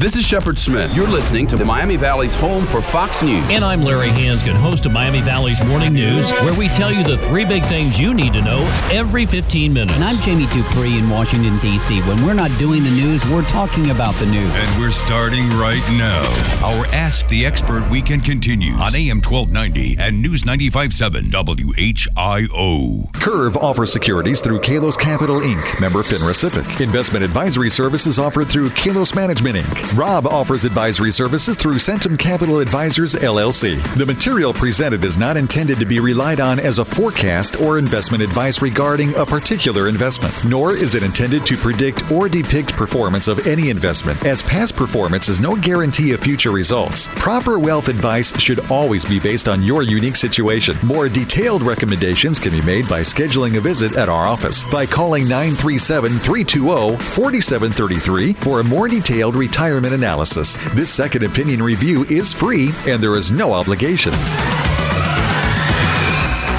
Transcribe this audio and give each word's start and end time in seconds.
This 0.00 0.16
is 0.16 0.24
Shepard 0.26 0.58
Smith. 0.58 0.92
You're 0.92 1.06
listening 1.06 1.46
to 1.46 1.56
the 1.56 1.64
Miami 1.64 1.96
Valley's 1.96 2.34
home 2.34 2.66
for 2.66 2.82
Fox 2.82 3.22
News. 3.22 3.42
And 3.48 3.62
I'm 3.62 3.80
Larry 3.80 4.08
Hansgen, 4.08 4.54
host 4.54 4.84
of 4.86 4.92
Miami 4.92 5.20
Valley's 5.20 5.64
Morning 5.64 5.94
News, 5.94 6.30
where 6.40 6.52
we 6.58 6.66
tell 6.68 6.92
you 6.92 7.04
the 7.04 7.16
three 7.16 7.44
big 7.46 7.62
things 7.62 7.98
you 7.98 8.12
need 8.12 8.32
to 8.32 8.42
know 8.42 8.58
every 8.90 9.24
15 9.24 9.72
minutes. 9.72 9.94
And 9.94 10.02
I'm 10.02 10.18
Jamie 10.18 10.46
Dupree 10.46 10.98
in 10.98 11.08
Washington, 11.08 11.56
D.C. 11.58 12.00
When 12.02 12.26
we're 12.26 12.34
not 12.34 12.50
doing 12.58 12.82
the 12.82 12.90
news, 12.90 13.24
we're 13.28 13.44
talking 13.44 13.92
about 13.92 14.14
the 14.16 14.26
news. 14.26 14.50
And 14.52 14.80
we're 14.80 14.90
starting 14.90 15.48
right 15.50 15.80
now. 15.92 16.24
Our 16.66 16.84
Ask 16.86 17.28
the 17.28 17.46
Expert 17.46 17.88
weekend 17.88 18.24
continues 18.24 18.78
on 18.80 18.96
AM 18.96 19.22
1290 19.22 19.96
and 20.00 20.20
News 20.20 20.42
95.7 20.42 21.30
WHIO. 21.30 23.12
Curve 23.14 23.56
offers 23.56 23.92
securities 23.92 24.40
through 24.40 24.58
Kalos 24.60 24.98
Capital 24.98 25.40
Inc., 25.40 25.80
member 25.80 26.02
FINRA 26.02 26.34
SIPC. 26.34 26.80
Investment 26.80 27.24
advisory 27.24 27.70
services 27.70 28.18
offered 28.18 28.48
through 28.48 28.68
Kalos 28.70 29.14
Management 29.14 29.58
Inc. 29.58 29.83
Rob 29.92 30.26
offers 30.26 30.64
advisory 30.64 31.12
services 31.12 31.56
through 31.56 31.74
Centum 31.74 32.18
Capital 32.18 32.58
Advisors 32.58 33.14
LLC. 33.14 33.80
The 33.96 34.06
material 34.06 34.52
presented 34.52 35.04
is 35.04 35.18
not 35.18 35.36
intended 35.36 35.78
to 35.78 35.84
be 35.84 36.00
relied 36.00 36.40
on 36.40 36.58
as 36.58 36.78
a 36.78 36.84
forecast 36.84 37.60
or 37.60 37.78
investment 37.78 38.22
advice 38.22 38.60
regarding 38.62 39.14
a 39.14 39.26
particular 39.26 39.88
investment, 39.88 40.34
nor 40.48 40.74
is 40.74 40.94
it 40.94 41.04
intended 41.04 41.46
to 41.46 41.56
predict 41.56 42.10
or 42.10 42.28
depict 42.28 42.72
performance 42.72 43.28
of 43.28 43.46
any 43.46 43.68
investment, 43.68 44.24
as 44.24 44.42
past 44.42 44.74
performance 44.74 45.28
is 45.28 45.38
no 45.38 45.54
guarantee 45.54 46.12
of 46.12 46.20
future 46.20 46.50
results. 46.50 47.06
Proper 47.20 47.58
wealth 47.58 47.88
advice 47.88 48.36
should 48.40 48.58
always 48.70 49.04
be 49.04 49.20
based 49.20 49.48
on 49.48 49.62
your 49.62 49.82
unique 49.82 50.16
situation. 50.16 50.74
More 50.82 51.08
detailed 51.08 51.62
recommendations 51.62 52.40
can 52.40 52.50
be 52.50 52.62
made 52.62 52.88
by 52.88 53.02
scheduling 53.02 53.58
a 53.58 53.60
visit 53.60 53.96
at 53.96 54.08
our 54.08 54.26
office 54.26 54.64
by 54.72 54.86
calling 54.86 55.28
937 55.28 56.10
320 56.10 56.96
4733 56.96 58.32
for 58.32 58.60
a 58.60 58.64
more 58.64 58.88
detailed 58.88 59.36
retirement 59.36 59.73
analysis. 59.82 60.56
This 60.74 60.90
second 60.90 61.24
opinion 61.24 61.60
review 61.60 62.04
is 62.04 62.32
free 62.32 62.70
and 62.86 63.02
there 63.02 63.16
is 63.16 63.32
no 63.32 63.52
obligation. 63.52 64.12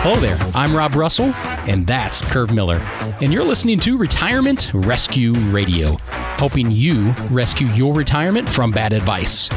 Hello 0.03 0.19
there, 0.19 0.37
I'm 0.53 0.75
Rob 0.75 0.93
Russell, 0.93 1.33
and 1.67 1.87
that's 1.87 2.21
Curve 2.21 2.53
Miller. 2.53 2.77
And 3.21 3.33
you're 3.33 3.43
listening 3.43 3.79
to 3.79 3.97
Retirement 3.97 4.69
Rescue 4.73 5.33
Radio, 5.49 5.95
helping 6.37 6.69
you 6.69 7.11
rescue 7.31 7.67
your 7.67 7.93
retirement 7.93 8.47
from 8.47 8.71
bad 8.71 8.93
advice. 8.93 9.49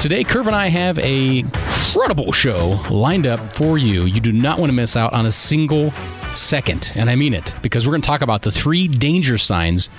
Today, 0.00 0.24
Curve 0.24 0.46
and 0.46 0.56
I 0.56 0.68
have 0.68 0.98
a 1.00 1.40
incredible 1.40 2.32
show 2.32 2.80
lined 2.88 3.26
up 3.26 3.40
for 3.54 3.76
you. 3.76 4.04
You 4.04 4.20
do 4.20 4.32
not 4.32 4.58
want 4.58 4.70
to 4.70 4.74
miss 4.74 4.96
out 4.96 5.12
on 5.12 5.26
a 5.26 5.32
single 5.32 5.90
second, 6.32 6.92
and 6.94 7.10
I 7.10 7.14
mean 7.16 7.34
it, 7.34 7.52
because 7.60 7.86
we're 7.86 7.92
going 7.92 8.02
to 8.02 8.06
talk 8.06 8.22
about 8.22 8.40
the 8.40 8.50
three 8.50 8.88
danger 8.88 9.36
signs 9.36 9.90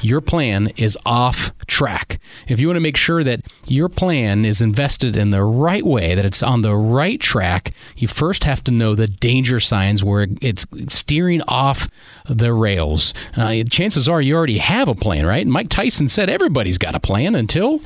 your 0.00 0.20
plan 0.20 0.68
is 0.76 0.96
off 1.06 1.52
track. 1.66 2.18
If 2.48 2.60
you 2.60 2.68
want 2.68 2.76
to 2.76 2.80
make 2.80 2.96
sure 2.96 3.24
that 3.24 3.40
your 3.66 3.88
plan 3.88 4.44
is 4.44 4.60
invested 4.60 5.16
in 5.16 5.30
the 5.30 5.42
right 5.42 5.84
way, 5.84 6.14
that 6.14 6.24
it's 6.24 6.42
on 6.42 6.62
the 6.62 6.74
right 6.74 7.20
track, 7.20 7.72
you 7.96 8.08
first 8.08 8.44
have 8.44 8.62
to 8.64 8.72
know 8.72 8.94
the 8.94 9.08
danger 9.08 9.60
signs 9.60 10.04
where 10.04 10.26
it's 10.40 10.66
steering 10.88 11.42
off 11.42 11.88
the 12.28 12.52
rails. 12.52 13.14
Uh, 13.36 13.62
chances 13.64 14.08
are 14.08 14.20
you 14.20 14.34
already 14.34 14.58
have 14.58 14.88
a 14.88 14.94
plan, 14.94 15.26
right? 15.26 15.46
Mike 15.46 15.68
Tyson 15.68 16.08
said 16.08 16.30
everybody's 16.30 16.78
got 16.78 16.94
a 16.94 17.00
plan 17.00 17.34
until 17.34 17.80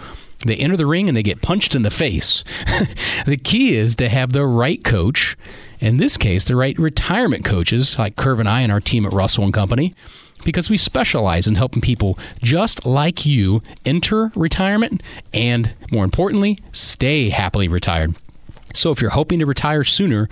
they 0.46 0.56
enter 0.56 0.76
the 0.76 0.86
ring 0.86 1.08
and 1.08 1.16
they 1.16 1.22
get 1.22 1.42
punched 1.42 1.74
in 1.74 1.82
the 1.82 1.90
face. 1.90 2.42
the 3.26 3.36
key 3.36 3.76
is 3.76 3.94
to 3.96 4.08
have 4.08 4.32
the 4.32 4.46
right 4.46 4.82
coach. 4.82 5.36
In 5.80 5.96
this 5.96 6.16
case, 6.16 6.44
the 6.44 6.56
right 6.56 6.78
retirement 6.78 7.44
coaches, 7.44 7.98
like 7.98 8.16
Curve 8.16 8.40
and 8.40 8.48
I 8.48 8.60
and 8.60 8.72
our 8.72 8.80
team 8.80 9.06
at 9.06 9.12
Russell 9.12 9.44
and 9.44 9.54
Company, 9.54 9.94
because 10.44 10.70
we 10.70 10.76
specialize 10.76 11.46
in 11.46 11.54
helping 11.54 11.82
people 11.82 12.18
just 12.42 12.86
like 12.86 13.26
you 13.26 13.62
enter 13.84 14.32
retirement 14.34 15.02
and, 15.32 15.74
more 15.90 16.04
importantly, 16.04 16.58
stay 16.72 17.28
happily 17.30 17.68
retired. 17.68 18.14
So, 18.74 18.90
if 18.90 19.00
you're 19.00 19.10
hoping 19.10 19.38
to 19.40 19.46
retire 19.46 19.84
sooner 19.84 20.28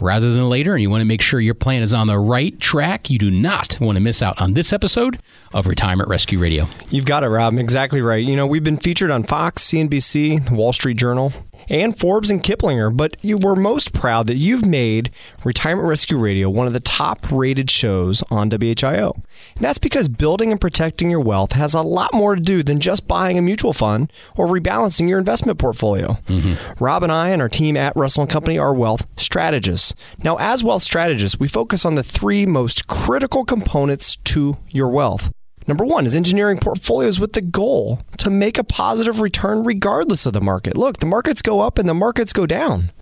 rather 0.00 0.32
than 0.32 0.48
later 0.48 0.72
and 0.72 0.82
you 0.82 0.90
want 0.90 1.00
to 1.02 1.06
make 1.06 1.22
sure 1.22 1.40
your 1.40 1.54
plan 1.54 1.82
is 1.82 1.92
on 1.92 2.06
the 2.06 2.18
right 2.18 2.58
track, 2.60 3.10
you 3.10 3.18
do 3.18 3.30
not 3.30 3.78
want 3.80 3.96
to 3.96 4.00
miss 4.00 4.22
out 4.22 4.40
on 4.40 4.54
this 4.54 4.72
episode 4.72 5.18
of 5.52 5.66
Retirement 5.66 6.08
Rescue 6.08 6.38
Radio. 6.38 6.68
You've 6.90 7.06
got 7.06 7.24
it, 7.24 7.28
Rob. 7.28 7.58
Exactly 7.58 8.00
right. 8.00 8.24
You 8.24 8.36
know, 8.36 8.46
we've 8.46 8.64
been 8.64 8.78
featured 8.78 9.10
on 9.10 9.22
Fox, 9.22 9.64
CNBC, 9.64 10.48
the 10.48 10.54
Wall 10.54 10.72
Street 10.72 10.96
Journal, 10.96 11.32
and 11.68 11.96
Forbes 11.96 12.30
and 12.30 12.42
Kiplinger, 12.42 12.94
but 12.94 13.16
you 13.22 13.38
were 13.38 13.56
most 13.56 13.92
proud 13.92 14.26
that 14.26 14.36
you've 14.36 14.64
made 14.64 15.10
Retirement 15.44 15.88
Rescue 15.88 16.18
Radio 16.18 16.50
one 16.50 16.66
of 16.66 16.72
the 16.72 16.80
top 16.80 17.30
rated 17.30 17.70
shows 17.70 18.22
on 18.30 18.50
WHIO. 18.50 19.14
And 19.56 19.64
that's 19.64 19.78
because 19.78 20.08
building 20.08 20.50
and 20.50 20.60
protecting 20.60 21.10
your 21.10 21.20
wealth 21.20 21.52
has 21.52 21.74
a 21.74 21.82
lot 21.82 22.12
more 22.12 22.34
to 22.34 22.40
do 22.40 22.62
than 22.62 22.80
just 22.80 23.08
buying 23.08 23.38
a 23.38 23.42
mutual 23.42 23.72
fund 23.72 24.12
or 24.36 24.46
rebalancing 24.46 25.08
your 25.08 25.18
investment 25.18 25.58
portfolio. 25.58 26.18
Mm-hmm. 26.26 26.82
Rob 26.82 27.02
and 27.02 27.12
I 27.12 27.30
and 27.30 27.42
our 27.42 27.48
team 27.48 27.76
at 27.82 27.96
Russell 27.96 28.22
and 28.22 28.30
Company 28.30 28.58
are 28.58 28.72
wealth 28.72 29.06
strategists. 29.16 29.94
Now, 30.22 30.36
as 30.36 30.62
wealth 30.62 30.82
strategists, 30.82 31.40
we 31.40 31.48
focus 31.48 31.84
on 31.84 31.96
the 31.96 32.02
three 32.04 32.46
most 32.46 32.86
critical 32.86 33.44
components 33.44 34.16
to 34.24 34.56
your 34.68 34.88
wealth. 34.88 35.32
Number 35.66 35.84
one 35.84 36.06
is 36.06 36.14
engineering 36.14 36.58
portfolios 36.58 37.18
with 37.18 37.32
the 37.32 37.40
goal 37.40 38.00
to 38.18 38.30
make 38.30 38.56
a 38.56 38.64
positive 38.64 39.20
return 39.20 39.64
regardless 39.64 40.26
of 40.26 40.32
the 40.32 40.40
market. 40.40 40.76
Look, 40.76 40.98
the 40.98 41.06
markets 41.06 41.42
go 41.42 41.60
up 41.60 41.78
and 41.78 41.88
the 41.88 41.94
markets 41.94 42.32
go 42.32 42.46
down. 42.46 42.92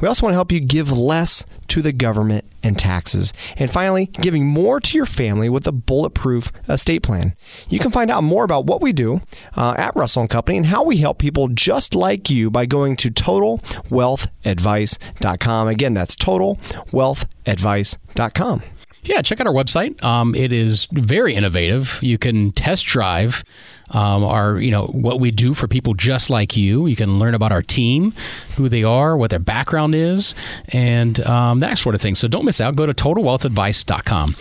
We 0.00 0.08
also 0.08 0.24
want 0.24 0.32
to 0.32 0.36
help 0.36 0.52
you 0.52 0.60
give 0.60 0.90
less 0.90 1.44
to 1.68 1.82
the 1.82 1.92
government 1.92 2.44
and 2.62 2.78
taxes. 2.78 3.32
And 3.56 3.70
finally, 3.70 4.06
giving 4.06 4.46
more 4.46 4.80
to 4.80 4.96
your 4.96 5.06
family 5.06 5.48
with 5.48 5.66
a 5.66 5.72
bulletproof 5.72 6.52
estate 6.68 7.02
plan. 7.02 7.34
You 7.68 7.78
can 7.78 7.90
find 7.90 8.10
out 8.10 8.22
more 8.22 8.44
about 8.44 8.66
what 8.66 8.80
we 8.80 8.92
do 8.92 9.20
uh, 9.56 9.74
at 9.76 9.96
Russell 9.96 10.28
& 10.28 10.28
Company 10.28 10.58
and 10.58 10.66
how 10.66 10.84
we 10.84 10.98
help 10.98 11.18
people 11.18 11.48
just 11.48 11.94
like 11.94 12.30
you 12.30 12.50
by 12.50 12.66
going 12.66 12.96
to 12.96 13.10
totalwealthadvice.com. 13.10 15.68
Again, 15.68 15.94
that's 15.94 16.16
totalwealthadvice.com. 16.16 18.62
Yeah, 19.04 19.20
check 19.22 19.40
out 19.40 19.48
our 19.48 19.52
website. 19.52 20.02
Um, 20.04 20.34
it 20.34 20.52
is 20.52 20.86
very 20.92 21.34
innovative. 21.34 21.98
You 22.02 22.18
can 22.18 22.52
test 22.52 22.86
drive 22.86 23.42
um, 23.90 24.22
our, 24.22 24.60
you 24.60 24.70
know, 24.70 24.86
what 24.86 25.18
we 25.18 25.32
do 25.32 25.54
for 25.54 25.66
people 25.66 25.94
just 25.94 26.30
like 26.30 26.56
you. 26.56 26.86
You 26.86 26.94
can 26.94 27.18
learn 27.18 27.34
about 27.34 27.50
our 27.50 27.62
team, 27.62 28.14
who 28.56 28.68
they 28.68 28.84
are, 28.84 29.16
what 29.16 29.30
their 29.30 29.40
background 29.40 29.96
is, 29.96 30.36
and 30.68 31.18
um, 31.26 31.58
that 31.60 31.78
sort 31.78 31.96
of 31.96 32.00
thing. 32.00 32.14
So 32.14 32.28
don't 32.28 32.44
miss 32.44 32.60
out. 32.60 32.76
Go 32.76 32.86
to 32.86 32.94
totalwealthadvice.com. 32.94 34.36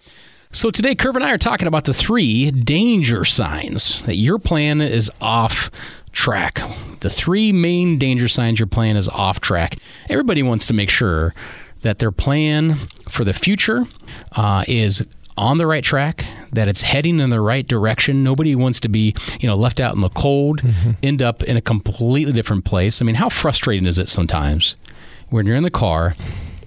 So 0.53 0.69
today, 0.69 0.95
Curve 0.95 1.15
and 1.15 1.23
I 1.23 1.31
are 1.31 1.37
talking 1.37 1.67
about 1.67 1.85
the 1.85 1.93
three 1.93 2.51
danger 2.51 3.23
signs 3.25 4.01
that 4.03 4.15
your 4.15 4.37
plan 4.37 4.81
is 4.81 5.09
off 5.21 5.71
track. 6.11 6.61
The 6.99 7.09
three 7.09 7.51
main 7.51 7.97
danger 7.97 8.27
signs 8.27 8.59
your 8.59 8.67
plan 8.67 8.97
is 8.97 9.07
off 9.09 9.39
track. 9.39 9.77
Everybody 10.09 10.43
wants 10.43 10.67
to 10.67 10.73
make 10.73 10.89
sure 10.89 11.33
that 11.81 11.99
their 11.99 12.11
plan 12.11 12.75
for 13.09 13.23
the 13.23 13.33
future 13.33 13.85
uh, 14.35 14.63
is 14.67 15.05
on 15.37 15.57
the 15.57 15.65
right 15.65 15.83
track, 15.83 16.25
that 16.51 16.67
it's 16.67 16.81
heading 16.81 17.19
in 17.19 17.29
the 17.29 17.41
right 17.41 17.67
direction. 17.67 18.23
Nobody 18.23 18.55
wants 18.55 18.79
to 18.81 18.89
be, 18.89 19.15
you 19.39 19.47
know, 19.47 19.55
left 19.55 19.79
out 19.79 19.95
in 19.95 20.01
the 20.01 20.09
cold, 20.09 20.61
mm-hmm. 20.61 20.91
end 21.01 21.21
up 21.21 21.41
in 21.43 21.57
a 21.57 21.61
completely 21.61 22.33
different 22.33 22.65
place. 22.65 23.01
I 23.01 23.05
mean, 23.05 23.15
how 23.15 23.29
frustrating 23.29 23.85
is 23.85 23.97
it 23.97 24.09
sometimes 24.09 24.75
when 25.29 25.45
you're 25.45 25.55
in 25.55 25.63
the 25.63 25.71
car 25.71 26.15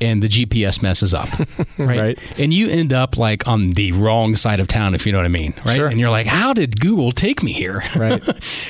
and 0.00 0.22
the 0.22 0.28
GPS 0.28 0.82
messes 0.82 1.14
up, 1.14 1.28
right? 1.78 2.00
right? 2.00 2.18
And 2.38 2.52
you 2.52 2.68
end 2.68 2.92
up 2.92 3.16
like 3.16 3.46
on 3.46 3.70
the 3.70 3.92
wrong 3.92 4.34
side 4.34 4.60
of 4.60 4.66
town, 4.66 4.94
if 4.94 5.06
you 5.06 5.12
know 5.12 5.18
what 5.18 5.26
I 5.26 5.28
mean, 5.28 5.54
right? 5.64 5.76
Sure. 5.76 5.88
And 5.88 6.00
you're 6.00 6.10
like, 6.10 6.26
how 6.26 6.52
did 6.52 6.80
Google 6.80 7.12
take 7.12 7.42
me 7.42 7.52
here? 7.52 7.82
Right. 7.94 8.22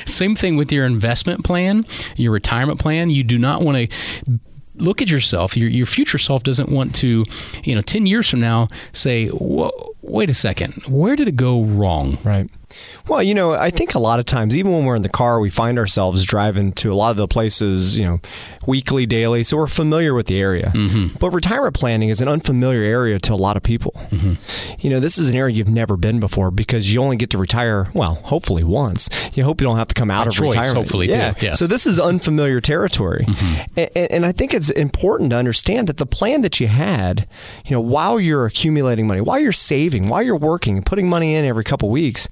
Same 0.07 0.37
thing 0.37 0.57
with 0.57 0.71
your 0.71 0.85
investment 0.85 1.45
plan, 1.45 1.87
your 2.17 2.31
retirement 2.31 2.79
plan. 2.79 3.09
You 3.09 3.25
do 3.25 3.39
not 3.39 3.63
want 3.63 3.91
to 3.91 4.39
look 4.77 5.03
at 5.03 5.11
yourself. 5.11 5.57
Your, 5.57 5.69
your 5.69 5.87
future 5.87 6.19
self 6.19 6.43
doesn't 6.43 6.69
want 6.69 6.95
to 6.97 7.25
you 7.65 7.75
know 7.75 7.83
10 7.83 8.07
years 8.07 8.29
from 8.29 8.41
now 8.41 8.69
say 8.93 9.31
wait 10.03 10.31
a 10.31 10.35
second 10.35 10.83
where 10.87 11.17
did 11.17 11.29
it 11.29 11.37
go 11.37 11.63
wrong? 11.63 12.19
Right. 12.25 12.49
Well, 13.09 13.23
you 13.23 13.35
know, 13.35 13.53
I 13.53 13.71
think 13.71 13.95
a 13.95 13.99
lot 13.99 14.19
of 14.19 14.27
times, 14.27 14.57
even 14.57 14.73
when 14.73 14.85
we're 14.85 14.97
in 14.97 15.03
the 15.03 15.09
car, 15.09 15.39
we 15.39 15.51
find 15.51 15.79
ourselves 15.79 16.25
driving 16.25 16.73
to 16.73 16.93
a 16.93 16.95
lot 16.95 17.11
of 17.11 17.17
the 17.17 17.29
places, 17.29 17.99
you 17.99 18.05
know, 18.05 18.21
weekly, 18.67 19.07
daily, 19.07 19.43
so 19.43 19.57
we're 19.57 19.67
familiar 19.67 20.15
with 20.15 20.27
the 20.27 20.41
area. 20.41 20.73
Mm-hmm. 20.75 21.17
But 21.19 21.31
retirement 21.31 21.75
planning 21.75 22.09
is 22.09 22.21
an 22.21 22.29
unfamiliar 22.29 22.83
area 22.83 23.19
to 23.21 23.35
a 23.35 23.37
lot 23.37 23.57
of 23.57 23.63
people. 23.63 23.93
Mm-hmm. 24.11 24.35
You 24.81 24.91
know, 24.91 25.01
this 25.01 25.19
is 25.19 25.31
an 25.31 25.37
area 25.37 25.55
you've 25.55 25.69
never 25.69 25.97
been 25.97 26.21
before 26.21 26.51
because 26.51 26.93
you 26.93 27.01
only 27.03 27.17
get 27.17 27.31
to 27.31 27.39
retire, 27.39 27.89
well, 27.95 28.17
hopefully 28.17 28.65
once. 28.65 29.09
You 29.35 29.45
hope 29.45 29.61
you 29.61 29.67
don't 29.67 29.77
have 29.77 29.89
to 29.89 29.95
come 29.95 30.11
out 30.11 30.25
By 30.25 30.29
of 30.29 30.35
choice, 30.35 30.55
retirement. 30.55 30.77
Hopefully, 30.77 31.09
yeah. 31.09 31.33
too. 31.33 31.47
Yes. 31.47 31.59
So 31.59 31.67
this 31.67 31.87
is 31.87 31.99
unfamiliar 31.99 32.61
territory, 32.61 33.25
mm-hmm. 33.27 33.79
and, 33.79 34.11
and 34.11 34.27
I 34.27 34.33
think 34.33 34.55
it's 34.55 34.71
important 34.71 35.31
to 35.31 35.37
understand 35.37 35.89
that 35.89 35.97
the 35.97 36.07
plan 36.07 36.43
that 36.43 36.61
you 36.61 36.69
had, 36.69 37.27
you 37.65 37.73
know, 37.73 37.81
while 37.81 38.21
you're 38.21 38.47
accumulating 38.47 39.07
money, 39.07 39.21
while 39.21 39.39
you're 39.39 39.53
saving, 39.53 40.09
while 40.09 40.23
you're 40.23 40.37
working, 40.37 40.83
putting 40.83 41.09
money 41.09 41.35
in 41.35 41.45
every 41.45 41.65
couple 41.65 41.91
weeks 41.91 42.29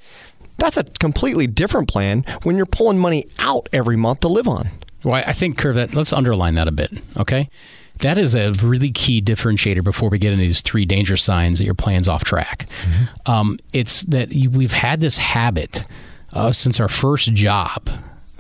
that's 0.59 0.77
a 0.77 0.85
completely 0.85 1.47
different 1.47 1.89
plan 1.89 2.25
when 2.45 2.57
you're 2.57 2.67
pulling 2.67 2.99
money 2.99 3.27
out 3.39 3.69
every 3.73 3.97
month 3.97 4.21
to 4.21 4.29
live 4.29 4.47
on. 4.47 4.69
Well, 5.05 5.23
I 5.27 5.33
think, 5.33 5.59
Curve, 5.59 5.75
that, 5.77 5.95
let's 5.95 6.13
underline 6.13 6.55
that 6.55 6.69
a 6.69 6.73
bit, 6.73 6.93
okay? 7.17 7.51
That 7.99 8.19
is 8.19 8.35
a 8.35 8.53
really 8.63 8.91
key 8.91 9.21
differentiator 9.21 9.83
before 9.85 10.09
we 10.09 10.19
get 10.19 10.33
into 10.33 10.45
these 10.45 10.61
three 10.61 10.85
danger 10.85 11.17
signs 11.17 11.59
that 11.59 11.65
your 11.65 11.75
plan's 11.75 12.09
off 12.09 12.25
track. 12.25 12.67
Mm-hmm. 12.83 13.31
Um, 13.31 13.59
it's 13.73 14.03
that 14.03 14.33
you, 14.33 14.49
we've 14.51 14.73
had 14.73 15.01
this 15.01 15.19
habit 15.19 15.85
uh, 16.33 16.53
since 16.53 16.81
our 16.81 16.89
first 16.89 17.35
job 17.35 17.91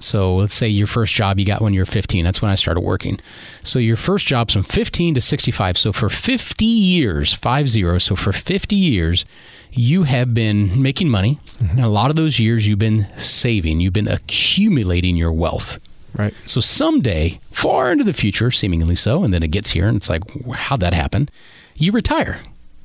So 0.02 0.34
let's 0.36 0.54
say 0.54 0.68
your 0.68 0.86
first 0.86 1.14
job 1.14 1.38
you 1.38 1.46
got 1.46 1.60
when 1.62 1.72
you 1.72 1.80
were 1.80 1.86
15. 1.86 2.24
That's 2.24 2.42
when 2.42 2.50
I 2.50 2.54
started 2.56 2.80
working. 2.80 3.20
So 3.62 3.78
your 3.78 3.96
first 3.96 4.26
job's 4.26 4.52
from 4.52 4.64
15 4.64 5.14
to 5.14 5.20
65. 5.20 5.78
So 5.78 5.92
for 5.92 6.08
50 6.08 6.64
years, 6.64 7.32
five 7.32 7.68
zero. 7.68 7.98
So 7.98 8.16
for 8.16 8.32
50 8.32 8.74
years, 8.76 9.24
you 9.70 10.02
have 10.04 10.34
been 10.34 10.82
making 10.82 11.08
money. 11.08 11.38
And 11.60 11.80
a 11.80 11.88
lot 11.88 12.10
of 12.10 12.16
those 12.16 12.38
years 12.38 12.66
you've 12.66 12.78
been 12.78 13.06
saving. 13.16 13.80
You've 13.80 13.92
been 13.92 14.08
accumulating 14.08 15.16
your 15.16 15.32
wealth. 15.32 15.78
Right. 16.14 16.34
So 16.44 16.60
someday, 16.60 17.40
far 17.50 17.90
into 17.90 18.04
the 18.04 18.12
future, 18.12 18.50
seemingly 18.50 18.96
so, 18.96 19.24
and 19.24 19.32
then 19.32 19.42
it 19.42 19.50
gets 19.50 19.70
here 19.70 19.86
and 19.86 19.96
it's 19.96 20.10
like, 20.10 20.22
how'd 20.52 20.80
that 20.80 20.92
happen? 20.92 21.28
You 21.74 21.92
retire, 21.92 22.40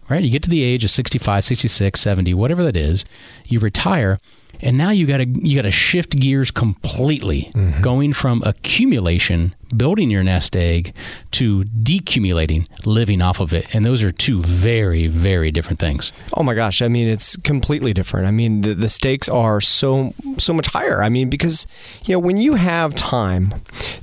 right? 0.10 0.24
You 0.24 0.30
get 0.30 0.44
to 0.44 0.50
the 0.50 0.64
age 0.64 0.84
of 0.86 0.92
65, 0.92 1.44
66, 1.44 2.00
70, 2.00 2.34
whatever 2.34 2.64
that 2.64 2.78
is, 2.78 3.06
you 3.46 3.60
retire. 3.60 4.18
And 4.62 4.78
now 4.78 4.90
you 4.90 5.06
got 5.06 5.18
to 5.18 5.26
you 5.26 5.56
got 5.56 5.64
to 5.64 5.72
shift 5.72 6.18
gears 6.18 6.52
completely, 6.52 7.52
mm-hmm. 7.54 7.82
going 7.82 8.14
from 8.14 8.42
accumulation, 8.46 9.56
building 9.76 10.10
your 10.10 10.24
nest 10.24 10.56
egg, 10.56 10.94
to 11.32 11.64
decumulating, 11.64 12.68
living 12.86 13.22
off 13.22 13.40
of 13.40 13.54
it. 13.54 13.68
And 13.74 13.86
those 13.86 14.04
are 14.04 14.12
two 14.12 14.42
very, 14.44 15.08
very 15.08 15.52
different 15.52 15.80
things. 15.80 16.12
Oh 16.34 16.44
my 16.44 16.54
gosh! 16.54 16.82
I 16.82 16.88
mean, 16.88 17.08
it's 17.08 17.36
completely 17.38 17.94
different. 17.94 18.28
I 18.28 18.32
mean, 18.32 18.62
the, 18.62 18.74
the 18.74 18.90
stakes 18.90 19.30
are 19.30 19.62
so 19.62 20.14
so 20.38 20.54
much 20.54 20.68
higher. 20.68 21.04
I 21.04 21.10
mean, 21.10 21.30
because 21.30 21.68
you 22.06 22.14
know 22.14 22.20
when 22.20 22.38
you 22.38 22.56
have 22.56 22.96
time 22.96 23.54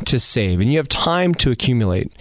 to 0.04 0.18
save 0.18 0.60
and 0.60 0.70
you 0.70 0.78
have 0.78 0.88
time 0.88 1.34
to 1.36 1.50
accumulate. 1.50 2.12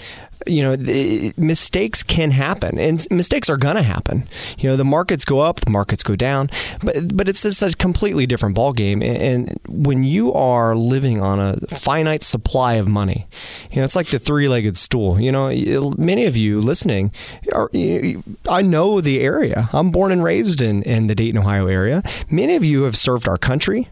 You 0.47 0.63
know, 0.63 0.75
the, 0.75 1.33
mistakes 1.37 2.03
can 2.03 2.31
happen, 2.31 2.79
and 2.79 3.05
mistakes 3.11 3.49
are 3.49 3.57
going 3.57 3.75
to 3.75 3.83
happen. 3.83 4.27
You 4.57 4.69
know, 4.69 4.75
the 4.75 4.85
markets 4.85 5.25
go 5.25 5.39
up, 5.39 5.59
the 5.61 5.71
markets 5.71 6.03
go 6.03 6.15
down, 6.15 6.49
but 6.83 7.15
but 7.15 7.27
it's 7.27 7.43
just 7.43 7.61
a 7.61 7.71
completely 7.71 8.25
different 8.25 8.55
ballgame. 8.55 9.03
And, 9.03 9.59
when 9.67 10.03
you 10.03 10.31
are 10.33 10.75
living 10.75 11.21
on 11.21 11.39
a 11.39 11.57
finite 11.67 12.23
supply 12.23 12.73
of 12.73 12.87
money, 12.87 13.27
you 13.71 13.77
know, 13.77 13.83
it's 13.83 13.95
like 13.95 14.07
the 14.07 14.19
three-legged 14.19 14.77
stool. 14.77 15.19
You 15.19 15.31
know, 15.31 15.93
many 15.97 16.25
of 16.25 16.37
you 16.37 16.61
listening 16.61 17.11
are. 17.51 17.69
You, 17.73 18.23
I 18.49 18.61
know 18.61 19.01
the 19.01 19.21
area. 19.21 19.69
I'm 19.73 19.91
born 19.91 20.11
and 20.11 20.23
raised 20.23 20.61
in 20.61 20.83
in 20.83 21.07
the 21.07 21.15
Dayton, 21.15 21.39
Ohio 21.39 21.67
area. 21.67 22.03
Many 22.29 22.55
of 22.55 22.63
you 22.63 22.83
have 22.83 22.95
served 22.95 23.27
our 23.27 23.37
country. 23.37 23.89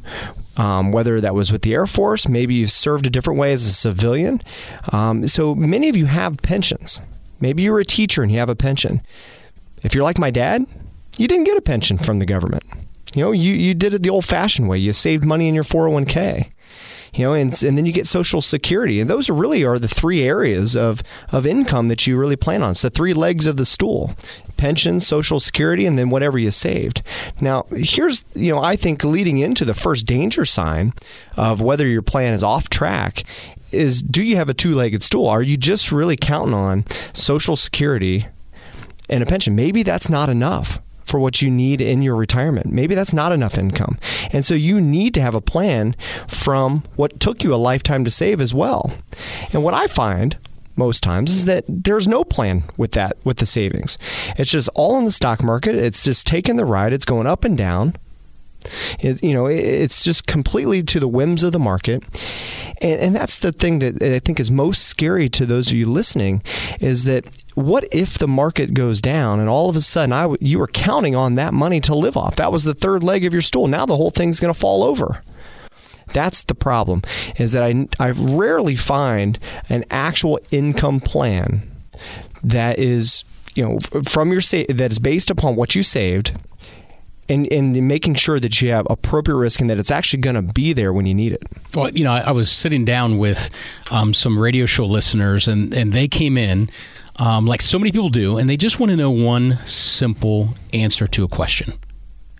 Um, 0.57 0.91
whether 0.91 1.21
that 1.21 1.33
was 1.33 1.51
with 1.51 1.61
the 1.61 1.73
Air 1.73 1.87
Force, 1.87 2.27
maybe 2.27 2.55
you've 2.55 2.73
served 2.73 3.05
a 3.05 3.09
different 3.09 3.39
way 3.39 3.53
as 3.53 3.65
a 3.65 3.71
civilian. 3.71 4.41
Um, 4.91 5.25
so 5.27 5.55
many 5.55 5.87
of 5.87 5.95
you 5.95 6.07
have 6.07 6.41
pensions. 6.41 7.01
Maybe 7.39 7.63
you're 7.63 7.79
a 7.79 7.85
teacher 7.85 8.21
and 8.21 8.31
you 8.31 8.39
have 8.39 8.49
a 8.49 8.55
pension. 8.55 9.01
If 9.81 9.95
you're 9.95 10.03
like 10.03 10.19
my 10.19 10.29
dad, 10.29 10.65
you 11.17 11.27
didn't 11.27 11.45
get 11.45 11.57
a 11.57 11.61
pension 11.61 11.97
from 11.97 12.19
the 12.19 12.25
government. 12.25 12.63
You 13.15 13.23
know, 13.23 13.31
you, 13.31 13.53
you 13.53 13.73
did 13.73 13.93
it 13.93 14.03
the 14.03 14.09
old 14.09 14.25
fashioned 14.25 14.69
way. 14.69 14.77
You 14.77 14.93
saved 14.93 15.25
money 15.25 15.47
in 15.47 15.55
your 15.55 15.63
401k. 15.63 16.51
You 17.13 17.25
know, 17.25 17.33
and, 17.33 17.63
and 17.63 17.77
then 17.77 17.85
you 17.85 17.91
get 17.91 18.07
Social 18.07 18.41
Security. 18.41 18.99
And 18.99 19.09
those 19.09 19.29
really 19.29 19.63
are 19.65 19.77
the 19.77 19.87
three 19.87 20.23
areas 20.23 20.75
of, 20.75 21.03
of 21.31 21.45
income 21.45 21.89
that 21.89 22.07
you 22.07 22.17
really 22.17 22.37
plan 22.37 22.63
on. 22.63 22.71
It's 22.71 22.83
the 22.83 22.89
three 22.89 23.13
legs 23.13 23.47
of 23.47 23.57
the 23.57 23.65
stool 23.65 24.15
pension, 24.55 24.99
Social 24.99 25.39
Security, 25.39 25.85
and 25.87 25.97
then 25.97 26.11
whatever 26.11 26.37
you 26.37 26.51
saved. 26.51 27.01
Now, 27.41 27.65
here's, 27.71 28.23
you 28.35 28.53
know, 28.53 28.61
I 28.61 28.75
think 28.75 29.03
leading 29.03 29.39
into 29.39 29.65
the 29.65 29.73
first 29.73 30.05
danger 30.05 30.45
sign 30.45 30.93
of 31.35 31.61
whether 31.61 31.87
your 31.87 32.03
plan 32.03 32.33
is 32.33 32.43
off 32.43 32.69
track 32.69 33.23
is 33.71 34.01
do 34.01 34.21
you 34.21 34.35
have 34.35 34.49
a 34.49 34.53
two 34.53 34.75
legged 34.75 35.01
stool? 35.03 35.27
Are 35.27 35.41
you 35.41 35.57
just 35.57 35.91
really 35.91 36.17
counting 36.17 36.53
on 36.53 36.85
Social 37.13 37.55
Security 37.55 38.27
and 39.09 39.23
a 39.23 39.25
pension? 39.25 39.55
Maybe 39.55 39.83
that's 39.83 40.09
not 40.09 40.29
enough 40.29 40.79
for 41.11 41.19
what 41.19 41.41
you 41.41 41.51
need 41.51 41.81
in 41.81 42.01
your 42.01 42.15
retirement. 42.15 42.71
Maybe 42.71 42.95
that's 42.95 43.13
not 43.13 43.33
enough 43.33 43.57
income. 43.57 43.99
And 44.31 44.45
so 44.45 44.53
you 44.53 44.79
need 44.79 45.13
to 45.15 45.21
have 45.21 45.35
a 45.35 45.41
plan 45.41 45.93
from 46.25 46.83
what 46.95 47.19
took 47.19 47.43
you 47.43 47.53
a 47.53 47.57
lifetime 47.57 48.05
to 48.05 48.09
save 48.09 48.39
as 48.39 48.53
well. 48.53 48.93
And 49.51 49.61
what 49.61 49.73
I 49.73 49.87
find 49.87 50.37
most 50.77 51.03
times 51.03 51.33
is 51.33 51.43
that 51.45 51.65
there's 51.67 52.07
no 52.07 52.23
plan 52.23 52.63
with 52.77 52.93
that 52.93 53.17
with 53.25 53.37
the 53.37 53.45
savings. 53.45 53.97
It's 54.37 54.51
just 54.51 54.69
all 54.73 54.97
in 54.97 55.03
the 55.03 55.11
stock 55.11 55.43
market. 55.43 55.75
It's 55.75 56.05
just 56.05 56.25
taking 56.25 56.55
the 56.55 56.63
ride. 56.63 56.93
It's 56.93 57.03
going 57.03 57.27
up 57.27 57.43
and 57.43 57.57
down. 57.57 57.97
It, 58.99 59.21
you 59.21 59.33
know, 59.33 59.47
it, 59.47 59.59
it's 59.59 60.05
just 60.05 60.27
completely 60.27 60.81
to 60.83 60.99
the 60.99 61.09
whims 61.09 61.43
of 61.43 61.51
the 61.51 61.59
market. 61.59 62.03
And, 62.81 63.01
and 63.01 63.15
that's 63.15 63.39
the 63.39 63.51
thing 63.51 63.79
that 63.79 64.01
I 64.01 64.19
think 64.19 64.39
is 64.39 64.49
most 64.49 64.85
scary 64.85 65.27
to 65.29 65.45
those 65.45 65.67
of 65.67 65.73
you 65.73 65.91
listening 65.91 66.41
is 66.79 67.03
that 67.03 67.40
what 67.55 67.85
if 67.91 68.17
the 68.17 68.27
market 68.27 68.73
goes 68.73 69.01
down 69.01 69.39
and 69.39 69.49
all 69.49 69.69
of 69.69 69.75
a 69.75 69.81
sudden 69.81 70.13
I, 70.13 70.21
w- 70.23 70.37
you 70.41 70.59
were 70.59 70.67
counting 70.67 71.15
on 71.15 71.35
that 71.35 71.53
money 71.53 71.79
to 71.81 71.95
live 71.95 72.15
off? 72.17 72.35
That 72.37 72.51
was 72.51 72.63
the 72.63 72.73
third 72.73 73.03
leg 73.03 73.25
of 73.25 73.33
your 73.33 73.41
stool. 73.41 73.67
Now 73.67 73.85
the 73.85 73.97
whole 73.97 74.11
thing's 74.11 74.39
going 74.39 74.53
to 74.53 74.59
fall 74.59 74.83
over. 74.83 75.21
That's 76.07 76.43
the 76.43 76.55
problem 76.55 77.03
is 77.37 77.53
that 77.53 77.63
I, 77.63 77.87
I 77.99 78.11
rarely 78.11 78.75
find 78.75 79.39
an 79.69 79.85
actual 79.89 80.39
income 80.51 80.99
plan 80.99 81.69
that 82.43 82.79
is, 82.79 83.23
you 83.55 83.63
know, 83.63 83.79
from 84.03 84.31
your 84.31 84.41
sa- 84.41 84.63
that 84.67 84.91
is 84.91 84.99
based 84.99 85.29
upon 85.29 85.55
what 85.55 85.73
you 85.75 85.83
saved 85.83 86.33
and, 87.29 87.51
and 87.51 87.87
making 87.87 88.15
sure 88.15 88.39
that 88.41 88.61
you 88.61 88.71
have 88.71 88.85
appropriate 88.89 89.37
risk 89.37 89.61
and 89.61 89.69
that 89.69 89.79
it's 89.79 89.91
actually 89.91 90.19
going 90.19 90.35
to 90.35 90.41
be 90.41 90.73
there 90.73 90.91
when 90.91 91.05
you 91.05 91.13
need 91.13 91.31
it. 91.31 91.43
Well, 91.73 91.89
you 91.91 92.03
know, 92.03 92.11
I, 92.11 92.19
I 92.21 92.31
was 92.31 92.51
sitting 92.51 92.83
down 92.83 93.17
with 93.17 93.49
um, 93.89 94.13
some 94.13 94.37
radio 94.37 94.65
show 94.65 94.85
listeners, 94.85 95.47
and, 95.47 95.73
and 95.73 95.93
they 95.93 96.09
came 96.09 96.37
in, 96.37 96.69
um, 97.17 97.45
like 97.45 97.61
so 97.61 97.77
many 97.79 97.91
people 97.91 98.09
do, 98.09 98.37
and 98.37 98.49
they 98.49 98.57
just 98.57 98.79
want 98.79 98.89
to 98.91 98.95
know 98.95 99.11
one 99.11 99.59
simple 99.65 100.55
answer 100.73 101.07
to 101.07 101.23
a 101.23 101.27
question. 101.27 101.73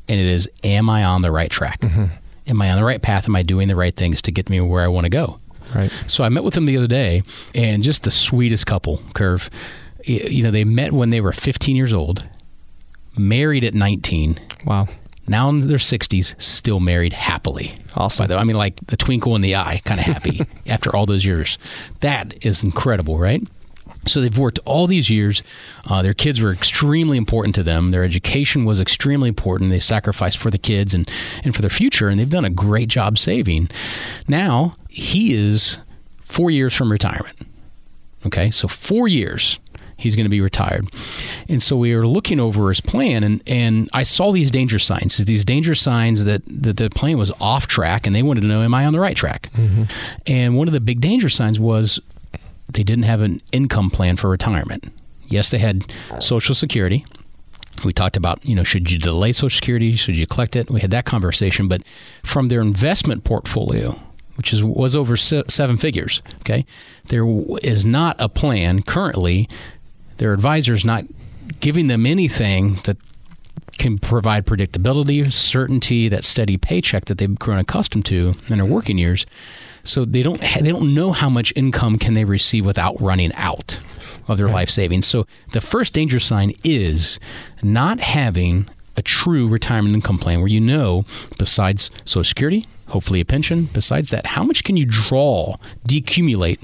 And 0.08 0.20
it 0.20 0.26
is 0.26 0.50
Am 0.64 0.90
I 0.90 1.04
on 1.04 1.22
the 1.22 1.32
right 1.32 1.50
track? 1.50 1.84
Am 2.48 2.62
I 2.62 2.72
on 2.72 2.78
the 2.78 2.84
right 2.84 3.02
path? 3.02 3.26
Am 3.26 3.36
I 3.36 3.44
doing 3.44 3.68
the 3.68 3.76
right 3.76 3.96
things 3.96 4.22
to 4.24 4.32
get 4.32 4.50
me 4.50 4.60
where 4.60 4.84
I 4.84 4.88
want 4.88 5.06
to 5.06 5.10
go? 5.10 5.40
Right. 5.76 5.92
So 6.08 6.24
I 6.24 6.30
met 6.30 6.44
with 6.44 6.54
them 6.56 6.66
the 6.66 6.76
other 6.78 6.88
day, 6.88 7.24
and 7.56 7.82
just 7.84 8.04
the 8.04 8.12
sweetest 8.12 8.66
couple, 8.66 9.02
Curve. 9.14 9.50
You 10.04 10.44
know, 10.44 10.52
they 10.52 10.64
met 10.66 10.92
when 10.94 11.12
they 11.12 11.22
were 11.22 11.32
15 11.32 11.76
years 11.76 11.94
old, 11.94 12.28
married 13.18 13.64
at 13.64 13.74
19, 13.76 14.40
Wow. 14.66 14.88
now 15.28 15.48
in 15.50 15.60
their 15.68 15.78
60s, 15.78 16.42
still 16.42 16.80
married 16.80 17.14
happily. 17.14 17.76
Awesome. 17.96 18.28
The 18.28 18.36
I 18.36 18.44
mean, 18.44 18.56
like 18.58 18.76
the 18.88 18.98
twinkle 18.98 19.36
in 19.36 19.42
the 19.42 19.56
eye, 19.56 19.80
kind 19.86 20.00
of 20.00 20.06
happy 20.08 20.42
after 20.68 20.94
all 20.96 21.06
those 21.06 21.24
years. 21.24 21.58
That 22.00 22.34
is 22.46 22.64
incredible, 22.64 23.20
right? 23.20 23.42
So 24.08 24.20
they've 24.20 24.38
worked 24.38 24.60
all 24.66 24.88
these 24.88 25.10
years. 25.10 25.44
Uh, 25.88 26.02
their 26.02 26.14
kids 26.14 26.42
were 26.42 26.52
extremely 26.52 27.18
important 27.18 27.54
to 27.56 27.64
them. 27.64 27.92
Their 27.92 28.04
education 28.04 28.66
was 28.66 28.80
extremely 28.80 29.30
important. 29.30 29.70
They 29.70 29.80
sacrificed 29.80 30.38
for 30.38 30.50
the 30.50 30.58
kids 30.58 30.94
and, 30.94 31.10
and 31.44 31.56
for 31.56 31.62
their 31.62 31.70
future, 31.70 32.10
and 32.10 32.20
they've 32.20 32.30
done 32.30 32.46
a 32.46 32.50
great 32.50 32.90
job 32.90 33.20
saving. 33.20 33.70
Now, 34.28 34.76
he 34.90 35.34
is 35.34 35.78
four 36.22 36.50
years 36.50 36.74
from 36.74 36.92
retirement. 36.92 37.38
Okay, 38.26 38.52
so 38.52 38.68
four 38.68 39.08
years 39.08 39.60
he's 39.98 40.16
going 40.16 40.26
to 40.26 40.30
be 40.30 40.42
retired. 40.42 40.88
And 41.48 41.62
so 41.62 41.78
we 41.78 41.96
were 41.96 42.08
looking 42.08 42.40
over 42.40 42.70
his 42.70 42.82
plan, 42.82 43.24
and, 43.24 43.44
and 43.46 43.88
I 43.94 44.02
saw 44.02 44.32
these 44.32 44.50
danger 44.50 44.80
signs, 44.80 45.18
these 45.26 45.46
danger 45.46 45.76
signs 45.76 46.26
that, 46.26 46.42
that 46.48 46.78
the 46.78 46.90
plan 46.90 47.20
was 47.20 47.32
off 47.40 47.68
track, 47.68 48.08
and 48.08 48.16
they 48.16 48.24
wanted 48.24 48.42
to 48.42 48.48
know, 48.48 48.64
am 48.64 48.74
I 48.74 48.86
on 48.86 48.94
the 48.94 49.00
right 49.00 49.16
track? 49.16 49.52
And 50.26 50.58
one 50.58 50.68
of 50.68 50.74
the 50.74 50.80
big 50.80 51.02
danger 51.02 51.30
signs 51.30 51.60
was 51.60 52.00
they 52.74 52.84
didn't 52.84 53.04
have 53.04 53.22
an 53.22 53.42
income 53.52 53.90
plan 53.90 54.18
for 54.18 54.30
retirement. 54.30 54.92
Yes, 55.28 55.50
they 55.50 55.60
had 55.60 55.92
Social 56.20 56.56
Security. 56.56 57.06
We 57.84 57.94
talked 57.94 58.18
about, 58.18 58.46
you 58.46 58.54
know, 58.54 58.64
should 58.64 58.92
you 58.92 59.00
delay 59.00 59.32
Social 59.32 59.56
Security? 59.56 59.96
Should 59.96 60.16
you 60.16 60.28
collect 60.28 60.56
it? 60.56 60.70
We 60.70 60.82
had 60.82 60.92
that 60.92 61.06
conversation. 61.06 61.68
But 61.68 61.84
from 62.24 62.50
their 62.50 62.62
investment 62.62 63.24
portfolio, 63.24 64.00
which 64.36 64.54
is 64.54 64.64
was 64.64 64.96
over 64.96 65.18
seven 65.18 65.78
figures, 65.78 66.22
okay, 66.42 66.66
there 67.08 67.26
is 67.64 67.86
not 67.86 68.16
a 68.20 68.30
plan 68.30 68.82
currently. 68.84 69.50
Their 70.18 70.34
advisor 70.34 70.74
is 70.74 70.86
not 70.86 71.06
giving 71.60 71.88
them 71.88 72.06
anything 72.06 72.76
that 72.84 72.98
can 73.82 73.98
provide 73.98 74.46
predictability, 74.46 75.34
certainty, 75.34 76.08
that 76.08 76.24
steady 76.24 76.56
paycheck 76.56 77.06
that 77.06 77.18
they've 77.18 77.40
grown 77.40 77.58
accustomed 77.58 78.06
to 78.06 78.36
in 78.48 78.58
their 78.58 78.66
working 78.66 79.00
years. 79.00 79.26
So 79.84 80.06
they 80.06 80.22
don't 80.22 80.44
ha- 80.44 80.60
they 80.62 80.70
don't 80.70 80.94
know 80.94 81.12
how 81.12 81.30
much 81.30 81.52
income 81.56 81.98
can 81.98 82.14
they 82.14 82.24
receive 82.24 82.64
without 82.64 83.02
running 83.02 83.34
out 83.34 83.80
of 84.28 84.38
their 84.38 84.50
life 84.50 84.70
savings. 84.70 85.08
So 85.08 85.26
the 85.54 85.62
first 85.62 85.94
danger 85.94 86.20
sign 86.20 86.54
is 86.64 87.20
not 87.64 88.00
having 88.00 88.70
a 88.96 89.02
true 89.02 89.48
retirement 89.48 89.96
income 89.96 90.20
plan 90.20 90.42
where 90.42 90.48
you 90.48 90.62
know 90.62 91.04
besides 91.40 91.90
Social 92.06 92.24
Security, 92.24 92.68
hopefully 92.90 93.20
a 93.20 93.26
pension, 93.26 93.68
besides 93.74 94.12
that, 94.12 94.28
how 94.28 94.44
much 94.44 94.64
can 94.64 94.78
you 94.78 94.86
draw, 94.86 95.56
decumulate 95.88 96.60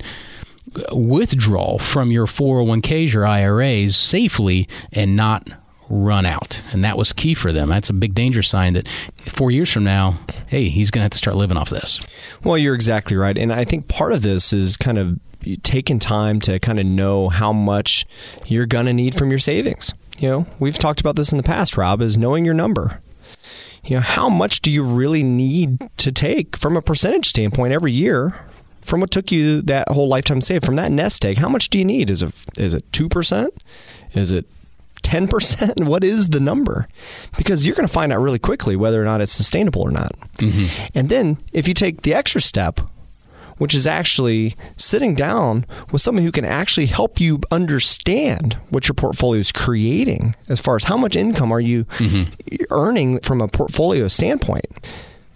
withdraw 0.93 1.79
from 1.79 2.11
your 2.11 2.27
401ks, 2.27 3.13
your 3.13 3.25
IRAs 3.25 3.95
safely 3.95 4.67
and 4.91 5.15
not 5.15 5.49
run 5.89 6.25
out. 6.25 6.61
And 6.71 6.83
that 6.83 6.97
was 6.97 7.13
key 7.13 7.33
for 7.33 7.51
them. 7.51 7.69
That's 7.69 7.89
a 7.89 7.93
big 7.93 8.13
danger 8.13 8.43
sign 8.43 8.73
that 8.73 8.87
four 9.27 9.51
years 9.51 9.71
from 9.71 9.83
now, 9.83 10.17
hey, 10.47 10.69
he's 10.69 10.91
going 10.91 11.01
to 11.01 11.05
have 11.05 11.11
to 11.11 11.17
start 11.17 11.37
living 11.37 11.57
off 11.57 11.71
of 11.71 11.79
this. 11.79 12.05
Well, 12.43 12.57
you're 12.57 12.75
exactly 12.75 13.15
right. 13.15 13.37
And 13.37 13.53
I 13.53 13.63
think 13.63 13.87
part 13.87 14.11
of 14.11 14.21
this 14.21 14.51
is 14.51 14.75
kind 14.77 14.97
of 14.97 15.19
taking 15.63 15.97
time 15.99 16.39
to 16.41 16.59
kind 16.59 16.79
of 16.79 16.85
know 16.85 17.29
how 17.29 17.53
much 17.53 18.05
you're 18.45 18.65
going 18.65 18.85
to 18.85 18.93
need 18.93 19.15
from 19.15 19.29
your 19.29 19.39
savings. 19.39 19.93
You 20.19 20.29
know, 20.29 20.47
we've 20.59 20.77
talked 20.77 20.99
about 20.99 21.15
this 21.15 21.31
in 21.31 21.37
the 21.37 21.43
past, 21.43 21.77
Rob, 21.77 22.01
is 22.01 22.17
knowing 22.17 22.43
your 22.43 22.53
number. 22.55 22.99
you 23.87 23.95
know, 23.95 24.01
how 24.01 24.29
much 24.29 24.61
do 24.61 24.69
you 24.69 24.83
really 24.83 25.23
need 25.23 25.89
to 25.97 26.11
take 26.11 26.57
from 26.57 26.75
a 26.75 26.81
percentage 26.81 27.25
standpoint 27.27 27.73
every 27.73 27.91
year 27.93 28.35
from 28.81 28.99
what 28.99 29.11
took 29.11 29.31
you 29.31 29.61
that 29.61 29.87
whole 29.89 30.07
lifetime 30.07 30.39
to 30.41 30.45
save 30.45 30.63
from 30.63 30.75
that 30.75 30.91
nest 30.91 31.23
egg? 31.25 31.37
How 31.37 31.49
much 31.49 31.69
do 31.69 31.77
you 31.79 31.85
need? 31.85 32.09
Is 32.09 32.21
it 32.21 32.33
is 32.57 32.73
it 32.73 32.91
two 32.91 33.07
percent? 33.07 33.53
Is 34.13 34.31
it 34.31 34.45
10%? 35.07 35.85
What 35.85 36.03
is 36.03 36.27
the 36.27 36.39
number? 36.39 36.87
Because 37.37 37.65
you're 37.65 37.75
going 37.75 37.87
to 37.87 37.93
find 37.93 38.11
out 38.11 38.19
really 38.19 38.39
quickly 38.39 38.75
whether 38.75 39.01
or 39.01 39.05
not 39.05 39.21
it's 39.21 39.31
sustainable 39.31 39.81
or 39.81 39.91
not. 39.91 40.13
Mm-hmm. 40.37 40.85
And 40.93 41.09
then 41.09 41.37
if 41.53 41.67
you 41.67 41.73
take 41.73 42.01
the 42.01 42.13
extra 42.13 42.41
step, 42.41 42.81
which 43.57 43.73
is 43.73 43.87
actually 43.87 44.55
sitting 44.75 45.15
down 45.15 45.65
with 45.91 46.01
someone 46.01 46.23
who 46.23 46.31
can 46.31 46.45
actually 46.45 46.85
help 46.87 47.19
you 47.19 47.39
understand 47.51 48.55
what 48.69 48.87
your 48.87 48.93
portfolio 48.93 49.39
is 49.39 49.51
creating 49.51 50.35
as 50.49 50.59
far 50.59 50.75
as 50.75 50.83
how 50.83 50.97
much 50.97 51.15
income 51.15 51.51
are 51.51 51.61
you 51.61 51.85
mm-hmm. 51.85 52.31
earning 52.69 53.19
from 53.21 53.41
a 53.41 53.47
portfolio 53.47 54.07
standpoint. 54.07 54.65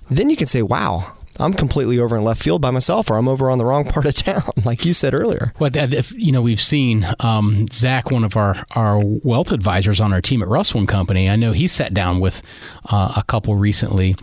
Then 0.10 0.30
you 0.30 0.36
can 0.36 0.48
say, 0.48 0.62
wow, 0.62 1.14
I'm 1.42 1.54
completely 1.54 2.00
over 2.00 2.16
in 2.16 2.24
left 2.24 2.42
field 2.42 2.62
by 2.62 2.72
myself, 2.72 3.10
or 3.10 3.18
I'm 3.18 3.28
over 3.28 3.50
on 3.50 3.58
the 3.58 3.66
wrong 3.66 3.86
part 3.86 4.06
of 4.06 4.14
town, 4.16 4.52
like 4.64 4.86
you 4.86 4.94
said 4.94 5.14
earlier. 5.14 5.54
Well, 5.60 5.72
if, 5.74 6.12
you 6.14 6.32
know, 6.32 6.42
we've 6.42 6.62
seen 6.62 7.06
um, 7.20 7.66
Zach, 7.72 8.12
one 8.12 8.24
of 8.24 8.38
our, 8.38 8.64
our 8.72 9.02
wealth 9.04 9.52
advisors 9.52 10.00
on 10.00 10.14
our 10.14 10.22
team 10.22 10.42
at 10.42 10.48
Russell 10.48 10.80
and 10.80 10.88
Company. 10.88 11.30
I 11.30 11.36
know 11.36 11.52
he 11.52 11.68
sat 11.68 11.94
down 11.94 12.20
with 12.20 12.42
uh, 12.90 13.14
a 13.18 13.24
couple 13.24 13.56
recently, 13.56 14.16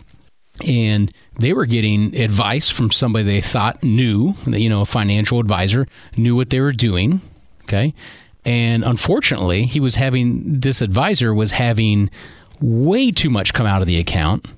and 0.68 1.12
they 1.38 1.52
were 1.52 1.66
getting 1.66 2.16
advice 2.16 2.70
from 2.70 2.90
somebody 2.90 3.24
they 3.24 3.40
thought 3.40 3.82
knew, 3.82 4.34
you 4.46 4.68
know, 4.68 4.82
a 4.82 4.86
financial 4.86 5.40
advisor 5.40 5.86
knew 6.16 6.36
what 6.36 6.50
they 6.50 6.60
were 6.60 6.72
doing. 6.72 7.20
Okay, 7.64 7.92
and 8.44 8.82
unfortunately, 8.82 9.64
he 9.64 9.78
was 9.78 9.96
having 9.96 10.60
this 10.60 10.80
advisor 10.80 11.34
was 11.34 11.52
having 11.52 12.10
way 12.60 13.10
too 13.10 13.30
much 13.30 13.52
come 13.52 13.66
out 13.66 13.82
of 13.82 13.86
the 13.86 13.98
account 13.98 14.48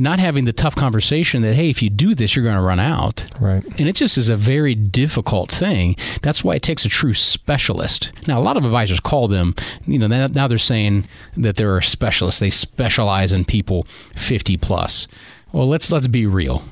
not 0.00 0.18
having 0.18 0.44
the 0.44 0.52
tough 0.52 0.74
conversation 0.74 1.42
that 1.42 1.54
hey 1.54 1.70
if 1.70 1.82
you 1.82 1.90
do 1.90 2.14
this 2.14 2.34
you're 2.34 2.44
going 2.44 2.56
to 2.56 2.62
run 2.62 2.80
out. 2.80 3.24
Right. 3.40 3.64
And 3.78 3.88
it 3.88 3.96
just 3.96 4.16
is 4.16 4.28
a 4.28 4.36
very 4.36 4.74
difficult 4.74 5.50
thing. 5.50 5.96
That's 6.22 6.42
why 6.44 6.54
it 6.54 6.62
takes 6.62 6.84
a 6.84 6.88
true 6.88 7.14
specialist. 7.14 8.12
Now 8.26 8.38
a 8.38 8.42
lot 8.42 8.56
of 8.56 8.64
advisors 8.64 9.00
call 9.00 9.28
them 9.28 9.54
you 9.86 9.98
know 9.98 10.06
now 10.06 10.48
they're 10.48 10.58
saying 10.58 11.06
that 11.36 11.56
there 11.56 11.74
are 11.74 11.80
specialists 11.80 12.40
they 12.40 12.50
specialize 12.50 13.32
in 13.32 13.44
people 13.44 13.84
50 14.16 14.56
plus. 14.56 15.08
Well 15.52 15.68
let's 15.68 15.90
let's 15.90 16.08
be 16.08 16.26
real. 16.26 16.62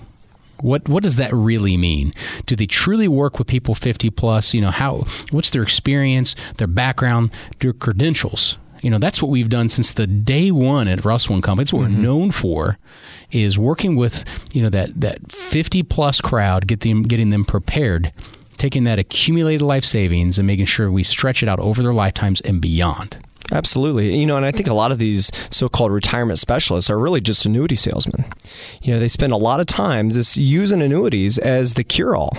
What 0.61 0.88
what 0.88 1.02
does 1.02 1.16
that 1.16 1.35
really 1.35 1.76
mean? 1.76 2.12
Do 2.47 2.56
they 2.56 2.66
truly 2.66 3.09
work 3.09 3.38
with 3.38 3.47
people 3.47 3.75
50 3.75 4.11
plus? 4.11 4.54
You 4.54 4.62
know, 4.62 4.71
how 4.71 5.04
what's 5.30 5.50
their 5.50 5.62
experience, 5.62 6.35
their 6.56 6.66
background, 6.66 7.33
their 7.61 7.73
credentials? 7.73 8.56
You 8.87 8.90
know, 8.90 8.99
that's 8.99 9.21
what 9.21 9.33
we've 9.33 9.49
done 9.49 9.69
since 9.69 9.95
the 9.95 10.07
day 10.07 10.52
one 10.52 10.87
at 10.87 11.05
Russell 11.05 11.35
and 11.35 11.43
Company. 11.43 11.64
It's 11.64 11.73
what 11.73 11.88
mm-hmm. 11.88 11.97
we're 11.97 12.02
known 12.02 12.31
for 12.31 12.78
is 13.33 13.59
working 13.59 13.97
with, 13.97 14.25
you 14.52 14.62
know, 14.62 14.69
that, 14.71 15.00
that 15.00 15.33
50 15.33 15.83
plus 15.83 16.21
crowd, 16.21 16.69
get 16.69 16.83
them, 16.83 17.02
getting 17.02 17.31
them 17.31 17.45
prepared, 17.45 18.12
taking 18.59 18.85
that 18.85 19.00
accumulated 19.00 19.61
life 19.61 19.85
savings 19.85 20.38
and 20.38 20.47
making 20.47 20.66
sure 20.66 20.88
we 20.88 21.02
stretch 21.02 21.43
it 21.43 21.49
out 21.49 21.59
over 21.59 21.83
their 21.83 21.93
lifetimes 21.93 22.40
and 22.43 22.61
beyond. 22.61 23.19
Absolutely. 23.53 24.17
You 24.17 24.26
know, 24.26 24.37
and 24.37 24.45
I 24.45 24.50
think 24.50 24.69
a 24.69 24.75
lot 24.75 24.93
of 24.93 24.99
these 24.99 25.31
so 25.50 25.69
called 25.69 25.93
retirement 25.93 26.38
specialists 26.38 26.91
are 26.91 26.99
really 26.99 27.21
just 27.21 27.45
annuity 27.45 27.76
salesmen. 27.76 28.25
You 28.83 28.95
know, 28.95 29.00
they 29.00 29.09
spend 29.09 29.33
a 29.33 29.37
lot 29.37 29.61
of 29.61 29.67
time 29.67 30.11
just 30.11 30.37
using 30.37 30.83
annuities 30.83 31.38
as 31.38 31.75
the 31.75 31.85
cure 31.85 32.17
all. 32.17 32.37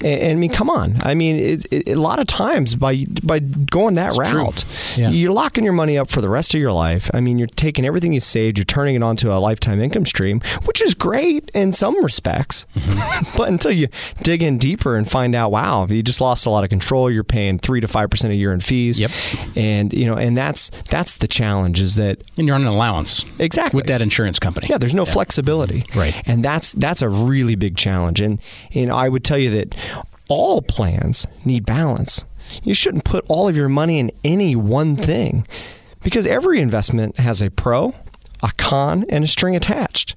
And, 0.00 0.20
and, 0.20 0.32
I 0.32 0.34
mean, 0.34 0.50
come 0.50 0.70
on. 0.70 1.00
I 1.02 1.14
mean, 1.14 1.36
it, 1.36 1.66
it, 1.70 1.88
a 1.88 2.00
lot 2.00 2.18
of 2.18 2.26
times 2.26 2.74
by 2.74 3.06
by 3.22 3.38
going 3.38 3.94
that 3.94 4.10
it's 4.10 4.18
route, 4.18 4.64
yeah. 4.96 5.10
you're 5.10 5.32
locking 5.32 5.64
your 5.64 5.72
money 5.72 5.96
up 5.96 6.10
for 6.10 6.20
the 6.20 6.28
rest 6.28 6.54
of 6.54 6.60
your 6.60 6.72
life. 6.72 7.10
I 7.14 7.20
mean, 7.20 7.38
you're 7.38 7.48
taking 7.48 7.84
everything 7.84 8.12
you 8.12 8.20
saved, 8.20 8.58
you're 8.58 8.64
turning 8.64 8.94
it 8.94 9.02
onto 9.02 9.32
a 9.32 9.38
lifetime 9.38 9.80
income 9.80 10.06
stream, 10.06 10.40
which 10.64 10.80
is 10.80 10.94
great 10.94 11.50
in 11.54 11.72
some 11.72 12.02
respects. 12.02 12.66
Mm-hmm. 12.74 13.36
but 13.36 13.48
until 13.48 13.72
you 13.72 13.88
dig 14.22 14.42
in 14.42 14.58
deeper 14.58 14.96
and 14.96 15.10
find 15.10 15.34
out, 15.34 15.50
wow, 15.50 15.86
you 15.86 16.02
just 16.02 16.20
lost 16.20 16.46
a 16.46 16.50
lot 16.50 16.64
of 16.64 16.70
control, 16.70 17.10
you're 17.10 17.24
paying 17.24 17.58
3 17.58 17.80
to 17.80 17.86
5% 17.86 18.30
a 18.30 18.34
year 18.34 18.52
in 18.52 18.60
fees. 18.60 19.00
Yep. 19.00 19.10
And, 19.56 19.92
you 19.92 20.06
know, 20.06 20.16
and 20.16 20.36
that 20.36 20.49
that's 20.50 20.70
that's 20.88 21.16
the 21.18 21.28
challenge 21.28 21.80
is 21.80 21.94
that 21.94 22.20
and 22.36 22.46
you're 22.46 22.56
on 22.56 22.62
an 22.62 22.66
allowance 22.66 23.24
exactly 23.38 23.78
with 23.78 23.86
that 23.86 24.02
insurance 24.02 24.38
company. 24.40 24.66
Yeah, 24.68 24.78
there's 24.78 24.94
no 24.94 25.04
yeah. 25.04 25.12
flexibility, 25.12 25.82
mm-hmm. 25.82 25.98
right? 25.98 26.22
And 26.26 26.44
that's 26.44 26.72
that's 26.72 27.02
a 27.02 27.08
really 27.08 27.54
big 27.54 27.76
challenge. 27.76 28.20
And 28.20 28.40
and 28.74 28.90
I 28.90 29.08
would 29.08 29.22
tell 29.24 29.38
you 29.38 29.50
that 29.50 29.76
all 30.28 30.60
plans 30.60 31.26
need 31.44 31.64
balance. 31.64 32.24
You 32.64 32.74
shouldn't 32.74 33.04
put 33.04 33.24
all 33.28 33.46
of 33.46 33.56
your 33.56 33.68
money 33.68 34.00
in 34.00 34.10
any 34.24 34.56
one 34.56 34.96
thing 34.96 35.46
because 36.02 36.26
every 36.26 36.60
investment 36.60 37.18
has 37.20 37.40
a 37.42 37.50
pro, 37.50 37.94
a 38.42 38.50
con, 38.56 39.04
and 39.08 39.22
a 39.22 39.28
string 39.28 39.54
attached. 39.54 40.16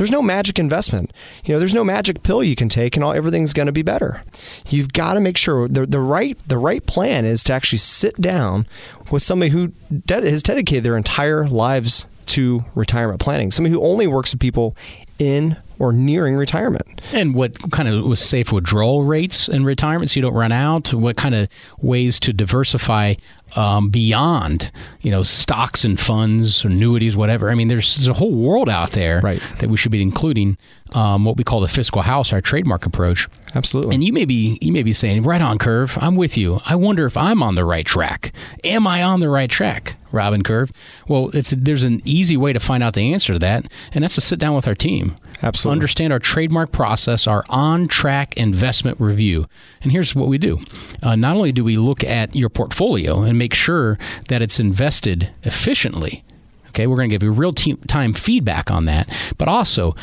There's 0.00 0.10
no 0.10 0.22
magic 0.22 0.58
investment. 0.58 1.12
You 1.44 1.52
know, 1.52 1.58
there's 1.58 1.74
no 1.74 1.84
magic 1.84 2.22
pill 2.22 2.42
you 2.42 2.56
can 2.56 2.70
take 2.70 2.96
and 2.96 3.04
all 3.04 3.12
everything's 3.12 3.52
going 3.52 3.66
to 3.66 3.72
be 3.72 3.82
better. 3.82 4.22
You've 4.66 4.94
got 4.94 5.12
to 5.12 5.20
make 5.20 5.36
sure 5.36 5.68
the 5.68 5.84
the 5.84 6.00
right 6.00 6.38
the 6.48 6.56
right 6.56 6.86
plan 6.86 7.26
is 7.26 7.44
to 7.44 7.52
actually 7.52 7.80
sit 7.80 8.18
down 8.18 8.66
with 9.10 9.22
somebody 9.22 9.50
who 9.50 9.74
de- 10.06 10.30
has 10.30 10.42
dedicated 10.42 10.84
their 10.84 10.96
entire 10.96 11.46
lives 11.46 12.06
to 12.28 12.64
retirement 12.74 13.20
planning. 13.20 13.52
Somebody 13.52 13.74
who 13.74 13.84
only 13.84 14.06
works 14.06 14.32
with 14.32 14.40
people 14.40 14.74
in 15.20 15.56
or 15.78 15.92
nearing 15.92 16.36
retirement. 16.36 17.00
And 17.12 17.34
what 17.34 17.70
kind 17.70 17.88
of 17.88 18.04
was 18.04 18.20
safe 18.20 18.52
withdrawal 18.52 19.04
rates 19.04 19.48
in 19.48 19.64
retirement 19.64 20.10
so 20.10 20.16
you 20.16 20.22
don't 20.22 20.34
run 20.34 20.52
out? 20.52 20.92
What 20.92 21.16
kind 21.16 21.34
of 21.34 21.48
ways 21.80 22.20
to 22.20 22.32
diversify 22.32 23.14
um, 23.56 23.90
beyond, 23.90 24.70
you 25.00 25.10
know, 25.10 25.22
stocks 25.22 25.84
and 25.84 25.98
funds, 25.98 26.64
annuities, 26.64 27.16
whatever. 27.16 27.50
I 27.50 27.54
mean, 27.54 27.68
there's, 27.68 27.96
there's 27.96 28.08
a 28.08 28.14
whole 28.14 28.34
world 28.34 28.68
out 28.68 28.92
there 28.92 29.20
right. 29.20 29.42
that 29.58 29.68
we 29.68 29.76
should 29.76 29.92
be 29.92 30.02
including 30.02 30.56
um, 30.92 31.24
what 31.24 31.36
we 31.36 31.44
call 31.44 31.60
the 31.60 31.68
fiscal 31.68 32.02
house, 32.02 32.32
our 32.32 32.40
trademark 32.40 32.86
approach. 32.86 33.28
Absolutely. 33.54 33.94
And 33.94 34.04
you 34.04 34.12
may 34.12 34.24
be 34.24 34.58
you 34.60 34.72
may 34.72 34.82
be 34.82 34.92
saying, 34.92 35.22
right 35.22 35.40
on, 35.40 35.58
Curve. 35.58 35.98
I'm 36.00 36.16
with 36.16 36.36
you. 36.36 36.60
I 36.64 36.76
wonder 36.76 37.06
if 37.06 37.16
I'm 37.16 37.42
on 37.42 37.54
the 37.54 37.64
right 37.64 37.86
track. 37.86 38.32
Am 38.64 38.86
I 38.86 39.02
on 39.02 39.20
the 39.20 39.28
right 39.28 39.50
track, 39.50 39.96
Robin 40.12 40.42
Curve? 40.42 40.72
Well, 41.08 41.30
it's 41.34 41.50
there's 41.50 41.84
an 41.84 42.00
easy 42.04 42.36
way 42.36 42.52
to 42.52 42.60
find 42.60 42.82
out 42.82 42.94
the 42.94 43.12
answer 43.12 43.32
to 43.32 43.38
that, 43.40 43.66
and 43.92 44.04
that's 44.04 44.14
to 44.14 44.20
sit 44.20 44.38
down 44.38 44.54
with 44.54 44.68
our 44.68 44.74
team. 44.74 45.16
Absolutely. 45.42 45.76
Understand 45.76 46.12
our 46.12 46.18
trademark 46.18 46.70
process, 46.70 47.26
our 47.26 47.44
on 47.48 47.88
track 47.88 48.36
investment 48.36 49.00
review. 49.00 49.46
And 49.82 49.90
here's 49.90 50.14
what 50.14 50.28
we 50.28 50.38
do. 50.38 50.60
Uh, 51.02 51.16
not 51.16 51.36
only 51.36 51.50
do 51.50 51.64
we 51.64 51.76
look 51.76 52.04
at 52.04 52.36
your 52.36 52.50
portfolio 52.50 53.22
and 53.22 53.38
make 53.38 53.54
sure 53.54 53.98
that 54.28 54.42
it's 54.42 54.60
invested 54.60 55.30
efficiently. 55.42 56.22
Okay, 56.68 56.86
we're 56.86 56.96
going 56.96 57.10
to 57.10 57.14
give 57.14 57.24
you 57.24 57.32
real 57.32 57.52
time 57.52 58.12
feedback 58.12 58.70
on 58.70 58.84
that, 58.84 59.12
but 59.38 59.48
also, 59.48 59.96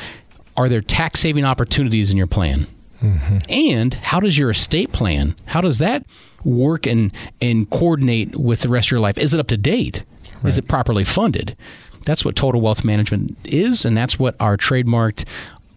are 0.58 0.68
there 0.68 0.82
tax 0.82 1.20
saving 1.22 1.46
opportunities 1.46 2.12
in 2.12 2.18
your 2.18 2.28
plan? 2.28 2.68
Mm-hmm. 3.02 3.38
And 3.48 3.94
how 3.94 4.20
does 4.20 4.38
your 4.38 4.50
estate 4.50 4.92
plan? 4.92 5.36
How 5.46 5.62
does 5.62 5.78
that 5.78 6.04
work 6.44 6.88
and 6.88 7.14
and 7.40 7.70
coordinate 7.70 8.36
with 8.36 8.62
the 8.62 8.70
rest 8.70 8.88
of 8.88 8.92
your 8.92 9.00
life? 9.00 9.18
Is 9.18 9.34
it 9.34 9.40
up 9.40 9.48
to 9.48 9.58
date? 9.58 10.04
Right. 10.42 10.50
Is 10.50 10.58
it 10.58 10.68
properly 10.68 11.04
funded? 11.04 11.56
That's 12.06 12.24
what 12.26 12.36
total 12.36 12.62
wealth 12.62 12.84
management 12.84 13.38
is, 13.44 13.86
and 13.86 13.96
that's 13.96 14.18
what 14.18 14.36
our 14.40 14.58
trademarked 14.58 15.26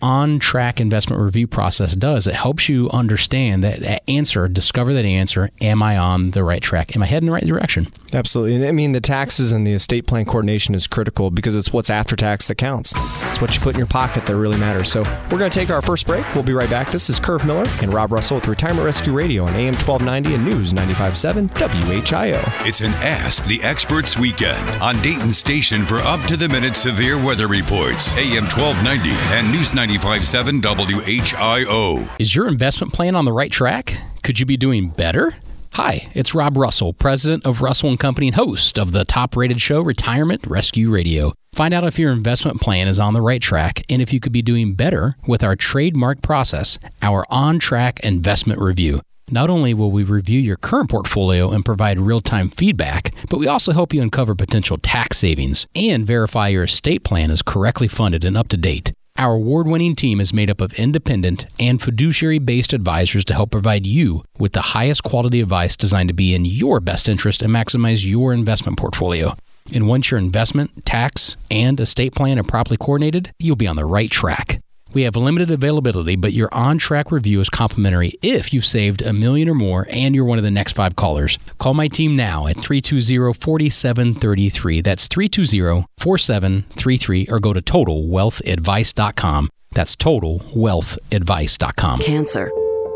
on 0.02 0.38
track 0.38 0.80
investment 0.80 1.20
review 1.20 1.46
process 1.46 1.94
does. 1.94 2.26
It 2.26 2.34
helps 2.34 2.68
you 2.68 2.88
understand 2.90 3.62
that, 3.62 3.80
that, 3.80 4.02
answer, 4.08 4.48
discover 4.48 4.94
that 4.94 5.04
answer. 5.04 5.50
Am 5.60 5.82
I 5.82 5.98
on 5.98 6.30
the 6.30 6.42
right 6.42 6.62
track? 6.62 6.96
Am 6.96 7.02
I 7.02 7.06
heading 7.06 7.26
in 7.26 7.32
the 7.32 7.34
right 7.34 7.46
direction? 7.46 7.88
Absolutely. 8.14 8.56
And 8.56 8.64
I 8.64 8.72
mean, 8.72 8.92
the 8.92 9.00
taxes 9.00 9.52
and 9.52 9.66
the 9.66 9.72
estate 9.72 10.06
plan 10.06 10.24
coordination 10.24 10.74
is 10.74 10.86
critical 10.86 11.30
because 11.30 11.54
it's 11.54 11.72
what's 11.72 11.90
after 11.90 12.16
tax 12.16 12.48
that 12.48 12.56
counts. 12.56 12.92
It's 13.28 13.40
what 13.40 13.54
you 13.54 13.60
put 13.60 13.74
in 13.74 13.78
your 13.78 13.86
pocket 13.86 14.26
that 14.26 14.36
really 14.36 14.58
matters. 14.58 14.90
So 14.90 15.02
we're 15.30 15.38
going 15.38 15.50
to 15.50 15.58
take 15.58 15.70
our 15.70 15.82
first 15.82 16.06
break. 16.06 16.24
We'll 16.34 16.44
be 16.44 16.54
right 16.54 16.70
back. 16.70 16.90
This 16.90 17.10
is 17.10 17.20
Curve 17.20 17.46
Miller 17.46 17.66
and 17.82 17.92
Rob 17.92 18.12
Russell 18.12 18.36
with 18.36 18.48
Retirement 18.48 18.84
Rescue 18.84 19.12
Radio 19.12 19.44
on 19.44 19.50
AM 19.54 19.74
1290 19.74 20.34
and 20.34 20.44
News 20.44 20.72
95.7 20.72 21.48
WHIO. 21.50 22.66
It's 22.66 22.80
an 22.80 22.92
Ask 23.02 23.44
the 23.44 23.62
Experts 23.62 24.18
weekend 24.18 24.66
on 24.82 25.00
Dayton 25.02 25.32
Station 25.32 25.84
for 25.84 25.98
up 25.98 26.24
to 26.26 26.36
the 26.36 26.48
minute 26.48 26.76
severe 26.76 27.22
weather 27.22 27.46
reports. 27.46 28.16
AM 28.16 28.44
1290 28.44 29.10
and 29.36 29.52
News 29.52 29.74
95. 29.74 29.89
957 29.90 30.60
WHIO. 30.62 32.20
Is 32.20 32.36
your 32.36 32.46
investment 32.46 32.92
plan 32.92 33.16
on 33.16 33.24
the 33.24 33.32
right 33.32 33.50
track? 33.50 33.96
Could 34.22 34.38
you 34.38 34.46
be 34.46 34.56
doing 34.56 34.88
better? 34.88 35.34
Hi, 35.72 36.08
it's 36.14 36.32
Rob 36.32 36.56
Russell, 36.56 36.92
president 36.92 37.44
of 37.44 37.60
Russell 37.60 37.96
Company 37.96 38.28
and 38.28 38.36
host 38.36 38.78
of 38.78 38.92
the 38.92 39.04
top-rated 39.04 39.60
show 39.60 39.82
Retirement 39.82 40.46
Rescue 40.46 40.92
Radio. 40.92 41.32
Find 41.54 41.74
out 41.74 41.82
if 41.82 41.98
your 41.98 42.12
investment 42.12 42.60
plan 42.60 42.86
is 42.86 43.00
on 43.00 43.14
the 43.14 43.20
right 43.20 43.42
track 43.42 43.82
and 43.90 44.00
if 44.00 44.12
you 44.12 44.20
could 44.20 44.30
be 44.30 44.42
doing 44.42 44.74
better 44.74 45.16
with 45.26 45.42
our 45.42 45.56
trademark 45.56 46.22
process, 46.22 46.78
our 47.02 47.26
on-track 47.28 47.98
investment 48.04 48.60
review. 48.60 49.00
Not 49.28 49.50
only 49.50 49.74
will 49.74 49.90
we 49.90 50.04
review 50.04 50.38
your 50.38 50.56
current 50.56 50.88
portfolio 50.90 51.50
and 51.50 51.64
provide 51.64 51.98
real 51.98 52.20
time 52.20 52.48
feedback, 52.48 53.12
but 53.28 53.38
we 53.38 53.48
also 53.48 53.72
help 53.72 53.92
you 53.92 54.02
uncover 54.02 54.36
potential 54.36 54.78
tax 54.78 55.18
savings 55.18 55.66
and 55.74 56.06
verify 56.06 56.46
your 56.46 56.62
estate 56.64 57.02
plan 57.02 57.32
is 57.32 57.42
correctly 57.42 57.88
funded 57.88 58.24
and 58.24 58.36
up 58.36 58.46
to 58.48 58.56
date. 58.56 58.92
Our 59.18 59.34
award 59.34 59.66
winning 59.66 59.96
team 59.96 60.20
is 60.20 60.32
made 60.32 60.50
up 60.50 60.60
of 60.60 60.72
independent 60.74 61.46
and 61.58 61.82
fiduciary 61.82 62.38
based 62.38 62.72
advisors 62.72 63.24
to 63.26 63.34
help 63.34 63.50
provide 63.50 63.86
you 63.86 64.24
with 64.38 64.52
the 64.52 64.62
highest 64.62 65.02
quality 65.02 65.40
advice 65.40 65.76
designed 65.76 66.08
to 66.08 66.14
be 66.14 66.34
in 66.34 66.44
your 66.44 66.80
best 66.80 67.08
interest 67.08 67.42
and 67.42 67.54
maximize 67.54 68.06
your 68.06 68.32
investment 68.32 68.78
portfolio. 68.78 69.36
And 69.72 69.86
once 69.86 70.10
your 70.10 70.18
investment, 70.18 70.86
tax, 70.86 71.36
and 71.50 71.78
estate 71.78 72.14
plan 72.14 72.38
are 72.38 72.44
properly 72.44 72.76
coordinated, 72.76 73.32
you'll 73.38 73.56
be 73.56 73.66
on 73.66 73.76
the 73.76 73.84
right 73.84 74.10
track. 74.10 74.62
We 74.92 75.02
have 75.02 75.16
limited 75.16 75.50
availability, 75.50 76.16
but 76.16 76.32
your 76.32 76.52
on 76.52 76.78
track 76.78 77.12
review 77.12 77.40
is 77.40 77.48
complimentary 77.48 78.14
if 78.22 78.52
you've 78.52 78.64
saved 78.64 79.02
a 79.02 79.12
million 79.12 79.48
or 79.48 79.54
more 79.54 79.86
and 79.90 80.14
you're 80.14 80.24
one 80.24 80.38
of 80.38 80.44
the 80.44 80.50
next 80.50 80.72
five 80.72 80.96
callers. 80.96 81.38
Call 81.58 81.74
my 81.74 81.88
team 81.88 82.16
now 82.16 82.46
at 82.46 82.60
320 82.60 83.32
4733. 83.34 84.80
That's 84.80 85.06
320 85.06 85.86
4733 85.98 87.28
or 87.30 87.38
go 87.38 87.52
to 87.52 87.62
totalwealthadvice.com. 87.62 89.50
That's 89.72 89.96
totalwealthadvice.com. 89.96 92.00
Cancer. 92.00 92.50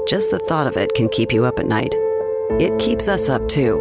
Just 0.09 0.31
the 0.31 0.39
thought 0.41 0.67
of 0.67 0.77
it 0.77 0.93
can 0.95 1.09
keep 1.09 1.33
you 1.33 1.45
up 1.45 1.59
at 1.59 1.67
night. 1.67 1.95
It 2.61 2.79
keeps 2.79 3.09
us 3.09 3.29
up 3.29 3.49
too, 3.49 3.79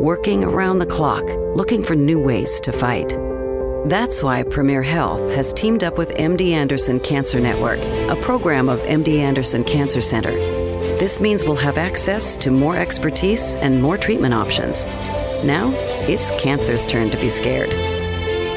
working 0.00 0.44
around 0.44 0.78
the 0.78 0.86
clock, 0.86 1.24
looking 1.56 1.82
for 1.82 1.96
new 1.96 2.20
ways 2.20 2.60
to 2.60 2.72
fight. 2.72 3.16
That's 3.86 4.20
why 4.20 4.42
Premier 4.42 4.82
Health 4.82 5.20
has 5.34 5.52
teamed 5.52 5.84
up 5.84 5.96
with 5.96 6.12
MD 6.16 6.50
Anderson 6.50 6.98
Cancer 6.98 7.38
Network, 7.38 7.78
a 7.78 8.20
program 8.20 8.68
of 8.68 8.80
MD 8.80 9.18
Anderson 9.18 9.62
Cancer 9.62 10.00
Center. 10.00 10.32
This 10.98 11.20
means 11.20 11.44
we'll 11.44 11.54
have 11.54 11.78
access 11.78 12.36
to 12.38 12.50
more 12.50 12.76
expertise 12.76 13.54
and 13.54 13.80
more 13.80 13.96
treatment 13.96 14.34
options. 14.34 14.86
Now, 15.44 15.70
it's 16.08 16.32
cancer's 16.32 16.84
turn 16.84 17.12
to 17.12 17.16
be 17.16 17.28
scared. 17.28 17.70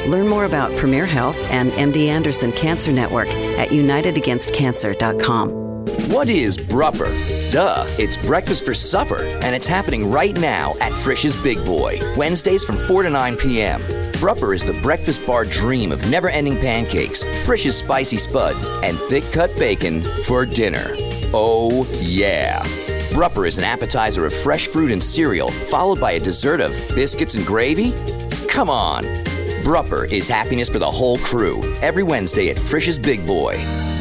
Learn 0.09 0.27
more 0.27 0.45
about 0.45 0.75
Premier 0.77 1.05
Health 1.05 1.37
and 1.51 1.71
MD 1.73 2.07
Anderson 2.07 2.51
Cancer 2.51 2.91
Network 2.91 3.27
at 3.27 3.69
unitedagainstcancer.com. 3.69 5.68
What 5.89 6.29
is 6.29 6.55
Brupper? 6.57 7.51
Duh, 7.51 7.85
it's 7.97 8.15
breakfast 8.15 8.63
for 8.63 8.75
supper, 8.75 9.23
and 9.41 9.55
it's 9.55 9.65
happening 9.65 10.11
right 10.11 10.39
now 10.39 10.73
at 10.81 10.93
Frisch's 10.93 11.41
Big 11.41 11.57
Boy, 11.65 11.99
Wednesdays 12.15 12.63
from 12.63 12.77
4 12.77 13.03
to 13.03 13.09
9 13.09 13.37
p.m. 13.37 13.81
Brupper 14.13 14.53
is 14.53 14.63
the 14.63 14.79
breakfast 14.81 15.25
bar 15.25 15.45
dream 15.45 15.91
of 15.91 16.07
never 16.09 16.29
ending 16.29 16.57
pancakes, 16.57 17.23
Frisch's 17.45 17.75
spicy 17.75 18.17
spuds, 18.17 18.69
and 18.83 18.97
thick 18.97 19.23
cut 19.31 19.51
bacon 19.57 20.03
for 20.25 20.45
dinner. 20.45 20.85
Oh, 21.33 21.87
yeah. 21.99 22.61
Brupper 23.11 23.47
is 23.47 23.57
an 23.57 23.63
appetizer 23.63 24.25
of 24.25 24.33
fresh 24.33 24.67
fruit 24.67 24.91
and 24.91 25.03
cereal, 25.03 25.49
followed 25.49 25.99
by 25.99 26.11
a 26.11 26.19
dessert 26.19 26.61
of 26.61 26.71
biscuits 26.93 27.33
and 27.33 27.45
gravy? 27.45 27.93
Come 28.47 28.69
on. 28.69 29.03
Brupper 29.63 30.11
is 30.11 30.27
happiness 30.27 30.69
for 30.69 30.79
the 30.79 30.89
whole 30.89 31.17
crew 31.19 31.61
every 31.81 32.03
Wednesday 32.03 32.49
at 32.49 32.59
Frisch's 32.59 32.99
Big 32.99 33.25
Boy. 33.25 33.55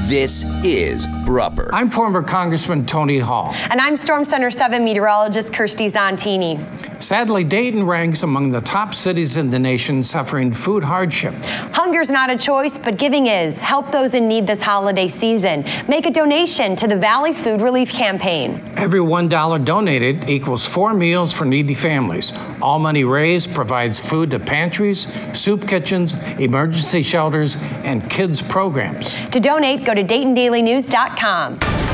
This 0.08 0.44
is 0.64 1.06
Brupper. 1.28 1.68
I'm 1.74 1.90
former 1.90 2.22
Congressman 2.22 2.86
Tony 2.86 3.18
Hall. 3.18 3.52
And 3.70 3.82
I'm 3.82 3.98
Storm 3.98 4.24
Center 4.24 4.50
7 4.50 4.82
meteorologist 4.82 5.52
Kirstie 5.52 5.92
Zontini. 5.92 6.58
Sadly, 7.02 7.44
Dayton 7.44 7.84
ranks 7.84 8.22
among 8.22 8.50
the 8.50 8.62
top 8.62 8.94
cities 8.94 9.36
in 9.36 9.50
the 9.50 9.58
nation 9.58 10.02
suffering 10.02 10.54
food 10.54 10.82
hardship. 10.82 11.34
Hunger's 11.74 12.08
not 12.08 12.30
a 12.30 12.38
choice, 12.38 12.78
but 12.78 12.96
giving 12.96 13.26
is. 13.26 13.58
Help 13.58 13.92
those 13.92 14.14
in 14.14 14.26
need 14.26 14.46
this 14.46 14.62
holiday 14.62 15.06
season. 15.06 15.66
Make 15.86 16.06
a 16.06 16.10
donation 16.10 16.74
to 16.76 16.88
the 16.88 16.96
Valley 16.96 17.34
Food 17.34 17.60
Relief 17.60 17.92
Campaign. 17.92 18.62
Every 18.78 19.00
$1 19.00 19.64
donated 19.66 20.30
equals 20.30 20.66
four 20.66 20.94
meals 20.94 21.34
for 21.34 21.44
needy 21.44 21.74
families. 21.74 22.32
All 22.62 22.78
money 22.78 23.04
raised 23.04 23.54
provides 23.54 24.00
food 24.00 24.30
to 24.30 24.38
pantries, 24.38 25.12
soup 25.38 25.68
kitchens, 25.68 26.14
emergency 26.40 27.02
shelters, 27.02 27.56
and 27.84 28.08
kids 28.10 28.40
programs. 28.40 29.14
To 29.32 29.38
donate, 29.38 29.84
go 29.84 29.92
to 29.92 30.02
DaytonDailyNews.com. 30.02 31.17
Amazon.com. 31.18 31.87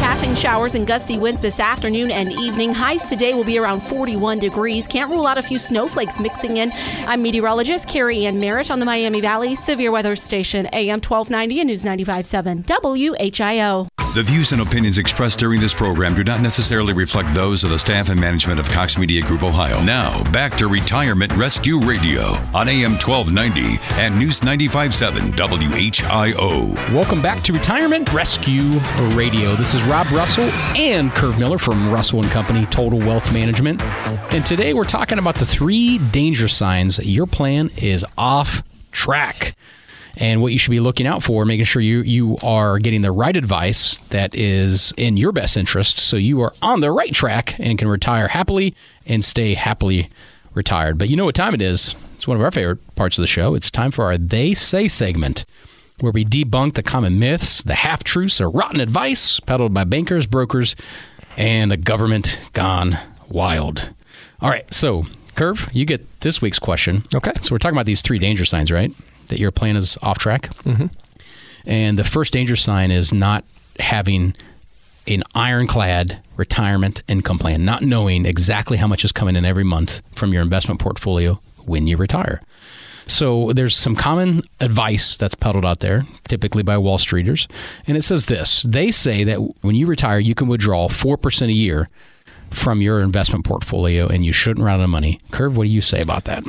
Passing 0.00 0.34
showers 0.34 0.74
and 0.74 0.86
gusty 0.86 1.18
winds 1.18 1.40
this 1.40 1.60
afternoon 1.60 2.10
and 2.10 2.32
evening. 2.32 2.72
Highs 2.72 3.08
today 3.08 3.34
will 3.34 3.44
be 3.44 3.58
around 3.58 3.80
41 3.82 4.38
degrees. 4.38 4.86
Can't 4.86 5.10
rule 5.10 5.26
out 5.26 5.38
a 5.38 5.42
few 5.42 5.58
snowflakes 5.58 6.18
mixing 6.18 6.56
in. 6.56 6.72
I'm 7.06 7.22
meteorologist 7.22 7.86
Carrie 7.86 8.24
Ann 8.24 8.40
Merritt 8.40 8.70
on 8.70 8.80
the 8.80 8.86
Miami 8.86 9.20
Valley 9.20 9.54
Severe 9.54 9.92
Weather 9.92 10.16
Station, 10.16 10.66
AM 10.72 11.00
1290 11.00 11.60
and 11.60 11.68
News 11.68 11.84
95.7 11.84 12.64
WHIO. 12.64 13.88
The 14.12 14.24
views 14.24 14.50
and 14.50 14.60
opinions 14.60 14.98
expressed 14.98 15.38
during 15.38 15.60
this 15.60 15.72
program 15.72 16.16
do 16.16 16.24
not 16.24 16.40
necessarily 16.40 16.92
reflect 16.92 17.32
those 17.32 17.62
of 17.62 17.70
the 17.70 17.78
staff 17.78 18.08
and 18.08 18.20
management 18.20 18.58
of 18.58 18.68
Cox 18.68 18.98
Media 18.98 19.22
Group 19.22 19.44
Ohio. 19.44 19.80
Now, 19.84 20.24
back 20.32 20.56
to 20.56 20.66
Retirement 20.66 21.32
Rescue 21.36 21.78
Radio 21.78 22.22
on 22.52 22.68
AM 22.68 22.98
1290 22.98 23.78
and 24.02 24.18
News 24.18 24.40
95.7 24.40 25.36
WHIO. 25.36 26.92
Welcome 26.92 27.22
back 27.22 27.44
to 27.44 27.52
Retirement 27.52 28.12
Rescue 28.12 28.80
Radio. 29.14 29.52
This 29.52 29.74
is 29.74 29.82
Rob 29.90 30.08
Russell 30.12 30.44
and 30.76 31.10
Curve 31.10 31.36
Miller 31.36 31.58
from 31.58 31.92
Russell 31.92 32.22
and 32.22 32.30
Company 32.30 32.64
Total 32.66 33.00
Wealth 33.00 33.32
Management. 33.32 33.82
And 34.32 34.46
today 34.46 34.72
we're 34.72 34.84
talking 34.84 35.18
about 35.18 35.34
the 35.34 35.44
three 35.44 35.98
danger 36.12 36.46
signs 36.46 37.00
your 37.00 37.26
plan 37.26 37.72
is 37.76 38.06
off 38.16 38.62
track 38.92 39.56
and 40.16 40.40
what 40.40 40.52
you 40.52 40.58
should 40.58 40.70
be 40.70 40.78
looking 40.78 41.08
out 41.08 41.24
for, 41.24 41.44
making 41.44 41.64
sure 41.64 41.82
you 41.82 42.02
you 42.02 42.38
are 42.40 42.78
getting 42.78 43.00
the 43.00 43.10
right 43.10 43.36
advice 43.36 43.96
that 44.10 44.32
is 44.32 44.92
in 44.96 45.16
your 45.16 45.32
best 45.32 45.56
interest, 45.56 45.98
so 45.98 46.16
you 46.16 46.40
are 46.40 46.54
on 46.62 46.78
the 46.78 46.92
right 46.92 47.12
track 47.12 47.58
and 47.58 47.76
can 47.76 47.88
retire 47.88 48.28
happily 48.28 48.76
and 49.06 49.24
stay 49.24 49.54
happily 49.54 50.08
retired. 50.54 50.98
But 50.98 51.08
you 51.08 51.16
know 51.16 51.24
what 51.24 51.34
time 51.34 51.52
it 51.52 51.62
is? 51.62 51.96
It's 52.14 52.28
one 52.28 52.36
of 52.36 52.44
our 52.44 52.52
favorite 52.52 52.94
parts 52.94 53.18
of 53.18 53.22
the 53.22 53.26
show. 53.26 53.56
It's 53.56 53.72
time 53.72 53.90
for 53.90 54.04
our 54.04 54.16
They 54.16 54.54
Say 54.54 54.86
segment, 54.86 55.44
where 56.00 56.12
we 56.12 56.24
debunk 56.24 56.74
the 56.74 56.82
common 56.82 57.18
myths, 57.18 57.62
the 57.62 57.74
half 57.74 58.04
truths, 58.04 58.40
or 58.40 58.50
rotten 58.50 58.80
advice 58.80 59.40
peddled 59.40 59.74
by 59.74 59.84
bankers, 59.84 60.26
brokers, 60.26 60.76
and 61.36 61.72
a 61.72 61.76
government 61.76 62.40
gone 62.52 62.98
wild. 63.28 63.90
All 64.40 64.50
right, 64.50 64.72
so 64.72 65.04
Curve, 65.34 65.68
you 65.72 65.84
get 65.84 66.20
this 66.20 66.42
week's 66.42 66.58
question. 66.58 67.04
Okay. 67.14 67.32
So 67.40 67.54
we're 67.54 67.58
talking 67.58 67.76
about 67.76 67.86
these 67.86 68.02
three 68.02 68.18
danger 68.18 68.44
signs, 68.44 68.70
right? 68.70 68.92
That 69.28 69.38
your 69.38 69.50
plan 69.50 69.76
is 69.76 69.96
off 70.02 70.18
track. 70.18 70.54
Mm-hmm. 70.64 70.86
And 71.66 71.98
the 71.98 72.04
first 72.04 72.32
danger 72.32 72.56
sign 72.56 72.90
is 72.90 73.12
not 73.12 73.44
having 73.78 74.34
an 75.06 75.22
ironclad 75.34 76.20
retirement 76.36 77.02
income 77.08 77.38
plan, 77.38 77.64
not 77.64 77.82
knowing 77.82 78.26
exactly 78.26 78.76
how 78.76 78.86
much 78.86 79.04
is 79.04 79.12
coming 79.12 79.36
in 79.36 79.44
every 79.44 79.64
month 79.64 80.02
from 80.14 80.32
your 80.32 80.42
investment 80.42 80.80
portfolio 80.80 81.40
when 81.64 81.86
you 81.86 81.96
retire. 81.96 82.40
So 83.10 83.52
there's 83.52 83.76
some 83.76 83.96
common 83.96 84.42
advice 84.60 85.16
that's 85.16 85.34
peddled 85.34 85.66
out 85.66 85.80
there, 85.80 86.06
typically 86.28 86.62
by 86.62 86.78
Wall 86.78 86.98
Streeters, 86.98 87.50
and 87.86 87.96
it 87.96 88.02
says 88.02 88.26
this. 88.26 88.62
They 88.62 88.90
say 88.90 89.24
that 89.24 89.38
when 89.62 89.74
you 89.74 89.86
retire, 89.86 90.18
you 90.18 90.34
can 90.34 90.48
withdraw 90.48 90.88
4% 90.88 91.48
a 91.48 91.52
year 91.52 91.88
from 92.50 92.82
your 92.82 93.00
investment 93.00 93.44
portfolio 93.44 94.06
and 94.06 94.24
you 94.24 94.32
shouldn't 94.32 94.64
run 94.64 94.80
out 94.80 94.84
of 94.84 94.90
money. 94.90 95.20
Curve, 95.30 95.56
what 95.56 95.64
do 95.64 95.70
you 95.70 95.80
say 95.80 96.00
about 96.00 96.24
that? 96.24 96.44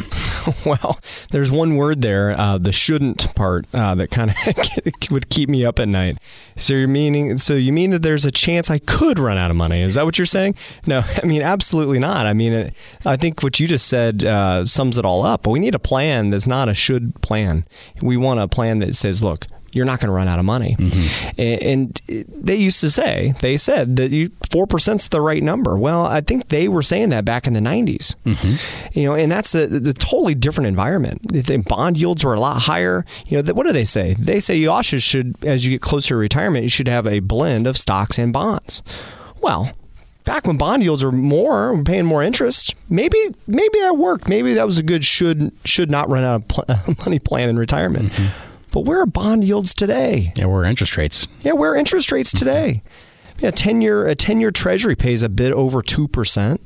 well, 0.66 1.00
there's 1.32 1.52
one 1.52 1.76
word 1.76 2.02
there, 2.02 2.32
uh, 2.40 2.58
the 2.58 2.72
shouldn't 2.72 3.34
part, 3.36 3.66
uh, 3.74 3.96
that 3.96 4.10
kind 4.10 4.32
of 4.32 5.12
would 5.12 5.30
keep 5.30 5.50
me 5.50 5.66
up 5.66 5.80
at 5.80 5.88
night. 5.88 6.18
So 6.56 6.74
you're 6.74 6.88
meaning, 6.88 7.38
so 7.38 7.54
you 7.54 7.72
mean 7.72 7.92
that 7.92 8.02
there's 8.02 8.26
a 8.26 8.32
chance 8.32 8.70
I 8.70 8.80
could 8.80 9.20
run 9.20 9.38
out 9.38 9.52
of 9.52 9.58
money? 9.58 9.82
Is 9.82 9.96
that 9.96 10.06
what 10.06 10.18
you're 10.18 10.26
saying? 10.26 10.56
No, 10.86 11.04
I 11.24 11.26
mean 11.26 11.42
absolutely 11.42 12.00
not. 12.00 12.26
I 12.26 12.34
mean, 12.34 12.54
it, 12.54 12.74
I 13.06 13.18
think 13.18 13.44
what 13.44 13.60
you 13.60 13.68
just 13.68 13.88
said 13.88 14.24
uh, 14.24 14.66
sums 14.66 14.98
it 14.98 15.06
all 15.06 15.24
up. 15.24 15.44
But 15.44 15.52
we 15.52 15.60
need 15.60 15.76
a 15.76 15.80
plan 15.80 16.30
that's 16.30 16.48
not 16.48 16.70
a 16.70 16.74
should 16.74 17.20
plan. 17.22 17.66
We 18.02 18.18
want 18.18 18.40
a 18.40 18.48
plan 18.48 18.80
that 18.80 18.96
says, 18.96 19.24
look, 19.24 19.48
you're 19.72 19.86
not 19.86 20.00
going 20.00 20.08
to 20.08 20.14
run 20.14 20.28
out 20.28 20.40
of 20.40 20.46
money. 20.46 20.76
Mm-hmm. 20.78 21.42
And, 21.42 22.02
they 22.42 22.56
used 22.56 22.82
to 22.82 22.90
say, 22.90 23.34
they 23.42 23.58
said 23.58 23.96
that 23.98 24.12
you 24.12 24.32
four 24.50 24.66
percent's 24.66 25.08
the 25.08 25.22
right 25.22 25.44
number. 25.44 25.78
Well, 25.78 26.06
I 26.06 26.22
think 26.22 26.50
they 26.50 26.68
were 26.68 26.82
saying 26.82 27.10
that 27.10 27.24
back 27.24 27.48
in 27.48 27.54
the 27.54 27.60
90s. 27.60 28.16
Mm-hmm. 28.26 29.00
You 29.00 29.06
know, 29.06 29.16
and 29.16 29.32
that's 29.32 29.54
a, 29.56 29.64
a, 29.64 29.94
totally 29.94 30.36
different 30.36 30.68
environment. 30.68 31.22
The 31.32 31.58
bond 31.58 31.98
yields 31.98 32.24
were 32.24 32.34
a 32.34 32.40
lot 32.40 32.62
higher. 32.62 33.06
You 33.28 33.42
know, 33.42 33.54
what 33.54 33.68
do 33.68 33.74
they 33.74 33.86
say? 33.86 34.16
They 34.18 34.40
say 34.40 34.56
you 34.56 34.72
also 34.72 34.98
should, 34.98 35.36
as 35.44 35.66
you 35.66 35.72
get 35.72 35.82
closer 35.82 36.10
to 36.10 36.16
retirement, 36.16 36.64
you 36.64 36.70
should 36.70 36.88
have 36.88 37.06
a 37.06 37.20
blend 37.20 37.68
of 37.68 37.78
stocks 37.78 38.18
and 38.18 38.34
bonds. 38.34 38.82
Well, 39.40 39.72
back 40.26 40.46
when 40.46 40.58
bond 40.58 40.84
yields 40.84 41.04
were 41.04 41.12
more, 41.12 41.74
we're 41.74 41.84
paying 41.84 42.06
more 42.06 42.24
interest. 42.24 42.76
Maybe 42.90 43.18
maybe 43.48 43.80
that 43.80 43.98
worked. 43.98 44.28
Maybe 44.28 44.54
that 44.54 44.66
was 44.66 44.78
a 44.78 44.84
good 44.84 45.04
should 45.04 45.52
should 45.66 45.90
not 45.90 46.10
run 46.10 46.24
out 46.24 46.36
of 46.36 46.48
pl- 46.48 46.96
money 47.06 47.20
plan 47.20 47.50
in 47.50 47.58
retirement. 47.58 48.12
Mm-hmm. 48.14 48.51
But 48.72 48.82
where 48.82 49.02
are 49.02 49.06
bond 49.06 49.44
yields 49.44 49.74
today? 49.74 50.34
Yeah, 50.36 50.46
where 50.46 50.62
are 50.62 50.66
interest 50.66 50.98
rates? 50.98 51.28
Yeah, 51.42 51.54
where 51.54 51.74
are 51.74 51.76
interest 51.76 52.12
rates 52.12 52.32
today? 52.32 52.82
Mm-hmm. 52.84 53.46
Yeah, 53.46 53.52
ten 53.52 53.82
year 53.82 54.08
a 54.08 54.16
ten 54.16 54.40
year 54.40 54.52
Treasury 54.52 54.96
pays 54.96 55.22
a 55.24 55.30
bit 55.30 55.52
over 55.52 55.82
two 55.82 56.08
percent. 56.08 56.62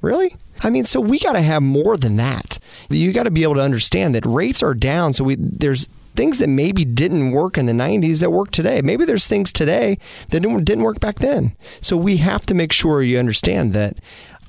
Really? 0.00 0.36
I 0.60 0.70
mean, 0.70 0.84
so 0.84 1.00
we 1.00 1.18
got 1.18 1.34
to 1.34 1.42
have 1.42 1.62
more 1.62 1.96
than 1.96 2.16
that. 2.16 2.58
You 2.88 3.12
got 3.12 3.24
to 3.24 3.30
be 3.30 3.42
able 3.42 3.54
to 3.54 3.60
understand 3.60 4.14
that 4.14 4.24
rates 4.24 4.62
are 4.62 4.74
down. 4.74 5.12
So 5.12 5.24
we 5.24 5.36
there's 5.36 5.88
things 6.14 6.38
that 6.38 6.48
maybe 6.48 6.84
didn't 6.84 7.32
work 7.32 7.58
in 7.58 7.66
the 7.66 7.72
90s 7.72 8.20
that 8.20 8.32
work 8.32 8.50
today. 8.50 8.80
Maybe 8.80 9.04
there's 9.04 9.28
things 9.28 9.52
today 9.52 9.98
that 10.30 10.40
didn't 10.40 10.82
work 10.82 10.98
back 10.98 11.18
then. 11.18 11.54
So 11.82 11.96
we 11.96 12.16
have 12.18 12.46
to 12.46 12.54
make 12.54 12.72
sure 12.72 13.02
you 13.02 13.18
understand 13.18 13.74
that 13.74 13.98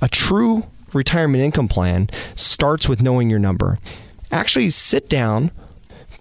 a 0.02 0.08
true 0.08 0.66
retirement 0.94 1.44
income 1.44 1.68
plan 1.68 2.10
starts 2.36 2.88
with 2.88 3.02
knowing 3.02 3.30
your 3.30 3.40
number. 3.40 3.80
Actually, 4.32 4.70
sit 4.70 5.10
down 5.10 5.52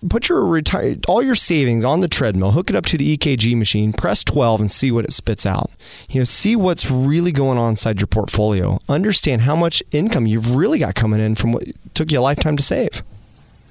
put 0.09 0.29
your 0.29 0.45
retire 0.45 0.97
all 1.09 1.23
your 1.23 1.35
savings 1.35 1.85
on 1.85 2.01
the 2.01 2.09
treadmill, 2.09 2.53
hook 2.53 2.71
it 2.71 2.77
up 2.77 2.87
to 2.87 2.97
the 2.97 3.17
EKG 3.17 3.57
machine, 3.57 3.93
press 3.93 4.25
12 4.25 4.61
and 4.61 4.71
see 4.71 4.91
what 4.91 5.05
it 5.05 5.13
spits 5.13 5.47
out. 5.47 5.71
You 6.09 6.21
know, 6.21 6.25
see 6.25 6.57
what's 6.57 6.91
really 6.91 7.33
going 7.33 7.59
on 7.59 7.71
inside 7.71 8.01
your 8.01 8.07
portfolio. 8.07 8.79
Understand 8.89 9.43
how 9.43 9.57
much 9.57 9.83
income 9.93 10.27
you've 10.27 10.57
really 10.57 10.79
got 10.79 10.95
coming 10.95 11.21
in 11.21 11.35
from 11.35 11.53
what 11.53 11.65
took 11.95 12.13
you 12.13 12.19
a 12.19 12.21
lifetime 12.21 12.57
to 12.57 12.63
save. 12.63 13.03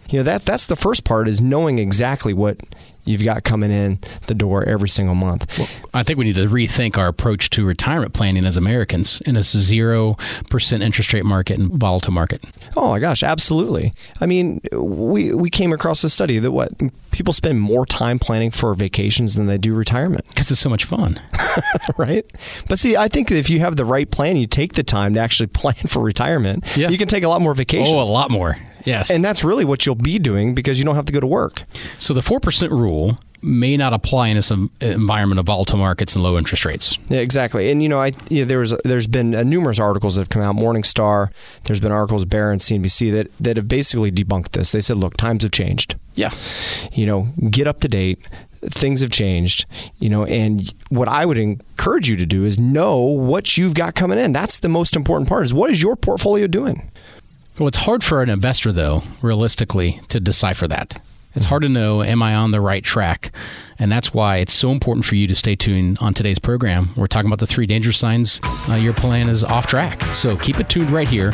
You 0.09 0.19
know, 0.19 0.23
that 0.23 0.45
that's 0.45 0.65
the 0.65 0.75
first 0.75 1.03
part 1.03 1.27
is 1.27 1.41
knowing 1.41 1.79
exactly 1.79 2.33
what 2.33 2.57
you've 3.05 3.23
got 3.23 3.43
coming 3.43 3.71
in 3.71 3.99
the 4.27 4.33
door 4.33 4.63
every 4.65 4.89
single 4.89 5.15
month. 5.15 5.57
Well, 5.57 5.67
I 5.93 6.03
think 6.03 6.19
we 6.19 6.25
need 6.25 6.35
to 6.35 6.47
rethink 6.47 6.97
our 6.97 7.07
approach 7.07 7.49
to 7.51 7.65
retirement 7.65 8.13
planning 8.13 8.45
as 8.45 8.57
Americans 8.57 9.21
in 9.25 9.35
a 9.37 9.43
zero 9.43 10.17
percent 10.49 10.83
interest 10.83 11.13
rate 11.13 11.25
market 11.25 11.57
and 11.59 11.71
volatile 11.71 12.13
market. 12.13 12.43
Oh 12.75 12.89
my 12.89 12.99
gosh, 12.99 13.23
absolutely. 13.23 13.93
I 14.19 14.25
mean, 14.25 14.61
we 14.73 15.33
we 15.33 15.49
came 15.49 15.71
across 15.71 16.03
a 16.03 16.09
study 16.09 16.39
that 16.39 16.51
what 16.51 16.71
people 17.11 17.33
spend 17.33 17.61
more 17.61 17.85
time 17.85 18.19
planning 18.19 18.51
for 18.51 18.73
vacations 18.73 19.35
than 19.35 19.47
they 19.47 19.57
do 19.57 19.73
retirement 19.73 20.25
because 20.29 20.51
it's 20.51 20.59
so 20.59 20.69
much 20.69 20.85
fun, 20.85 21.17
right? 21.97 22.25
But 22.67 22.79
see, 22.79 22.97
I 22.97 23.07
think 23.07 23.31
if 23.31 23.49
you 23.49 23.59
have 23.61 23.77
the 23.77 23.85
right 23.85 24.09
plan, 24.09 24.35
you 24.37 24.47
take 24.47 24.73
the 24.73 24.83
time 24.83 25.13
to 25.13 25.19
actually 25.19 25.47
plan 25.55 25.75
for 25.75 26.01
retirement. 26.03 26.75
Yeah. 26.75 26.89
you 26.89 26.97
can 26.97 27.07
take 27.07 27.23
a 27.23 27.29
lot 27.29 27.41
more 27.41 27.53
vacations. 27.53 27.93
Oh, 27.93 28.01
a 28.01 28.11
lot 28.11 28.31
more. 28.31 28.57
Yes. 28.85 29.11
And 29.11 29.23
that's 29.23 29.43
really 29.43 29.65
what 29.65 29.85
you'll 29.85 29.95
be 29.95 30.19
doing 30.19 30.55
because 30.55 30.79
you 30.79 30.85
don't 30.85 30.95
have 30.95 31.05
to 31.05 31.13
go 31.13 31.19
to 31.19 31.27
work. 31.27 31.63
So 31.99 32.13
the 32.13 32.21
4% 32.21 32.69
rule 32.69 33.19
may 33.45 33.77
not 33.77 33.93
apply 33.93 34.29
in 34.29 34.35
this 34.35 34.51
environment 34.81 35.39
of 35.39 35.45
volatile 35.45 35.77
markets 35.77 36.15
and 36.15 36.23
low 36.23 36.37
interest 36.37 36.65
rates. 36.65 36.97
Yeah, 37.09 37.19
exactly. 37.19 37.69
And 37.69 37.81
you 37.81 37.87
know, 37.87 37.99
I 37.99 38.11
you 38.29 38.39
know, 38.39 38.45
there 38.45 38.59
was 38.59 38.73
there's 38.83 39.07
been 39.07 39.35
uh, 39.35 39.43
numerous 39.43 39.77
articles 39.77 40.15
that 40.15 40.21
have 40.21 40.29
come 40.29 40.41
out. 40.41 40.55
Morningstar, 40.55 41.29
there's 41.65 41.79
been 41.79 41.91
articles 41.91 42.25
Barron, 42.25 42.57
CNBC 42.59 43.11
that 43.11 43.31
that 43.39 43.57
have 43.57 43.67
basically 43.67 44.11
debunked 44.11 44.51
this. 44.51 44.71
They 44.71 44.81
said, 44.81 44.97
look, 44.97 45.15
times 45.17 45.43
have 45.43 45.51
changed. 45.51 45.95
Yeah. 46.15 46.31
You 46.91 47.05
know, 47.05 47.27
get 47.49 47.67
up 47.67 47.81
to 47.81 47.87
date. 47.87 48.19
Things 48.67 49.01
have 49.01 49.11
changed, 49.11 49.67
you 49.99 50.09
know, 50.09 50.25
and 50.25 50.73
what 50.89 51.07
I 51.07 51.23
would 51.23 51.37
encourage 51.37 52.09
you 52.09 52.15
to 52.15 52.25
do 52.25 52.45
is 52.45 52.57
know 52.57 52.97
what 52.99 53.57
you've 53.57 53.75
got 53.75 53.93
coming 53.93 54.17
in. 54.17 54.33
That's 54.33 54.57
the 54.57 54.69
most 54.69 54.95
important 54.95 55.29
part. 55.29 55.45
Is 55.45 55.53
what 55.53 55.69
is 55.69 55.83
your 55.83 55.95
portfolio 55.95 56.47
doing? 56.47 56.91
Well, 57.57 57.69
it's 57.69 57.77
hard 57.77 58.03
for 58.03 58.21
an 58.21 58.29
investor, 58.29 58.73
though, 58.73 59.03
realistically, 59.21 60.01
to 60.09 60.19
decipher 60.19 60.67
that. 60.67 61.01
It's 61.35 61.45
hard 61.45 61.63
to 61.63 61.69
know, 61.69 62.03
am 62.03 62.21
I 62.21 62.35
on 62.35 62.51
the 62.51 62.61
right 62.61 62.83
track? 62.83 63.31
And 63.79 63.91
that's 63.91 64.13
why 64.13 64.37
it's 64.37 64.53
so 64.53 64.71
important 64.71 65.05
for 65.05 65.15
you 65.15 65.25
to 65.27 65.35
stay 65.35 65.55
tuned 65.55 65.97
on 65.99 66.13
today's 66.13 66.39
program. 66.39 66.89
We're 66.95 67.07
talking 67.07 67.27
about 67.27 67.39
the 67.39 67.47
three 67.47 67.65
danger 67.65 67.91
signs 67.91 68.41
uh, 68.69 68.75
your 68.75 68.93
plan 68.93 69.29
is 69.29 69.43
off 69.43 69.67
track. 69.67 70.01
So 70.13 70.35
keep 70.37 70.59
it 70.59 70.69
tuned 70.69 70.91
right 70.91 71.07
here. 71.07 71.31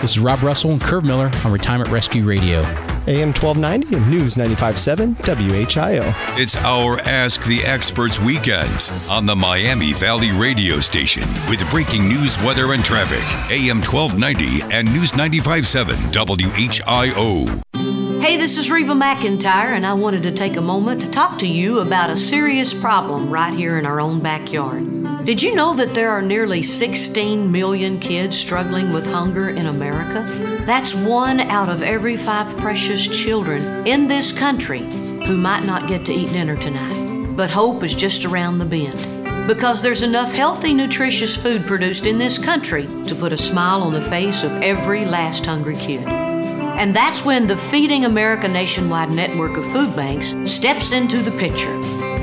This 0.00 0.12
is 0.12 0.18
Rob 0.18 0.42
Russell 0.42 0.70
and 0.72 0.80
Curve 0.80 1.04
Miller 1.04 1.30
on 1.44 1.52
Retirement 1.52 1.90
Rescue 1.90 2.24
Radio. 2.24 2.62
AM 3.06 3.32
1290 3.32 3.96
and 3.96 4.10
News 4.10 4.36
95.7 4.36 5.14
WHIO. 5.16 6.14
It's 6.38 6.56
our 6.56 7.00
Ask 7.00 7.44
the 7.44 7.62
Experts 7.64 8.18
weekends 8.18 8.90
on 9.08 9.26
the 9.26 9.36
Miami 9.36 9.92
Valley 9.92 10.32
radio 10.32 10.80
station 10.80 11.24
with 11.48 11.68
breaking 11.70 12.08
news, 12.08 12.42
weather, 12.42 12.72
and 12.72 12.84
traffic. 12.84 13.24
AM 13.50 13.82
1290 13.82 14.74
and 14.74 14.92
News 14.92 15.12
95.7 15.12 16.12
WHIO. 16.12 17.63
Hey, 18.24 18.38
this 18.38 18.56
is 18.56 18.70
Reba 18.70 18.94
McEntire, 18.94 19.76
and 19.76 19.84
I 19.84 19.92
wanted 19.92 20.22
to 20.22 20.32
take 20.32 20.56
a 20.56 20.62
moment 20.62 21.02
to 21.02 21.10
talk 21.10 21.38
to 21.40 21.46
you 21.46 21.80
about 21.80 22.08
a 22.08 22.16
serious 22.16 22.72
problem 22.72 23.28
right 23.28 23.52
here 23.52 23.78
in 23.78 23.84
our 23.84 24.00
own 24.00 24.20
backyard. 24.20 25.26
Did 25.26 25.42
you 25.42 25.54
know 25.54 25.74
that 25.74 25.92
there 25.92 26.10
are 26.10 26.22
nearly 26.22 26.62
16 26.62 27.52
million 27.52 28.00
kids 28.00 28.34
struggling 28.34 28.94
with 28.94 29.06
hunger 29.06 29.50
in 29.50 29.66
America? 29.66 30.24
That's 30.64 30.94
one 30.94 31.38
out 31.38 31.68
of 31.68 31.82
every 31.82 32.16
five 32.16 32.56
precious 32.56 33.06
children 33.06 33.86
in 33.86 34.06
this 34.06 34.32
country 34.32 34.84
who 35.26 35.36
might 35.36 35.66
not 35.66 35.86
get 35.86 36.06
to 36.06 36.14
eat 36.14 36.32
dinner 36.32 36.56
tonight. 36.56 37.36
But 37.36 37.50
hope 37.50 37.82
is 37.82 37.94
just 37.94 38.24
around 38.24 38.56
the 38.56 38.64
bend 38.64 39.46
because 39.46 39.82
there's 39.82 40.02
enough 40.02 40.32
healthy, 40.32 40.72
nutritious 40.72 41.36
food 41.36 41.66
produced 41.66 42.06
in 42.06 42.16
this 42.16 42.38
country 42.38 42.86
to 43.04 43.14
put 43.14 43.34
a 43.34 43.36
smile 43.36 43.82
on 43.82 43.92
the 43.92 44.00
face 44.00 44.44
of 44.44 44.62
every 44.62 45.04
last 45.04 45.44
hungry 45.44 45.76
kid. 45.76 46.33
And 46.76 46.94
that's 46.94 47.24
when 47.24 47.46
the 47.46 47.56
Feeding 47.56 48.04
America 48.04 48.48
nationwide 48.48 49.10
network 49.10 49.56
of 49.56 49.64
food 49.72 49.94
banks 49.94 50.34
steps 50.42 50.90
into 50.92 51.18
the 51.18 51.30
picture. 51.38 51.78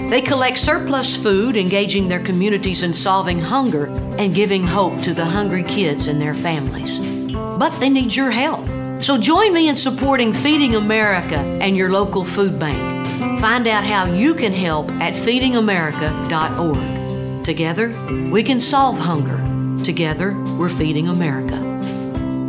They 0.10 0.22
collect 0.22 0.58
surplus 0.58 1.16
food, 1.16 1.56
engaging 1.56 2.10
their 2.10 2.20
communities 2.20 2.84
in 2.84 2.92
solving 2.94 3.40
hunger 3.40 3.86
and 4.20 4.36
giving 4.36 4.68
hope 4.68 5.02
to 5.04 5.14
the 5.14 5.24
hungry 5.24 5.64
kids 5.64 6.08
and 6.08 6.22
their 6.22 6.34
families. 6.34 7.00
But 7.34 7.80
they 7.80 7.88
need 7.90 8.14
your 8.14 8.30
help. 8.30 8.68
So 9.02 9.18
join 9.18 9.54
me 9.54 9.70
in 9.70 9.78
supporting 9.78 10.34
Feeding 10.34 10.76
America 10.76 11.38
and 11.38 11.78
your 11.78 11.90
local 11.90 12.26
food 12.26 12.60
bank. 12.60 13.08
Find 13.40 13.68
out 13.68 13.86
how 13.86 14.06
you 14.06 14.36
can 14.36 14.52
help 14.52 14.92
at 14.94 15.14
feedingamerica.org. 15.14 17.46
Together, 17.46 17.90
we 18.30 18.44
can 18.44 18.60
solve 18.60 19.00
hunger. 19.00 19.38
Together, 19.84 20.38
we're 20.60 20.70
feeding 20.70 21.08
America. 21.08 21.61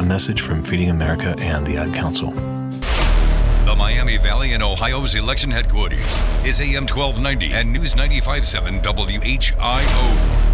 Message 0.04 0.40
from 0.40 0.62
Feeding 0.62 0.90
America 0.90 1.34
and 1.38 1.66
the 1.66 1.76
Ad 1.76 1.94
Council. 1.94 2.30
The 3.64 3.74
Miami 3.76 4.16
Valley 4.16 4.52
and 4.52 4.62
Ohio's 4.62 5.14
election 5.14 5.50
headquarters 5.50 6.22
is 6.44 6.60
AM 6.60 6.86
1290 6.86 7.52
and 7.54 7.72
News 7.72 7.94
95.7 7.94 8.82
WHIO. 8.82 10.51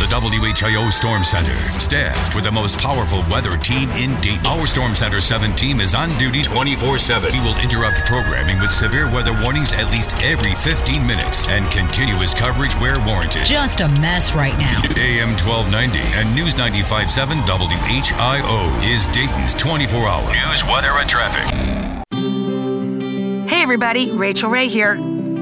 The 0.00 0.06
WHIO 0.06 0.90
Storm 0.90 1.22
Center, 1.22 1.52
staffed 1.78 2.34
with 2.34 2.44
the 2.44 2.50
most 2.50 2.78
powerful 2.78 3.22
weather 3.30 3.58
team 3.58 3.90
in 3.90 4.18
Dayton. 4.22 4.46
Our 4.46 4.66
Storm 4.66 4.94
Center 4.94 5.20
7 5.20 5.54
team 5.54 5.78
is 5.78 5.94
on 5.94 6.16
duty 6.16 6.40
24 6.42 6.96
7. 6.96 7.30
We 7.34 7.40
will 7.46 7.60
interrupt 7.60 8.06
programming 8.06 8.58
with 8.60 8.72
severe 8.72 9.12
weather 9.12 9.36
warnings 9.42 9.74
at 9.74 9.92
least 9.92 10.14
every 10.24 10.54
15 10.54 11.06
minutes 11.06 11.50
and 11.50 11.70
continuous 11.70 12.32
coverage 12.32 12.72
where 12.76 12.98
warranted. 13.04 13.44
Just 13.44 13.82
a 13.82 13.88
mess 14.00 14.32
right 14.32 14.56
now. 14.56 14.80
AM 14.96 15.36
1290 15.36 16.00
and 16.16 16.34
News 16.34 16.54
95.7 16.54 17.44
WHIO 17.44 18.90
is 18.90 19.04
Dayton's 19.12 19.52
24 19.52 20.08
hour 20.08 20.26
news, 20.48 20.64
weather, 20.64 20.96
and 20.96 21.10
traffic. 21.10 21.44
Hey 23.50 23.60
everybody, 23.60 24.10
Rachael 24.12 24.48
Ray 24.48 24.68
here. 24.68 24.96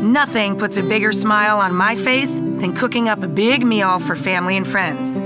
Nothing 0.09 0.59
puts 0.59 0.79
a 0.79 0.83
bigger 0.83 1.13
smile 1.13 1.59
on 1.59 1.75
my 1.75 1.95
face 1.95 2.39
than 2.39 2.75
cooking 2.75 3.11
up 3.11 3.23
a 3.23 3.29
big 3.29 3.63
meal 3.63 3.99
for 3.99 4.17
family 4.17 4.57
and 4.57 4.67
friends. 4.67 5.21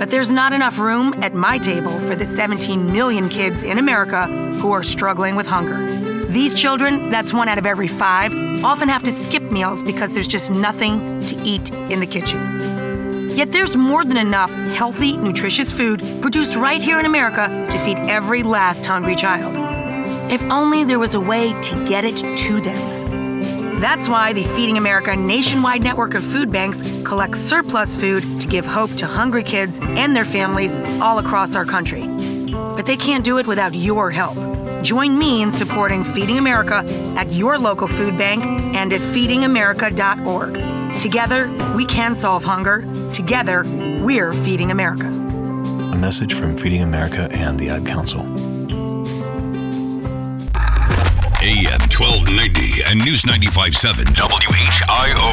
But 0.00 0.08
there's 0.08 0.32
not 0.32 0.54
enough 0.54 0.78
room 0.78 1.22
at 1.22 1.34
my 1.34 1.58
table 1.58 1.92
for 2.00 2.16
the 2.16 2.24
17 2.24 2.90
million 2.90 3.28
kids 3.28 3.62
in 3.62 3.76
America 3.76 4.26
who 4.62 4.72
are 4.72 4.82
struggling 4.82 5.36
with 5.36 5.46
hunger. 5.46 5.86
These 6.28 6.54
children, 6.54 7.10
that's 7.10 7.34
one 7.34 7.50
out 7.50 7.58
of 7.58 7.66
every 7.66 7.86
five, 7.86 8.32
often 8.64 8.88
have 8.88 9.02
to 9.02 9.12
skip 9.12 9.42
meals 9.42 9.82
because 9.82 10.10
there's 10.14 10.26
just 10.26 10.50
nothing 10.50 11.18
to 11.26 11.36
eat 11.44 11.70
in 11.90 12.00
the 12.00 12.06
kitchen. 12.06 13.36
Yet 13.36 13.52
there's 13.52 13.76
more 13.76 14.06
than 14.06 14.16
enough 14.16 14.50
healthy, 14.70 15.18
nutritious 15.18 15.70
food 15.70 16.00
produced 16.22 16.54
right 16.54 16.80
here 16.80 16.98
in 16.98 17.04
America 17.04 17.66
to 17.70 17.78
feed 17.80 17.98
every 18.08 18.42
last 18.42 18.86
hungry 18.86 19.16
child. 19.16 19.52
If 20.32 20.40
only 20.44 20.82
there 20.84 20.98
was 20.98 21.12
a 21.12 21.20
way 21.20 21.52
to 21.60 21.84
get 21.84 22.06
it 22.06 22.16
to 22.16 22.62
them. 22.62 22.97
That's 23.80 24.08
why 24.08 24.32
the 24.32 24.42
Feeding 24.42 24.76
America 24.76 25.14
nationwide 25.14 25.82
network 25.82 26.14
of 26.14 26.24
food 26.24 26.50
banks 26.50 26.82
collects 27.04 27.38
surplus 27.38 27.94
food 27.94 28.24
to 28.40 28.48
give 28.48 28.66
hope 28.66 28.92
to 28.96 29.06
hungry 29.06 29.44
kids 29.44 29.78
and 29.80 30.16
their 30.16 30.24
families 30.24 30.74
all 31.00 31.20
across 31.20 31.54
our 31.54 31.64
country. 31.64 32.04
But 32.50 32.86
they 32.86 32.96
can't 32.96 33.24
do 33.24 33.38
it 33.38 33.46
without 33.46 33.74
your 33.74 34.10
help. 34.10 34.36
Join 34.82 35.16
me 35.16 35.42
in 35.42 35.52
supporting 35.52 36.02
Feeding 36.02 36.38
America 36.38 36.84
at 37.16 37.32
your 37.32 37.56
local 37.56 37.86
food 37.86 38.18
bank 38.18 38.42
and 38.44 38.92
at 38.92 39.00
feedingamerica.org. 39.00 41.00
Together, 41.00 41.74
we 41.76 41.86
can 41.86 42.16
solve 42.16 42.42
hunger. 42.42 42.84
Together, 43.12 43.62
we're 44.02 44.32
Feeding 44.44 44.72
America. 44.72 45.06
A 45.06 45.96
message 45.96 46.34
from 46.34 46.56
Feeding 46.56 46.82
America 46.82 47.28
and 47.30 47.60
the 47.60 47.68
Ad 47.68 47.86
Council. 47.86 48.47
1290 51.98 52.86
and 52.86 53.02
News 53.02 53.26
95.7 53.26 54.06
WHIO. 54.14 55.30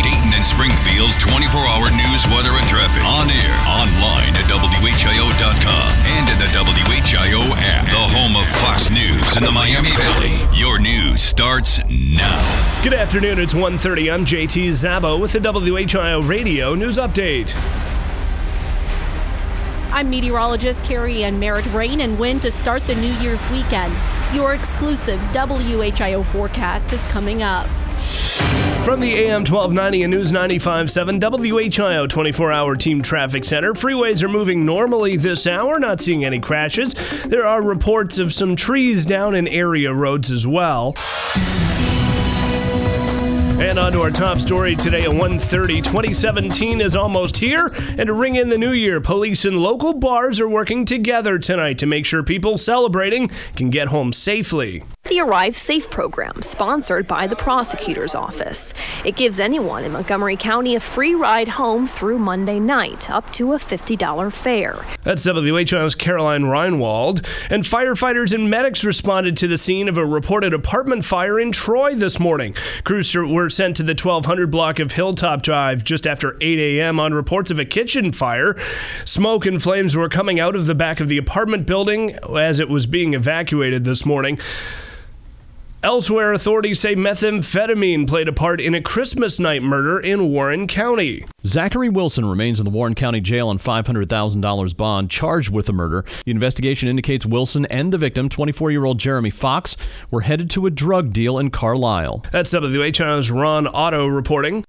Dayton 0.00 0.32
and 0.32 0.40
Springfield's 0.40 1.12
24 1.20 1.60
hour 1.68 1.92
news, 1.92 2.24
weather, 2.32 2.56
and 2.56 2.64
traffic. 2.64 3.04
On 3.04 3.28
air, 3.28 3.52
online 3.68 4.32
at 4.32 4.48
WHIO.com 4.48 5.88
and 6.16 6.24
in 6.32 6.38
the 6.40 6.48
WHIO 6.56 7.52
app. 7.60 7.84
The 7.92 8.00
home 8.16 8.34
of 8.34 8.48
Fox 8.48 8.88
News 8.88 9.36
in 9.36 9.44
the 9.44 9.52
Miami 9.52 9.90
Valley. 9.92 10.40
Your 10.58 10.80
news 10.80 11.20
starts 11.20 11.84
now. 11.90 12.80
Good 12.82 12.94
afternoon, 12.94 13.38
it's 13.38 13.52
1.30. 13.52 14.10
I'm 14.10 14.24
JT 14.24 14.68
Zabo 14.68 15.20
with 15.20 15.32
the 15.32 15.40
WHIO 15.40 16.26
Radio 16.26 16.74
News 16.74 16.96
Update. 16.96 17.52
I'm 19.92 20.08
meteorologist 20.08 20.82
Carrie 20.82 21.24
Ann 21.24 21.38
Merritt. 21.38 21.66
Rain 21.74 22.00
and 22.00 22.18
wind 22.18 22.40
to 22.40 22.50
start 22.50 22.82
the 22.84 22.94
New 22.94 23.12
Year's 23.20 23.42
weekend. 23.50 23.92
Your 24.34 24.54
exclusive 24.54 25.20
WHIO 25.32 26.24
forecast 26.24 26.92
is 26.92 27.04
coming 27.06 27.42
up. 27.44 27.66
From 28.84 29.00
the 29.00 29.14
AM 29.14 29.44
1290 29.44 30.02
and 30.02 30.10
News 30.10 30.32
95.7 30.32 31.70
WHIO 31.70 32.08
24 32.08 32.52
hour 32.52 32.76
team 32.76 33.02
traffic 33.02 33.44
center, 33.44 33.72
freeways 33.72 34.22
are 34.22 34.28
moving 34.28 34.64
normally 34.64 35.16
this 35.16 35.46
hour, 35.46 35.78
not 35.78 36.00
seeing 36.00 36.24
any 36.24 36.40
crashes. 36.40 36.94
There 37.24 37.46
are 37.46 37.62
reports 37.62 38.18
of 38.18 38.34
some 38.34 38.56
trees 38.56 39.06
down 39.06 39.36
in 39.36 39.46
area 39.46 39.92
roads 39.92 40.32
as 40.32 40.46
well. 40.46 40.94
And 43.58 43.78
on 43.78 43.92
to 43.92 44.02
our 44.02 44.10
top 44.10 44.38
story 44.38 44.76
today 44.76 45.04
at 45.04 45.10
1.30. 45.10 45.82
2017 45.82 46.82
is 46.82 46.94
almost 46.94 47.38
here, 47.38 47.72
and 47.96 48.06
to 48.06 48.12
ring 48.12 48.36
in 48.36 48.50
the 48.50 48.58
new 48.58 48.72
year, 48.72 49.00
police 49.00 49.46
and 49.46 49.58
local 49.58 49.94
bars 49.94 50.40
are 50.40 50.48
working 50.48 50.84
together 50.84 51.38
tonight 51.38 51.78
to 51.78 51.86
make 51.86 52.04
sure 52.04 52.22
people 52.22 52.58
celebrating 52.58 53.30
can 53.56 53.70
get 53.70 53.88
home 53.88 54.12
safely. 54.12 54.82
The 55.08 55.20
Arrive 55.20 55.54
Safe 55.54 55.88
program, 55.88 56.42
sponsored 56.42 57.06
by 57.06 57.28
the 57.28 57.36
prosecutor's 57.36 58.16
office. 58.16 58.74
It 59.04 59.14
gives 59.14 59.38
anyone 59.38 59.84
in 59.84 59.92
Montgomery 59.92 60.36
County 60.36 60.74
a 60.74 60.80
free 60.80 61.14
ride 61.14 61.46
home 61.46 61.86
through 61.86 62.18
Monday 62.18 62.58
night, 62.58 63.08
up 63.08 63.32
to 63.34 63.52
a 63.52 63.58
$50 63.58 64.32
fare. 64.32 64.84
That's 65.04 65.24
WHIO's 65.24 65.94
Caroline 65.94 66.42
Reinwald. 66.42 67.24
And 67.50 67.62
firefighters 67.62 68.34
and 68.34 68.50
medics 68.50 68.84
responded 68.84 69.36
to 69.36 69.46
the 69.46 69.56
scene 69.56 69.88
of 69.88 69.96
a 69.96 70.04
reported 70.04 70.52
apartment 70.52 71.04
fire 71.04 71.38
in 71.38 71.52
Troy 71.52 71.94
this 71.94 72.18
morning. 72.18 72.56
Crews 72.82 73.14
were 73.14 73.48
sent 73.48 73.76
to 73.76 73.84
the 73.84 73.92
1200 73.92 74.50
block 74.50 74.80
of 74.80 74.92
Hilltop 74.92 75.42
Drive 75.42 75.84
just 75.84 76.08
after 76.08 76.36
8 76.40 76.58
a.m. 76.58 76.98
on 76.98 77.14
reports 77.14 77.52
of 77.52 77.60
a 77.60 77.64
kitchen 77.64 78.10
fire. 78.10 78.56
Smoke 79.04 79.46
and 79.46 79.62
flames 79.62 79.96
were 79.96 80.08
coming 80.08 80.40
out 80.40 80.56
of 80.56 80.66
the 80.66 80.74
back 80.74 80.98
of 80.98 81.08
the 81.08 81.16
apartment 81.16 81.64
building 81.64 82.18
as 82.36 82.58
it 82.58 82.68
was 82.68 82.86
being 82.86 83.14
evacuated 83.14 83.84
this 83.84 84.04
morning. 84.04 84.40
Elsewhere, 85.86 86.32
authorities 86.32 86.80
say 86.80 86.96
methamphetamine 86.96 88.08
played 88.08 88.26
a 88.26 88.32
part 88.32 88.60
in 88.60 88.74
a 88.74 88.80
Christmas 88.80 89.38
night 89.38 89.62
murder 89.62 90.00
in 90.00 90.30
Warren 90.32 90.66
County. 90.66 91.24
Zachary 91.46 91.88
Wilson 91.88 92.24
remains 92.24 92.58
in 92.58 92.64
the 92.64 92.72
Warren 92.72 92.96
County 92.96 93.20
Jail 93.20 93.46
on 93.46 93.60
$500,000 93.60 94.76
bond, 94.76 95.10
charged 95.12 95.50
with 95.50 95.66
the 95.66 95.72
murder. 95.72 96.04
The 96.24 96.32
investigation 96.32 96.88
indicates 96.88 97.24
Wilson 97.24 97.66
and 97.66 97.92
the 97.92 97.98
victim, 97.98 98.28
24 98.28 98.72
year 98.72 98.84
old 98.84 98.98
Jeremy 98.98 99.30
Fox, 99.30 99.76
were 100.10 100.22
headed 100.22 100.50
to 100.50 100.66
a 100.66 100.72
drug 100.72 101.12
deal 101.12 101.38
in 101.38 101.50
Carlisle. 101.50 102.24
That's 102.32 102.52
WHIO's 102.52 103.30
Ron 103.30 103.68
Otto 103.68 104.08
reporting. 104.08 104.64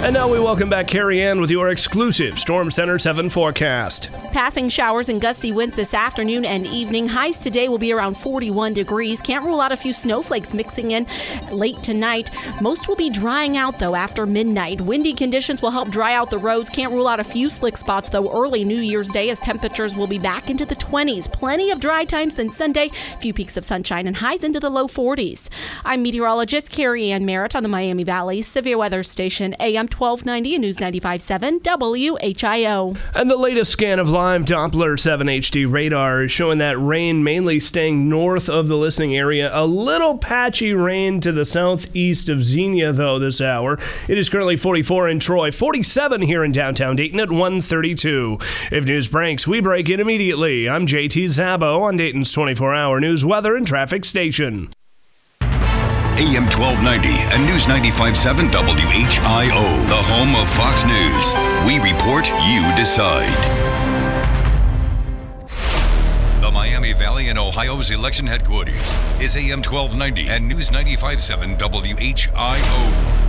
And 0.00 0.14
now 0.14 0.30
we 0.30 0.38
welcome 0.38 0.70
back 0.70 0.86
Carrie 0.86 1.20
Ann 1.20 1.40
with 1.40 1.50
your 1.50 1.70
exclusive 1.70 2.38
Storm 2.38 2.70
Center 2.70 3.00
7 3.00 3.28
forecast. 3.28 4.10
Passing 4.32 4.68
showers 4.68 5.08
and 5.08 5.20
gusty 5.20 5.50
winds 5.50 5.74
this 5.74 5.92
afternoon 5.92 6.44
and 6.44 6.68
evening. 6.68 7.08
Highs 7.08 7.40
today 7.40 7.68
will 7.68 7.78
be 7.78 7.92
around 7.92 8.16
41 8.16 8.74
degrees. 8.74 9.20
Can't 9.20 9.44
rule 9.44 9.60
out 9.60 9.72
a 9.72 9.76
few 9.76 9.92
snowflakes 9.92 10.54
mixing 10.54 10.92
in 10.92 11.04
late 11.50 11.82
tonight. 11.82 12.30
Most 12.62 12.86
will 12.86 12.94
be 12.94 13.10
drying 13.10 13.56
out 13.56 13.80
though 13.80 13.96
after 13.96 14.24
midnight. 14.24 14.80
Windy 14.80 15.12
conditions 15.12 15.60
will 15.60 15.72
help 15.72 15.90
dry 15.90 16.14
out 16.14 16.30
the 16.30 16.38
roads. 16.38 16.70
Can't 16.70 16.92
rule 16.92 17.08
out 17.08 17.18
a 17.18 17.24
few 17.24 17.50
slick 17.50 17.76
spots 17.76 18.08
though 18.08 18.30
early 18.32 18.62
New 18.62 18.80
Year's 18.80 19.08
Day 19.08 19.30
as 19.30 19.40
temperatures 19.40 19.96
will 19.96 20.06
be 20.06 20.20
back 20.20 20.48
into 20.48 20.64
the 20.64 20.76
20s. 20.76 21.30
Plenty 21.30 21.72
of 21.72 21.80
dry 21.80 22.04
times 22.04 22.34
then 22.34 22.50
Sunday. 22.50 22.88
Few 23.18 23.34
peaks 23.34 23.56
of 23.56 23.64
sunshine 23.64 24.06
and 24.06 24.18
highs 24.18 24.44
into 24.44 24.60
the 24.60 24.70
low 24.70 24.86
40s. 24.86 25.48
I'm 25.84 26.02
meteorologist 26.02 26.70
Carrie 26.70 27.10
Ann 27.10 27.26
Merritt 27.26 27.56
on 27.56 27.64
the 27.64 27.68
Miami 27.68 28.04
Valley 28.04 28.42
Severe 28.42 28.78
Weather 28.78 29.02
Station 29.02 29.56
AM 29.58 29.87
1290 29.92 30.54
and 30.54 30.62
News 30.62 30.78
95.7 30.78 31.60
WHIO. 31.62 32.96
And 33.14 33.30
the 33.30 33.36
latest 33.36 33.72
scan 33.72 33.98
of 33.98 34.08
live 34.10 34.44
Doppler 34.44 34.98
7 34.98 35.26
HD 35.26 35.70
radar 35.70 36.22
is 36.22 36.32
showing 36.32 36.58
that 36.58 36.78
rain 36.78 37.24
mainly 37.24 37.60
staying 37.60 38.08
north 38.08 38.48
of 38.48 38.68
the 38.68 38.76
listening 38.76 39.16
area. 39.16 39.50
A 39.52 39.66
little 39.66 40.18
patchy 40.18 40.72
rain 40.72 41.20
to 41.20 41.32
the 41.32 41.44
southeast 41.44 42.28
of 42.28 42.44
Xenia, 42.44 42.92
though, 42.92 43.18
this 43.18 43.40
hour. 43.40 43.78
It 44.08 44.18
is 44.18 44.28
currently 44.28 44.56
44 44.56 45.08
in 45.08 45.20
Troy, 45.20 45.50
47 45.50 46.22
here 46.22 46.44
in 46.44 46.52
downtown 46.52 46.96
Dayton 46.96 47.20
at 47.20 47.30
132. 47.30 48.38
If 48.70 48.84
news 48.84 49.08
breaks, 49.08 49.46
we 49.46 49.60
break 49.60 49.88
it 49.88 50.00
immediately. 50.00 50.68
I'm 50.68 50.86
JT 50.86 51.24
Zabo 51.26 51.82
on 51.82 51.96
Dayton's 51.96 52.32
24 52.32 52.74
hour 52.74 53.00
news, 53.00 53.24
weather, 53.24 53.56
and 53.56 53.66
traffic 53.66 54.04
station. 54.04 54.70
AM 56.18 56.50
1290 56.50 57.30
and 57.30 57.46
News 57.46 57.66
95.7 57.66 58.50
WHIO, 58.50 59.86
the 59.86 60.02
home 60.02 60.34
of 60.34 60.48
Fox 60.48 60.84
News. 60.84 61.32
We 61.64 61.78
report, 61.78 62.28
you 62.44 62.74
decide. 62.74 63.38
The 66.40 66.50
Miami 66.50 66.92
Valley 66.92 67.28
and 67.28 67.38
Ohio's 67.38 67.92
election 67.92 68.26
headquarters 68.26 68.98
is 69.20 69.36
AM 69.36 69.62
1290 69.62 70.28
and 70.28 70.48
News 70.48 70.70
95.7 70.70 71.56
WHIO. 71.56 73.27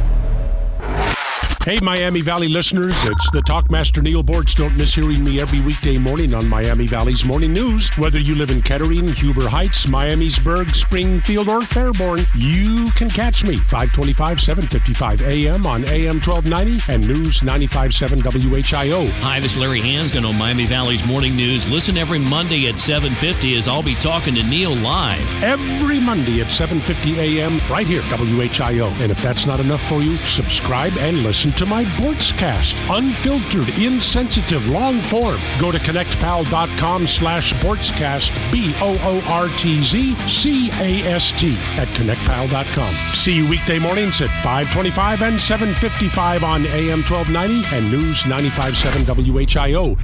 Hey, 1.65 1.77
Miami 1.81 2.21
Valley 2.21 2.47
listeners, 2.47 2.95
it's 3.03 3.31
the 3.31 3.41
Talkmaster 3.41 4.01
Neil 4.01 4.23
Boortz. 4.23 4.55
Don't 4.55 4.75
miss 4.77 4.93
hearing 4.93 5.25
me 5.25 5.41
every 5.41 5.59
weekday 5.59 5.97
morning 5.97 6.33
on 6.33 6.47
Miami 6.47 6.87
Valley's 6.87 7.25
Morning 7.25 7.51
News. 7.51 7.89
Whether 7.97 8.17
you 8.17 8.33
live 8.33 8.49
in 8.49 8.61
Kettering, 8.61 9.09
Huber 9.09 9.49
Heights, 9.49 9.85
Miamisburg, 9.85 10.73
Springfield, 10.73 11.49
or 11.49 11.59
Fairborn, 11.59 12.25
you 12.33 12.89
can 12.91 13.09
catch 13.09 13.43
me 13.43 13.57
525, 13.57 14.39
755 14.39 15.21
AM 15.21 15.65
on 15.67 15.83
AM 15.83 16.21
1290 16.21 16.91
and 16.91 17.05
News 17.05 17.41
95.7 17.41 18.21
WHIO. 18.23 19.09
Hi, 19.21 19.41
this 19.41 19.55
is 19.55 19.61
Larry 19.61 19.81
Hansgen 19.81 20.27
on 20.27 20.37
Miami 20.37 20.65
Valley's 20.65 21.05
Morning 21.05 21.35
News. 21.35 21.69
Listen 21.69 21.97
every 21.97 22.19
Monday 22.19 22.69
at 22.69 22.75
7.50 22.75 23.57
as 23.57 23.67
I'll 23.67 23.83
be 23.83 23.95
talking 23.95 24.33
to 24.35 24.43
Neil 24.43 24.75
live. 24.77 25.43
Every 25.43 25.99
Monday 25.99 26.39
at 26.39 26.47
7.50 26.47 27.17
AM 27.17 27.59
right 27.69 27.85
here, 27.85 28.01
WHIO. 28.03 28.87
And 29.01 29.11
if 29.11 29.21
that's 29.21 29.45
not 29.45 29.59
enough 29.59 29.81
for 29.89 30.01
you, 30.01 30.15
subscribe 30.15 30.93
and 30.99 31.17
listen 31.17 31.48
to 31.51 31.65
my 31.65 31.83
Boortzcast. 31.85 32.75
Unfiltered, 32.95 33.69
insensitive, 33.79 34.67
long 34.69 34.99
form. 34.99 35.39
Go 35.59 35.71
to 35.71 35.77
connectpal.com 35.79 37.07
slash 37.07 37.53
Boortzcast, 37.55 38.31
B-O-O-R-T-Z-C-A-S-T 38.51 38.99
at 41.79 41.87
connectpal.com. 41.89 42.93
See 43.13 43.35
you 43.37 43.49
weekday 43.49 43.79
mornings 43.79 44.21
at 44.21 44.29
525 44.43 45.21
and 45.23 45.39
755 45.39 46.43
on 46.43 46.65
AM 46.67 47.01
1290 47.03 47.75
and 47.75 47.91
News 47.91 48.23
95.7 48.23 49.05
WHIO. 49.05 49.97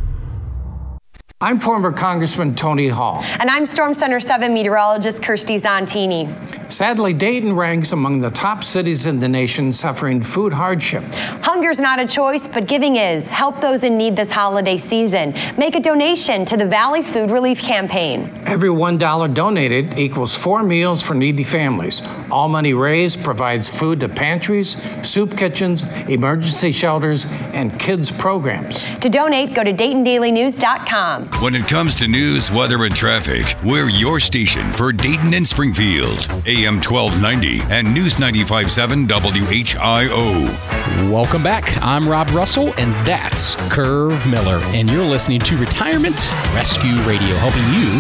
I'm 1.42 1.60
former 1.60 1.92
Congressman 1.92 2.56
Tony 2.56 2.88
Hall. 2.88 3.22
And 3.24 3.50
I'm 3.50 3.66
Storm 3.66 3.94
Center 3.94 4.22
7 4.22 4.54
meteorologist 4.54 5.22
Kirstie 5.22 5.62
Zontini. 5.62 6.65
Sadly, 6.70 7.14
Dayton 7.14 7.56
ranks 7.56 7.92
among 7.92 8.22
the 8.22 8.30
top 8.30 8.64
cities 8.64 9.06
in 9.06 9.20
the 9.20 9.30
nation 9.30 9.72
suffering 9.72 10.22
food 10.22 10.52
hardship. 10.52 11.04
Hunger's 11.42 11.80
not 11.80 12.00
a 12.00 12.08
choice, 12.08 12.48
but 12.48 12.68
giving 12.68 12.96
is. 12.96 13.28
Help 13.28 13.62
those 13.62 13.84
in 13.84 13.98
need 13.98 14.16
this 14.16 14.32
holiday 14.32 14.78
season. 14.78 15.34
Make 15.58 15.76
a 15.76 15.80
donation 15.80 16.44
to 16.46 16.58
the 16.58 16.66
Valley 16.66 17.04
Food 17.04 17.30
Relief 17.30 17.62
Campaign. 17.62 18.32
Every 18.46 18.70
$1 18.70 19.34
donated 19.34 20.00
equals 20.00 20.36
four 20.36 20.64
meals 20.64 21.04
for 21.04 21.14
needy 21.14 21.44
families. 21.44 22.02
All 22.32 22.50
money 22.50 22.74
raised 22.74 23.24
provides 23.24 23.70
food 23.70 24.00
to 24.00 24.10
pantries, 24.10 24.78
soup 25.08 25.38
kitchens, 25.38 25.84
emergency 26.10 26.72
shelters, 26.72 27.26
and 27.54 27.78
kids 27.80 28.12
programs. 28.12 28.84
To 29.02 29.10
donate, 29.10 29.54
go 29.54 29.64
to 29.64 29.74
DaytonDailyNews.com. 29.74 31.30
When 31.42 31.56
it 31.56 31.68
comes 31.68 31.96
to 31.96 32.08
news, 32.08 32.52
weather, 32.52 32.84
and 32.84 32.96
traffic, 32.96 33.56
we're 33.64 33.90
your 33.90 34.20
station 34.20 34.72
for 34.72 34.92
Dayton 34.92 35.34
and 35.34 35.48
Springfield. 35.48 36.28
AM 36.56 36.76
1290 36.76 37.70
and 37.70 37.94
News 37.94 38.16
95.7 38.16 39.10
WHIO. 39.10 41.12
Welcome 41.12 41.44
back. 41.44 41.78
I'm 41.82 42.08
Rob 42.08 42.30
Russell, 42.30 42.74
and 42.78 42.94
that's 43.06 43.56
Curve 43.70 44.26
Miller. 44.26 44.62
And 44.68 44.90
you're 44.90 45.04
listening 45.04 45.42
to 45.42 45.58
Retirement 45.58 46.16
Rescue 46.54 46.96
Radio, 47.02 47.36
helping 47.36 47.64
you 47.74 48.00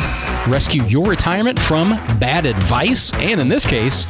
rescue 0.49 0.83
your 0.83 1.05
retirement 1.05 1.59
from 1.59 1.89
bad 2.17 2.45
advice 2.45 3.11
and, 3.15 3.41
in 3.41 3.49
this 3.49 3.65
case, 3.65 4.05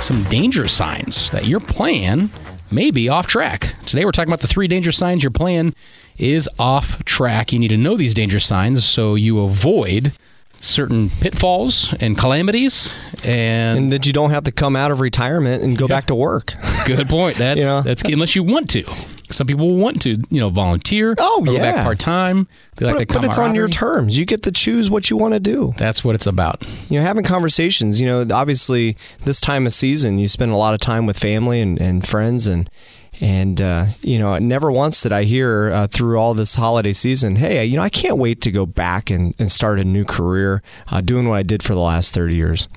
some 0.00 0.22
danger 0.24 0.68
signs 0.68 1.28
that 1.30 1.46
your 1.46 1.58
plan 1.58 2.30
may 2.70 2.92
be 2.92 3.08
off 3.08 3.26
track. 3.26 3.74
Today, 3.84 4.04
we're 4.04 4.12
talking 4.12 4.30
about 4.30 4.42
the 4.42 4.46
three 4.46 4.68
danger 4.68 4.92
signs 4.92 5.24
your 5.24 5.32
plan 5.32 5.74
is 6.18 6.48
off 6.56 7.04
track. 7.04 7.52
You 7.52 7.58
need 7.58 7.68
to 7.68 7.76
know 7.76 7.96
these 7.96 8.14
danger 8.14 8.38
signs 8.38 8.84
so 8.84 9.16
you 9.16 9.40
avoid 9.40 10.12
certain 10.60 11.10
pitfalls 11.10 11.94
and 12.00 12.18
calamities 12.18 12.92
and, 13.24 13.78
and 13.78 13.92
that 13.92 14.06
you 14.06 14.12
don't 14.12 14.30
have 14.30 14.44
to 14.44 14.52
come 14.52 14.76
out 14.76 14.90
of 14.90 15.00
retirement 15.00 15.62
and 15.62 15.78
go 15.78 15.86
yeah. 15.86 15.96
back 15.96 16.06
to 16.06 16.14
work. 16.14 16.54
Good 16.86 17.08
point. 17.08 17.36
That's 17.38 17.58
you 17.58 17.64
know? 17.64 17.82
that's 17.82 18.02
unless 18.02 18.34
you 18.34 18.42
want 18.42 18.70
to. 18.70 18.84
Some 19.30 19.46
people 19.46 19.76
want 19.76 20.00
to, 20.02 20.22
you 20.30 20.40
know, 20.40 20.48
volunteer. 20.48 21.14
Oh, 21.18 21.42
yeah. 21.44 21.52
Go 21.52 21.58
back 21.58 21.84
part 21.84 21.98
time. 21.98 22.48
They 22.76 22.86
like 22.86 23.08
but, 23.08 23.20
but 23.20 23.24
it's 23.24 23.36
on 23.36 23.54
your 23.54 23.68
terms. 23.68 24.16
You 24.16 24.24
get 24.24 24.42
to 24.44 24.52
choose 24.52 24.88
what 24.88 25.10
you 25.10 25.18
want 25.18 25.34
to 25.34 25.40
do. 25.40 25.74
That's 25.76 26.02
what 26.02 26.14
it's 26.14 26.26
about. 26.26 26.64
You 26.88 26.98
know, 26.98 27.04
having 27.04 27.24
conversations. 27.24 28.00
You 28.00 28.06
know, 28.06 28.26
obviously, 28.34 28.96
this 29.24 29.38
time 29.38 29.66
of 29.66 29.74
season, 29.74 30.18
you 30.18 30.28
spend 30.28 30.52
a 30.52 30.56
lot 30.56 30.72
of 30.72 30.80
time 30.80 31.04
with 31.04 31.18
family 31.18 31.60
and, 31.60 31.78
and 31.78 32.06
friends, 32.06 32.46
and 32.46 32.70
And 33.20 33.60
uh, 33.60 33.86
you 34.00 34.18
know, 34.18 34.38
never 34.38 34.70
once 34.70 35.02
did 35.02 35.12
I 35.12 35.24
hear 35.24 35.72
uh, 35.72 35.86
through 35.88 36.18
all 36.18 36.34
this 36.34 36.54
holiday 36.54 36.92
season, 36.92 37.36
"Hey, 37.36 37.64
you 37.64 37.76
know, 37.76 37.82
I 37.82 37.88
can't 37.88 38.16
wait 38.16 38.40
to 38.42 38.50
go 38.50 38.64
back 38.64 39.10
and, 39.10 39.34
and 39.38 39.50
start 39.50 39.80
a 39.80 39.84
new 39.84 40.04
career 40.04 40.62
uh, 40.88 41.00
doing 41.00 41.28
what 41.28 41.36
I 41.36 41.42
did 41.42 41.62
for 41.62 41.74
the 41.74 41.80
last 41.80 42.14
thirty 42.14 42.36
years." 42.36 42.68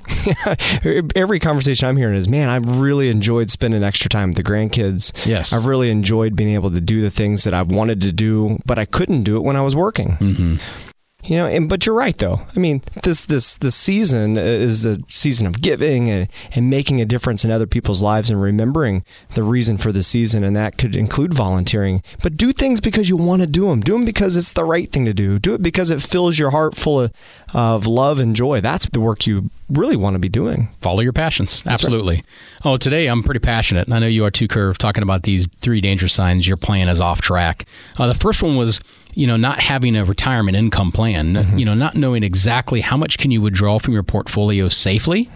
Every 1.15 1.39
conversation 1.39 1.87
I'm 1.87 1.97
hearing 1.97 2.15
is, 2.15 2.27
"Man, 2.27 2.49
I've 2.49 2.79
really 2.79 3.09
enjoyed 3.09 3.51
spending 3.51 3.83
extra 3.83 4.09
time 4.09 4.29
with 4.29 4.37
the 4.37 4.43
grandkids. 4.43 5.25
Yes, 5.25 5.53
I've 5.53 5.65
really 5.65 5.91
enjoyed 5.91 6.35
being 6.35 6.53
able 6.53 6.71
to 6.71 6.81
do 6.81 7.01
the 7.01 7.11
things 7.11 7.43
that 7.43 7.53
I've 7.53 7.69
wanted 7.69 8.01
to 8.01 8.11
do, 8.11 8.59
but 8.65 8.79
I 8.79 8.85
couldn't 8.85 9.23
do 9.23 9.37
it 9.37 9.43
when 9.43 9.55
I 9.55 9.61
was 9.61 9.75
working." 9.75 10.17
Mm-hmm. 10.17 10.90
You 11.23 11.35
know, 11.35 11.45
and 11.45 11.69
but 11.69 11.85
you're 11.85 11.95
right 11.95 12.17
though. 12.17 12.41
I 12.55 12.59
mean, 12.59 12.81
this 13.03 13.25
this 13.25 13.55
this 13.55 13.75
season 13.75 14.37
is 14.37 14.85
a 14.85 14.97
season 15.07 15.45
of 15.45 15.61
giving 15.61 16.09
and, 16.09 16.27
and 16.53 16.69
making 16.69 16.99
a 16.99 17.05
difference 17.05 17.45
in 17.45 17.51
other 17.51 17.67
people's 17.67 18.01
lives 18.01 18.31
and 18.31 18.41
remembering 18.41 19.03
the 19.35 19.43
reason 19.43 19.77
for 19.77 19.91
the 19.91 20.01
season, 20.01 20.43
and 20.43 20.55
that 20.55 20.77
could 20.77 20.95
include 20.95 21.33
volunteering. 21.33 22.01
But 22.23 22.37
do 22.37 22.51
things 22.51 22.81
because 22.81 23.07
you 23.07 23.17
want 23.17 23.41
to 23.41 23.47
do 23.47 23.67
them. 23.67 23.81
Do 23.81 23.93
them 23.93 24.05
because 24.05 24.35
it's 24.35 24.53
the 24.53 24.65
right 24.65 24.91
thing 24.91 25.05
to 25.05 25.13
do. 25.13 25.37
Do 25.37 25.53
it 25.53 25.61
because 25.61 25.91
it 25.91 26.01
fills 26.01 26.39
your 26.39 26.51
heart 26.51 26.75
full 26.75 27.01
of, 27.01 27.13
of 27.53 27.85
love 27.85 28.19
and 28.19 28.35
joy. 28.35 28.59
That's 28.59 28.87
the 28.89 28.99
work 28.99 29.27
you 29.27 29.51
really 29.71 29.95
want 29.95 30.15
to 30.15 30.19
be 30.19 30.29
doing. 30.29 30.69
Follow 30.81 31.01
your 31.01 31.13
passions. 31.13 31.63
Absolutely. 31.65 32.15
Right. 32.15 32.25
Oh, 32.65 32.77
today 32.77 33.07
I'm 33.07 33.23
pretty 33.23 33.39
passionate, 33.39 33.87
and 33.87 33.93
I 33.93 33.99
know 33.99 34.07
you 34.07 34.25
are 34.25 34.31
too, 34.31 34.47
Curve, 34.47 34.77
talking 34.77 35.03
about 35.03 35.23
these 35.23 35.47
three 35.61 35.81
danger 35.81 36.07
signs 36.07 36.47
your 36.47 36.57
plan 36.57 36.89
is 36.89 37.01
off 37.01 37.21
track. 37.21 37.65
Uh, 37.97 38.07
the 38.07 38.13
first 38.13 38.43
one 38.43 38.55
was 38.55 38.79
you 39.13 39.27
know, 39.27 39.37
not 39.37 39.59
having 39.59 39.95
a 39.95 40.05
retirement 40.05 40.55
income 40.55 40.91
plan, 40.91 41.33
mm-hmm. 41.33 41.57
you 41.57 41.65
know, 41.65 41.73
not 41.73 41.95
knowing 41.95 42.23
exactly 42.23 42.81
how 42.81 42.97
much 42.97 43.17
can 43.17 43.31
you 43.31 43.41
withdraw 43.41 43.79
from 43.79 43.93
your 43.93 44.03
portfolio 44.03 44.69
safely 44.69 45.29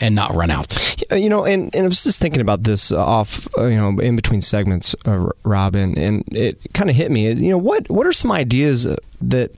and 0.00 0.14
not 0.14 0.34
run 0.34 0.50
out. 0.50 0.76
You 1.10 1.28
know, 1.28 1.44
and, 1.44 1.74
and 1.74 1.84
I 1.84 1.88
was 1.88 2.04
just 2.04 2.20
thinking 2.20 2.40
about 2.40 2.64
this 2.64 2.92
off, 2.92 3.48
uh, 3.56 3.64
you 3.64 3.76
know, 3.76 3.98
in 3.98 4.14
between 4.14 4.40
segments, 4.40 4.94
uh, 5.06 5.30
Robin, 5.42 5.96
and 5.98 6.24
it 6.32 6.60
kind 6.74 6.90
of 6.90 6.96
hit 6.96 7.10
me. 7.10 7.32
You 7.32 7.50
know, 7.50 7.58
what 7.58 7.88
what 7.90 8.06
are 8.06 8.12
some 8.12 8.30
ideas 8.30 8.86
uh, 8.86 8.96
that 9.22 9.52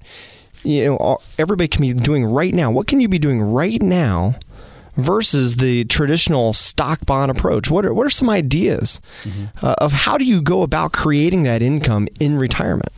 you 0.63 0.87
know 0.87 1.19
everybody 1.39 1.69
can 1.69 1.81
be 1.81 1.93
doing 1.93 2.25
right 2.25 2.55
now? 2.55 2.71
What 2.71 2.87
can 2.87 3.01
you 3.01 3.09
be 3.09 3.19
doing 3.19 3.41
right 3.41 3.83
now? 3.83 4.37
versus 4.97 5.57
the 5.57 5.85
traditional 5.85 6.53
stock 6.53 7.07
bond 7.07 7.31
approach? 7.31 7.71
What 7.71 7.87
are, 7.87 7.95
what 7.95 8.07
are 8.07 8.11
some 8.11 8.29
ideas 8.29 9.01
mm-hmm. 9.23 9.45
uh, 9.65 9.77
of 9.79 9.93
how 9.93 10.19
do 10.19 10.25
you 10.25 10.43
go 10.43 10.63
about 10.63 10.93
creating 10.93 11.45
that 11.45 11.63
income 11.63 12.09
in 12.19 12.37
retirement? 12.39 12.93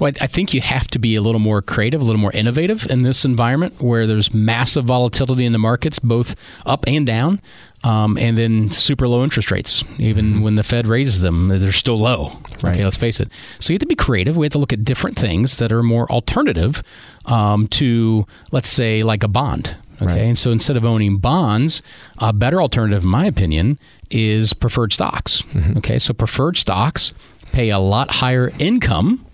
Well, 0.00 0.12
I 0.20 0.26
think 0.26 0.52
you 0.52 0.60
have 0.60 0.88
to 0.88 0.98
be 0.98 1.14
a 1.14 1.22
little 1.22 1.38
more 1.38 1.62
creative, 1.62 2.00
a 2.00 2.04
little 2.04 2.20
more 2.20 2.32
innovative 2.32 2.86
in 2.90 3.02
this 3.02 3.24
environment 3.24 3.80
where 3.80 4.06
there's 4.06 4.34
massive 4.34 4.84
volatility 4.84 5.44
in 5.44 5.52
the 5.52 5.58
markets, 5.58 5.98
both 5.98 6.34
up 6.66 6.84
and 6.86 7.06
down, 7.06 7.40
um, 7.86 8.18
and 8.18 8.36
then 8.36 8.68
super 8.68 9.06
low 9.06 9.22
interest 9.22 9.52
rates. 9.52 9.84
Even 9.98 10.24
mm-hmm. 10.24 10.42
when 10.42 10.56
the 10.56 10.64
Fed 10.64 10.88
raises 10.88 11.20
them, 11.20 11.48
they're 11.48 11.70
still 11.70 11.98
low. 11.98 12.36
Right. 12.60 12.74
Okay, 12.74 12.82
let's 12.82 12.96
face 12.96 13.20
it. 13.20 13.30
So 13.60 13.72
you 13.72 13.76
have 13.76 13.80
to 13.80 13.86
be 13.86 13.94
creative. 13.94 14.36
We 14.36 14.44
have 14.46 14.52
to 14.52 14.58
look 14.58 14.72
at 14.72 14.82
different 14.82 15.16
things 15.16 15.58
that 15.58 15.70
are 15.70 15.84
more 15.84 16.10
alternative 16.10 16.82
um, 17.26 17.68
to, 17.68 18.26
let's 18.50 18.68
say, 18.68 19.04
like 19.04 19.22
a 19.22 19.28
bond. 19.28 19.76
Okay, 19.96 20.06
right. 20.06 20.18
and 20.18 20.38
so 20.38 20.50
instead 20.50 20.76
of 20.76 20.84
owning 20.84 21.18
bonds, 21.18 21.80
a 22.18 22.32
better 22.32 22.60
alternative, 22.60 23.04
in 23.04 23.08
my 23.08 23.24
opinion, 23.24 23.78
is 24.10 24.52
preferred 24.52 24.92
stocks. 24.92 25.42
Mm-hmm. 25.42 25.78
Okay, 25.78 25.98
so 26.00 26.12
preferred 26.12 26.56
stocks 26.56 27.12
pay 27.52 27.70
a 27.70 27.78
lot 27.78 28.16
higher 28.16 28.52
income 28.58 29.24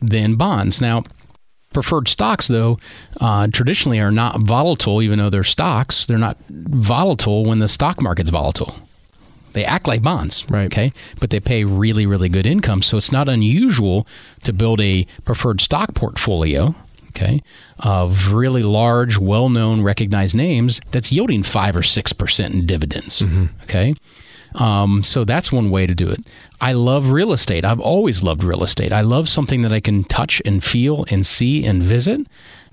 than 0.00 0.36
bonds. 0.36 0.80
Now, 0.80 1.04
preferred 1.74 2.08
stocks, 2.08 2.48
though, 2.48 2.78
uh, 3.20 3.48
traditionally 3.48 4.00
are 4.00 4.10
not 4.10 4.40
volatile, 4.40 5.02
even 5.02 5.18
though 5.18 5.28
they're 5.28 5.44
stocks. 5.44 6.06
They're 6.06 6.16
not 6.16 6.38
volatile 6.48 7.44
when 7.44 7.58
the 7.58 7.68
stock 7.68 8.00
market's 8.00 8.30
volatile. 8.30 8.76
They 9.52 9.64
act 9.64 9.86
like 9.86 10.02
bonds, 10.02 10.44
right? 10.50 10.66
Okay, 10.66 10.92
but 11.20 11.30
they 11.30 11.38
pay 11.38 11.62
really, 11.62 12.06
really 12.06 12.28
good 12.28 12.46
income. 12.46 12.82
So 12.82 12.96
it's 12.96 13.12
not 13.12 13.28
unusual 13.28 14.06
to 14.42 14.52
build 14.52 14.80
a 14.80 15.06
preferred 15.24 15.60
stock 15.60 15.94
portfolio, 15.94 16.74
okay, 17.10 17.40
of 17.78 18.32
really 18.32 18.64
large, 18.64 19.16
well-known, 19.16 19.82
recognized 19.82 20.34
names 20.34 20.80
that's 20.90 21.12
yielding 21.12 21.44
five 21.44 21.76
or 21.76 21.84
six 21.84 22.12
percent 22.12 22.54
in 22.54 22.66
dividends. 22.66 23.20
Mm-hmm. 23.20 23.46
Okay, 23.62 23.94
um, 24.56 25.04
so 25.04 25.24
that's 25.24 25.52
one 25.52 25.70
way 25.70 25.86
to 25.86 25.94
do 25.94 26.10
it. 26.10 26.20
I 26.60 26.72
love 26.72 27.10
real 27.10 27.32
estate. 27.32 27.64
I've 27.64 27.80
always 27.80 28.22
loved 28.22 28.44
real 28.44 28.62
estate. 28.62 28.92
I 28.92 29.02
love 29.02 29.28
something 29.28 29.62
that 29.62 29.72
I 29.72 29.80
can 29.80 30.04
touch 30.04 30.40
and 30.44 30.62
feel 30.62 31.04
and 31.10 31.26
see 31.26 31.64
and 31.64 31.82
visit. 31.82 32.26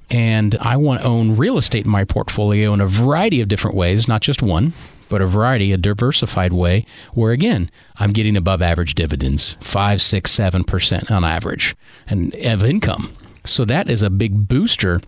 And 0.10 0.56
I 0.60 0.78
want 0.78 1.02
to 1.02 1.08
own 1.08 1.38
real 1.38 1.58
estate 1.58 1.86
in 1.86 1.92
my 1.92 2.04
portfolio 2.04 2.74
in 2.74 2.82
a 2.82 2.88
variety 2.88 3.42
of 3.42 3.48
different 3.48 3.78
ways, 3.78 4.08
not 4.08 4.22
just 4.22 4.42
one, 4.42 4.74
but 5.10 5.22
a 5.22 5.28
variety, 5.28 5.72
a 5.72 5.78
diversified 5.78 6.54
way, 6.54 6.86
where 7.14 7.32
again, 7.32 7.70
I'm 7.98 8.12
getting 8.12 8.36
above 8.36 8.62
average 8.62 8.96
dividends, 8.96 9.56
five, 9.62 10.02
six, 10.02 10.32
seven 10.32 10.64
percent 10.64 11.10
on 11.10 11.24
average, 11.24 11.76
and 12.08 12.36
of 12.46 12.64
income. 12.64 13.14
So 13.46 13.66
that 13.66 13.90
is 13.90 14.04
a 14.04 14.10
big 14.10 14.48
booster 14.48 15.02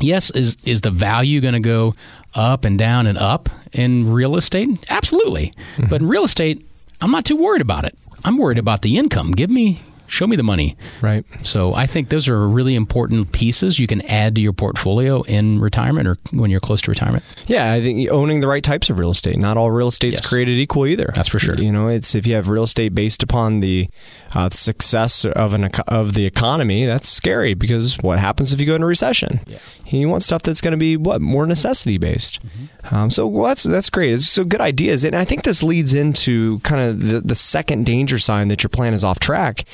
yes 0.00 0.30
is 0.30 0.56
is 0.64 0.80
the 0.80 0.90
value 0.90 1.40
going 1.40 1.54
to 1.54 1.60
go 1.60 1.94
up 2.34 2.64
and 2.64 2.78
down 2.78 3.06
and 3.06 3.18
up 3.18 3.48
in 3.72 4.10
real 4.10 4.36
estate? 4.36 4.84
Absolutely. 4.90 5.52
Mm-hmm. 5.76 5.86
But 5.88 6.00
in 6.00 6.08
real 6.08 6.24
estate, 6.24 6.66
I'm 7.00 7.10
not 7.10 7.24
too 7.24 7.36
worried 7.36 7.62
about 7.62 7.84
it. 7.84 7.96
I'm 8.24 8.38
worried 8.38 8.58
about 8.58 8.80
the 8.80 8.96
income. 8.96 9.32
Give 9.32 9.50
me 9.50 9.80
show 10.14 10.26
me 10.26 10.36
the 10.36 10.42
money. 10.42 10.76
Right. 11.02 11.24
So 11.42 11.74
I 11.74 11.86
think 11.86 12.08
those 12.08 12.28
are 12.28 12.48
really 12.48 12.74
important 12.74 13.32
pieces 13.32 13.78
you 13.78 13.86
can 13.86 14.00
add 14.02 14.34
to 14.36 14.40
your 14.40 14.52
portfolio 14.52 15.22
in 15.22 15.60
retirement 15.60 16.08
or 16.08 16.16
when 16.32 16.50
you're 16.50 16.60
close 16.60 16.80
to 16.82 16.90
retirement. 16.90 17.24
Yeah, 17.46 17.72
I 17.72 17.80
think 17.80 18.10
owning 18.10 18.40
the 18.40 18.48
right 18.48 18.62
types 18.62 18.88
of 18.90 18.98
real 18.98 19.10
estate. 19.10 19.36
Not 19.38 19.56
all 19.56 19.70
real 19.70 19.88
estate's 19.88 20.16
yes. 20.16 20.28
created 20.28 20.56
equal 20.56 20.86
either. 20.86 21.12
That's 21.14 21.28
for 21.28 21.38
sure. 21.38 21.56
You 21.56 21.72
know, 21.72 21.88
it's 21.88 22.14
if 22.14 22.26
you 22.26 22.34
have 22.34 22.48
real 22.48 22.62
estate 22.62 22.94
based 22.94 23.22
upon 23.22 23.60
the 23.60 23.88
uh, 24.34 24.50
success 24.50 25.24
of 25.24 25.52
an 25.52 25.64
of 25.88 26.14
the 26.14 26.24
economy, 26.24 26.86
that's 26.86 27.08
scary 27.08 27.54
because 27.54 27.98
what 27.98 28.18
happens 28.18 28.52
if 28.52 28.60
you 28.60 28.66
go 28.66 28.74
into 28.74 28.86
recession? 28.86 29.40
Yeah. 29.46 29.58
You 29.86 30.08
want 30.08 30.22
stuff 30.22 30.42
that's 30.42 30.60
going 30.60 30.72
to 30.72 30.78
be 30.78 30.96
what 30.96 31.20
more 31.20 31.46
necessity 31.46 31.98
based. 31.98 32.40
Mm-hmm. 32.44 32.94
Um, 32.94 33.10
so 33.10 33.26
well, 33.26 33.46
that's 33.46 33.64
that's 33.64 33.90
great. 33.90 34.12
It's 34.12 34.28
so 34.28 34.44
good 34.44 34.60
ideas, 34.60 35.04
and 35.04 35.14
I 35.14 35.24
think 35.24 35.44
this 35.44 35.62
leads 35.62 35.94
into 35.94 36.60
kind 36.60 36.80
of 36.80 37.00
the, 37.00 37.20
the 37.20 37.34
second 37.34 37.86
danger 37.86 38.18
sign 38.18 38.48
that 38.48 38.62
your 38.62 38.70
plan 38.70 38.94
is 38.94 39.04
off 39.04 39.18
track 39.18 39.64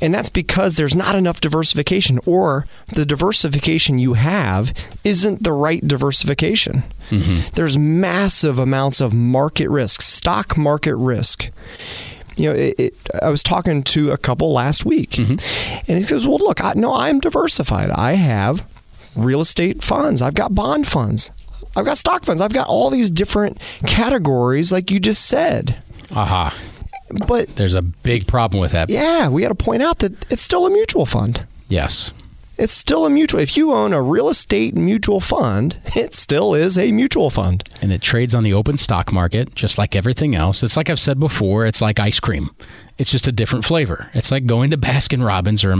and 0.00 0.14
that's 0.14 0.28
because 0.28 0.76
there's 0.76 0.94
not 0.94 1.14
enough 1.14 1.40
diversification, 1.40 2.20
or 2.26 2.66
the 2.86 3.06
diversification 3.06 3.98
you 3.98 4.14
have 4.14 4.72
isn't 5.04 5.42
the 5.42 5.52
right 5.52 5.86
diversification. 5.86 6.84
Mm-hmm. 7.10 7.54
There's 7.54 7.78
massive 7.78 8.58
amounts 8.58 9.00
of 9.00 9.14
market 9.14 9.68
risk, 9.68 10.02
stock 10.02 10.56
market 10.56 10.96
risk. 10.96 11.50
You 12.36 12.50
know, 12.50 12.54
it, 12.54 12.74
it, 12.78 12.94
I 13.22 13.30
was 13.30 13.42
talking 13.42 13.82
to 13.84 14.10
a 14.10 14.18
couple 14.18 14.52
last 14.52 14.84
week, 14.84 15.12
mm-hmm. 15.12 15.82
and 15.88 15.98
he 15.98 16.02
says, 16.02 16.26
"Well, 16.26 16.38
look, 16.38 16.62
I, 16.62 16.74
no, 16.74 16.92
I'm 16.92 17.20
diversified. 17.20 17.90
I 17.90 18.12
have 18.12 18.66
real 19.14 19.40
estate 19.40 19.82
funds. 19.82 20.20
I've 20.20 20.34
got 20.34 20.54
bond 20.54 20.86
funds. 20.86 21.30
I've 21.74 21.86
got 21.86 21.96
stock 21.96 22.24
funds. 22.24 22.42
I've 22.42 22.52
got 22.52 22.68
all 22.68 22.90
these 22.90 23.08
different 23.08 23.58
categories, 23.86 24.72
like 24.72 24.90
you 24.90 25.00
just 25.00 25.24
said." 25.24 25.82
Aha. 26.12 26.48
Uh-huh. 26.48 26.75
But 27.26 27.56
there's 27.56 27.74
a 27.74 27.82
big 27.82 28.26
problem 28.26 28.60
with 28.60 28.72
that. 28.72 28.90
Yeah, 28.90 29.28
we 29.28 29.42
got 29.42 29.48
to 29.48 29.54
point 29.54 29.82
out 29.82 30.00
that 30.00 30.30
it's 30.30 30.42
still 30.42 30.66
a 30.66 30.70
mutual 30.70 31.06
fund. 31.06 31.46
Yes. 31.68 32.12
It's 32.58 32.72
still 32.72 33.04
a 33.04 33.10
mutual. 33.10 33.40
If 33.40 33.56
you 33.56 33.72
own 33.72 33.92
a 33.92 34.00
real 34.00 34.28
estate 34.28 34.74
mutual 34.74 35.20
fund, 35.20 35.78
it 35.96 36.14
still 36.14 36.54
is 36.54 36.78
a 36.78 36.90
mutual 36.90 37.30
fund. 37.30 37.68
And 37.82 37.92
it 37.92 38.00
trades 38.00 38.34
on 38.34 38.44
the 38.44 38.54
open 38.54 38.78
stock 38.78 39.12
market, 39.12 39.54
just 39.54 39.78
like 39.78 39.94
everything 39.94 40.34
else. 40.34 40.62
It's 40.62 40.76
like 40.76 40.88
I've 40.88 41.00
said 41.00 41.20
before, 41.20 41.66
it's 41.66 41.82
like 41.82 42.00
ice 42.00 42.18
cream. 42.18 42.50
It's 42.98 43.10
just 43.10 43.28
a 43.28 43.32
different 43.32 43.66
flavor. 43.66 44.08
It's 44.14 44.30
like 44.30 44.46
going 44.46 44.70
to 44.70 44.78
Baskin 44.78 45.24
Robbins, 45.24 45.64
or 45.64 45.76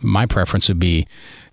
my 0.00 0.26
preference 0.26 0.68
would 0.68 0.78
be 0.78 1.08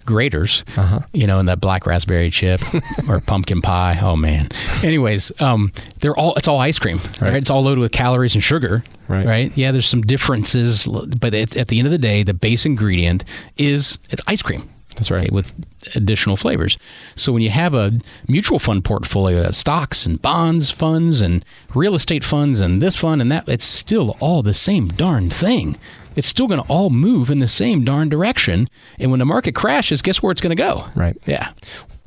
Graeter's, 0.06 0.64
uh-huh. 0.78 1.00
you 1.14 1.28
know, 1.28 1.40
and 1.40 1.48
that 1.48 1.60
black 1.60 1.86
raspberry 1.86 2.30
chip 2.30 2.62
or 3.10 3.20
pumpkin 3.20 3.62
pie. 3.62 3.98
Oh 4.02 4.16
man. 4.16 4.50
Anyways, 4.84 5.32
um, 5.42 5.72
they're 6.00 6.16
all 6.16 6.36
it's 6.36 6.48
all 6.48 6.60
ice 6.60 6.80
cream, 6.80 6.98
right? 6.98 7.22
right? 7.22 7.36
It's 7.36 7.50
all 7.50 7.64
loaded 7.64 7.80
with 7.80 7.92
calories 7.92 8.36
and 8.36 8.44
sugar, 8.44 8.84
right? 9.08 9.26
Right. 9.26 9.52
Yeah, 9.56 9.72
there's 9.72 9.88
some 9.88 10.02
differences, 10.02 10.88
but 10.88 11.34
at 11.34 11.68
the 11.68 11.80
end 11.80 11.88
of 11.88 11.92
the 11.92 11.98
day, 11.98 12.24
the 12.24 12.34
base 12.34 12.66
ingredient 12.66 13.24
is 13.58 13.98
it's 14.10 14.22
ice 14.28 14.42
cream. 14.42 14.70
That's 14.96 15.12
right. 15.12 15.24
Okay, 15.28 15.34
with 15.34 15.54
additional 15.96 16.38
flavors. 16.38 16.78
So 17.16 17.32
when 17.32 17.42
you 17.42 17.50
have 17.50 17.74
a 17.74 18.00
mutual 18.28 18.60
fund 18.60 18.84
portfolio 18.84 19.42
that 19.42 19.56
stocks 19.56 20.06
and 20.06 20.22
bonds 20.22 20.70
funds 20.70 21.22
and 21.22 21.44
real 21.74 21.96
estate 21.96 22.24
funds 22.24 22.60
and 22.60 22.82
this 22.82 22.96
fund 22.96 23.22
and 23.22 23.32
that, 23.32 23.48
it's 23.50 23.66
still 23.66 24.16
all 24.20 24.44
the 24.44 24.54
same 24.54 24.88
darn 24.90 25.30
thing 25.30 25.78
it's 26.16 26.28
still 26.28 26.48
going 26.48 26.62
to 26.62 26.68
all 26.68 26.90
move 26.90 27.30
in 27.30 27.40
the 27.40 27.48
same 27.48 27.84
darn 27.84 28.10
direction. 28.10 28.68
And 29.00 29.12
when 29.12 29.20
the 29.20 29.26
market 29.26 29.54
crashes, 29.56 30.02
guess 30.02 30.22
where 30.22 30.32
it's 30.32 30.42
going 30.42 30.56
to 30.56 30.62
go? 30.62 30.88
Right. 30.96 31.18
Yeah. 31.26 31.52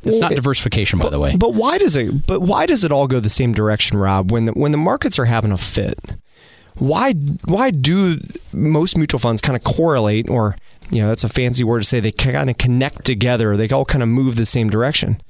It's 0.03 0.21
not 0.21 0.33
diversification, 0.33 0.99
by 0.99 1.11
the 1.11 1.19
way. 1.19 1.37
But 1.37 1.55
why 1.55 1.79
does 1.79 1.97
it? 1.97 2.27
But 2.27 2.41
why 2.41 2.67
does 2.67 2.85
it 2.85 2.93
all 2.93 3.09
go 3.09 3.19
the 3.19 3.29
same 3.29 3.53
direction, 3.53 3.99
Rob? 3.99 4.31
When 4.31 4.47
the, 4.47 4.53
when 4.53 4.71
the 4.71 4.79
markets 4.79 5.19
are 5.19 5.25
having 5.25 5.51
a 5.51 5.59
fit, 5.59 5.99
why 6.77 7.13
why 7.13 7.71
do 7.71 8.21
most 8.53 8.97
mutual 8.97 9.19
funds 9.19 9.43
kind 9.43 9.57
of 9.57 9.65
correlate, 9.65 10.31
or 10.31 10.57
you 10.91 11.03
know, 11.03 11.09
that's 11.09 11.25
a 11.25 11.29
fancy 11.29 11.65
word 11.65 11.81
to 11.81 11.89
say 11.89 11.99
they 11.99 12.13
kind 12.13 12.49
of 12.49 12.59
connect 12.59 13.05
together. 13.05 13.57
They 13.57 13.69
all 13.71 13.85
kind 13.85 14.03
of 14.03 14.09
move 14.09 14.37
the 14.37 14.47
same 14.47 14.71
direction. 14.71 15.21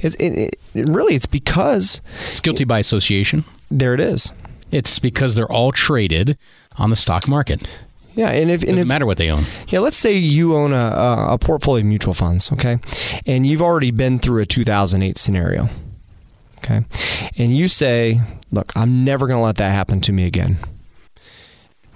It, 0.00 0.20
it, 0.20 0.58
it, 0.74 0.88
really, 0.88 1.14
it's 1.14 1.26
because 1.26 2.00
it's 2.30 2.40
guilty 2.40 2.64
by 2.64 2.80
association. 2.80 3.44
There 3.70 3.94
it 3.94 4.00
is. 4.00 4.32
It's 4.70 4.98
because 4.98 5.34
they're 5.34 5.50
all 5.50 5.72
traded 5.72 6.36
on 6.76 6.90
the 6.90 6.96
stock 6.96 7.28
market. 7.28 7.66
Yeah, 8.18 8.30
and 8.30 8.50
if 8.50 8.64
it 8.64 8.66
Doesn't 8.66 8.82
if, 8.82 8.88
matter 8.88 9.06
what 9.06 9.16
they 9.16 9.30
own. 9.30 9.44
Yeah, 9.68 9.78
let's 9.78 9.96
say 9.96 10.12
you 10.12 10.56
own 10.56 10.72
a, 10.72 11.28
a, 11.30 11.38
portfolio 11.38 11.82
of 11.82 11.86
mutual 11.86 12.14
funds, 12.14 12.50
okay, 12.50 12.80
and 13.26 13.46
you've 13.46 13.62
already 13.62 13.92
been 13.92 14.18
through 14.18 14.42
a 14.42 14.44
2008 14.44 15.16
scenario, 15.16 15.68
okay, 16.56 16.84
and 17.36 17.56
you 17.56 17.68
say, 17.68 18.20
"Look, 18.50 18.76
I'm 18.76 19.04
never 19.04 19.28
going 19.28 19.38
to 19.38 19.44
let 19.44 19.54
that 19.58 19.70
happen 19.70 20.00
to 20.00 20.12
me 20.12 20.24
again." 20.26 20.58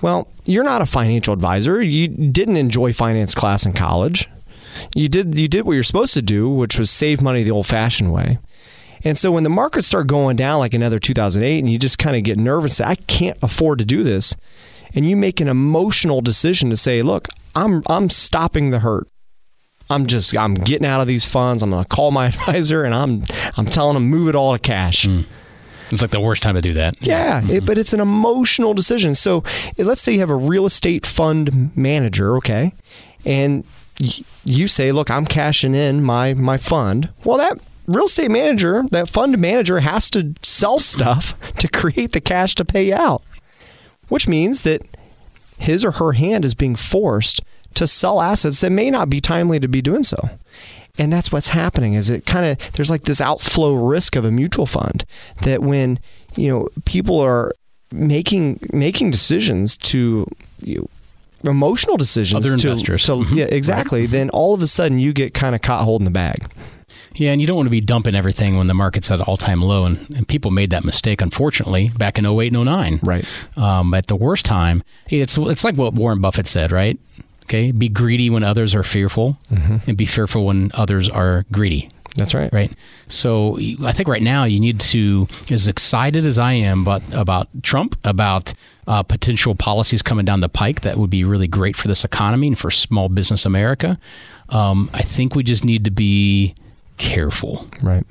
Well, 0.01 0.29
you're 0.45 0.63
not 0.63 0.81
a 0.81 0.87
financial 0.87 1.35
advisor. 1.35 1.83
You 1.83 2.07
didn't 2.07 2.57
enjoy 2.57 2.93
finance 2.93 3.35
class 3.35 3.67
in 3.67 3.73
college. 3.73 4.29
You 4.95 5.09
did 5.09 5.37
you 5.37 5.49
did 5.49 5.67
what 5.67 5.73
you're 5.73 5.83
supposed 5.83 6.15
to 6.15 6.23
do, 6.23 6.49
which 6.49 6.79
was 6.79 6.89
save 6.89 7.21
money 7.21 7.43
the 7.43 7.51
old-fashioned 7.51 8.13
way. 8.13 8.39
And 9.03 9.19
so 9.19 9.33
when 9.33 9.43
the 9.43 9.51
markets 9.51 9.89
start 9.89 10.07
going 10.07 10.37
down 10.37 10.61
like 10.61 10.73
another 10.73 11.01
2008 11.01 11.59
and 11.59 11.69
you 11.69 11.81
just 11.81 11.99
kind 11.99 12.17
of 12.17 12.23
get 12.23 12.39
nervous, 12.39 12.77
say, 12.77 12.85
I 12.85 12.95
can't 12.95 13.39
afford 13.43 13.81
to 13.81 13.85
do 13.85 14.05
this. 14.05 14.37
And 14.95 15.09
you 15.09 15.17
make 15.17 15.41
an 15.41 15.49
emotional 15.49 16.21
decision 16.21 16.71
to 16.71 16.77
say, 16.77 17.03
look, 17.03 17.29
I'm 17.55 17.83
I'm 17.87 18.11
stopping 18.11 18.71
the 18.71 18.81
hurt. 18.81 19.09
I'm 19.91 20.07
just 20.07 20.37
I'm 20.37 20.55
getting 20.55 20.87
out 20.87 21.01
of 21.01 21.07
these 21.07 21.25
funds. 21.25 21.63
I'm 21.63 21.71
going 21.71 21.83
to 21.83 21.89
call 21.89 22.11
my 22.11 22.27
advisor 22.29 22.85
and 22.85 22.95
I'm 22.95 23.25
I'm 23.57 23.67
telling 23.67 23.95
them 23.95 24.09
move 24.09 24.29
it 24.29 24.35
all 24.35 24.53
to 24.53 24.59
cash. 24.59 25.07
Hmm. 25.07 25.23
It's 25.91 26.01
like 26.01 26.11
the 26.11 26.21
worst 26.21 26.43
time 26.43 26.55
to 26.55 26.63
do 26.63 26.73
that. 26.75 26.97
Yeah, 27.01 27.41
it, 27.41 27.45
mm-hmm. 27.45 27.67
but 27.67 27.77
it's 27.77 27.93
an 27.93 28.01
emotional 28.01 28.73
decision. 28.73 29.15
So 29.15 29.45
let's 29.77 30.01
say 30.01 30.15
you 30.15 30.21
have 30.21 30.31
a 30.31 30.37
real 30.37 30.65
estate 30.65 31.05
fund 31.05 31.77
manager, 31.77 32.35
okay, 32.39 32.73
and 33.27 33.63
y- 34.01 34.25
you 34.43 34.69
say, 34.69 34.91
"Look, 34.91 35.11
I'm 35.11 35.27
cashing 35.27 35.75
in 35.75 36.03
my 36.03 36.33
my 36.33 36.57
fund." 36.57 37.11
Well, 37.25 37.37
that 37.37 37.59
real 37.87 38.07
estate 38.07 38.31
manager, 38.31 38.85
that 38.91 39.11
fund 39.11 39.37
manager, 39.37 39.81
has 39.81 40.09
to 40.11 40.35
sell 40.43 40.79
stuff 40.79 41.39
to 41.59 41.69
create 41.69 42.13
the 42.13 42.23
cash 42.23 42.55
to 42.55 42.65
pay 42.65 42.91
out, 42.93 43.23
which 44.13 44.29
means 44.29 44.61
that 44.63 44.83
his 45.59 45.85
or 45.85 45.93
her 45.93 46.13
hand 46.13 46.45
is 46.45 46.55
being 46.55 46.77
forced 46.77 47.41
to 47.75 47.87
sell 47.87 48.21
assets 48.21 48.61
that 48.61 48.71
may 48.71 48.91
not 48.91 49.09
be 49.09 49.21
timely 49.21 49.59
to 49.59 49.69
be 49.69 49.81
doing 49.81 50.03
so. 50.03 50.19
And 50.99 51.11
that's 51.11 51.33
what's 51.33 51.49
happening 51.49 51.95
is 51.95 52.11
it 52.11 52.27
kind 52.27 52.45
of 52.45 52.73
there's 52.75 52.91
like 52.91 53.05
this 53.05 53.21
outflow 53.23 53.73
risk 53.73 54.15
of 54.15 54.27
a 54.27 54.31
mutual 54.31 54.67
fund 54.67 55.07
that 55.45 55.63
when 55.63 55.99
you 56.37 56.49
know 56.51 56.69
people 56.85 57.19
are 57.21 57.55
making 57.91 58.61
making 58.73 59.11
decisions 59.11 59.79
to 59.79 60.27
you 60.61 60.87
know, 61.43 61.51
emotional 61.51 61.97
decisions 61.97 62.45
Other 62.45 62.59
to, 62.59 62.69
investors. 62.69 63.05
to 63.07 63.13
Mhm. 63.13 63.37
yeah 63.39 63.45
exactly 63.47 64.07
then 64.07 64.29
all 64.31 64.53
of 64.53 64.61
a 64.61 64.67
sudden 64.67 64.99
you 64.99 65.15
get 65.15 65.33
kind 65.33 65.55
of 65.55 65.63
caught 65.63 65.85
holding 65.85 66.05
the 66.05 66.11
bag 66.11 66.45
Yeah, 67.15 67.33
and 67.33 67.41
you 67.41 67.47
don't 67.47 67.57
want 67.57 67.67
to 67.67 67.71
be 67.71 67.81
dumping 67.81 68.15
everything 68.15 68.57
when 68.57 68.67
the 68.67 68.75
market's 68.75 69.11
at 69.11 69.21
an 69.21 69.25
all 69.27 69.37
time 69.37 69.63
low. 69.63 69.85
And, 69.85 70.09
and 70.17 70.27
people 70.27 70.51
made 70.51 70.71
that 70.71 70.85
mistake, 70.85 71.21
unfortunately, 71.21 71.91
back 71.91 72.19
in 72.19 72.27
08 72.27 72.55
and 72.55 72.65
09. 72.65 73.01
Right. 73.03 73.25
Um, 73.57 73.95
at 73.95 74.07
the 74.07 74.17
worst 74.17 74.45
time, 74.45 74.83
it's, 75.09 75.37
it's 75.39 75.65
like 75.65 75.77
what 75.77 75.95
Warren 75.95 76.21
Buffett 76.21 76.47
said, 76.47 76.73
right? 76.73 76.99
Okay. 77.45 77.73
Be 77.73 77.89
greedy 77.89 78.31
when 78.31 78.45
others 78.45 78.75
are 78.75 78.83
fearful, 78.83 79.37
and 79.87 79.97
be 79.97 80.07
fearful 80.07 80.47
when 80.47 80.71
others 80.75 81.11
are 81.11 81.45
greedy. 81.53 81.91
That's 82.15 82.35
right. 82.35 82.53
Right. 82.53 82.73
So 83.09 83.59
I 83.83 83.93
think 83.93 84.09
right 84.09 84.23
now 84.23 84.45
you 84.45 84.61
need 84.61 84.81
to, 84.81 85.29
as 85.51 85.67
excited 85.69 86.27
as 86.27 86.39
I 86.39 86.53
am 86.53 86.83
about, 86.83 87.03
about 87.13 87.49
Trump, 87.63 87.97
about 88.05 88.53
uh, 88.87 89.03
potential 89.03 89.55
policies 89.55 90.03
coming 90.03 90.25
down 90.25 90.41
the 90.41 90.49
pike 90.49 90.83
that 90.83 90.99
would 90.99 91.11
be 91.11 91.25
really 91.25 91.49
great 91.49 91.77
for 91.77 91.89
this 91.89 92.05
economy 92.05 92.49
and 92.49 92.59
for 92.59 92.71
small 92.71 93.09
business 93.09 93.47
America, 93.47 93.99
um, 94.51 94.91
I 94.93 95.03
think 95.03 95.35
we 95.35 95.43
just 95.43 95.65
need 95.65 95.85
to 95.85 95.91
be 95.91 96.55
careful. 97.03 97.67
Right. 97.83 98.05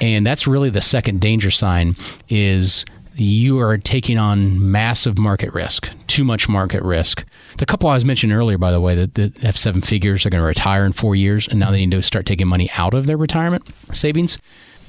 And 0.00 0.24
that's 0.24 0.46
really 0.46 0.70
the 0.70 0.80
second 0.80 1.20
danger 1.20 1.50
sign 1.50 1.96
is 2.28 2.84
you 3.16 3.58
are 3.58 3.76
taking 3.76 4.18
on 4.18 4.70
massive 4.70 5.18
market 5.18 5.52
risk, 5.52 5.90
too 6.06 6.22
much 6.22 6.48
market 6.48 6.82
risk. 6.82 7.24
The 7.58 7.66
couple 7.66 7.88
I 7.88 7.94
was 7.94 8.04
mentioning 8.04 8.36
earlier, 8.36 8.56
by 8.56 8.70
the 8.70 8.80
way, 8.80 8.94
that, 8.94 9.14
that 9.14 9.38
have 9.38 9.58
seven 9.58 9.80
figures 9.80 10.24
are 10.24 10.30
going 10.30 10.42
to 10.42 10.46
retire 10.46 10.84
in 10.84 10.92
four 10.92 11.16
years, 11.16 11.48
and 11.48 11.58
now 11.58 11.70
they 11.70 11.78
need 11.78 11.90
to 11.92 12.02
start 12.02 12.26
taking 12.26 12.46
money 12.46 12.70
out 12.76 12.94
of 12.94 13.06
their 13.06 13.16
retirement 13.16 13.66
savings. 13.92 14.38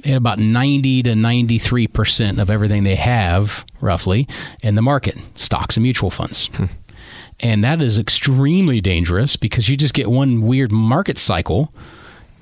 And 0.03 0.15
about 0.15 0.37
90 0.37 1.03
to 1.03 1.13
93% 1.13 2.39
of 2.39 2.51
everything 2.51 2.83
they 2.83 2.95
have, 2.95 3.65
roughly, 3.81 4.27
in 4.61 4.75
the 4.75 4.83
market, 4.83 5.17
stocks 5.33 5.75
and 5.75 5.83
mutual 5.83 6.11
funds. 6.11 6.47
Hmm. 6.53 6.65
And 7.39 7.63
that 7.63 7.81
is 7.81 7.97
extremely 7.97 8.81
dangerous 8.81 9.35
because 9.35 9.69
you 9.69 9.77
just 9.77 9.95
get 9.95 10.11
one 10.11 10.41
weird 10.41 10.71
market 10.71 11.17
cycle 11.17 11.73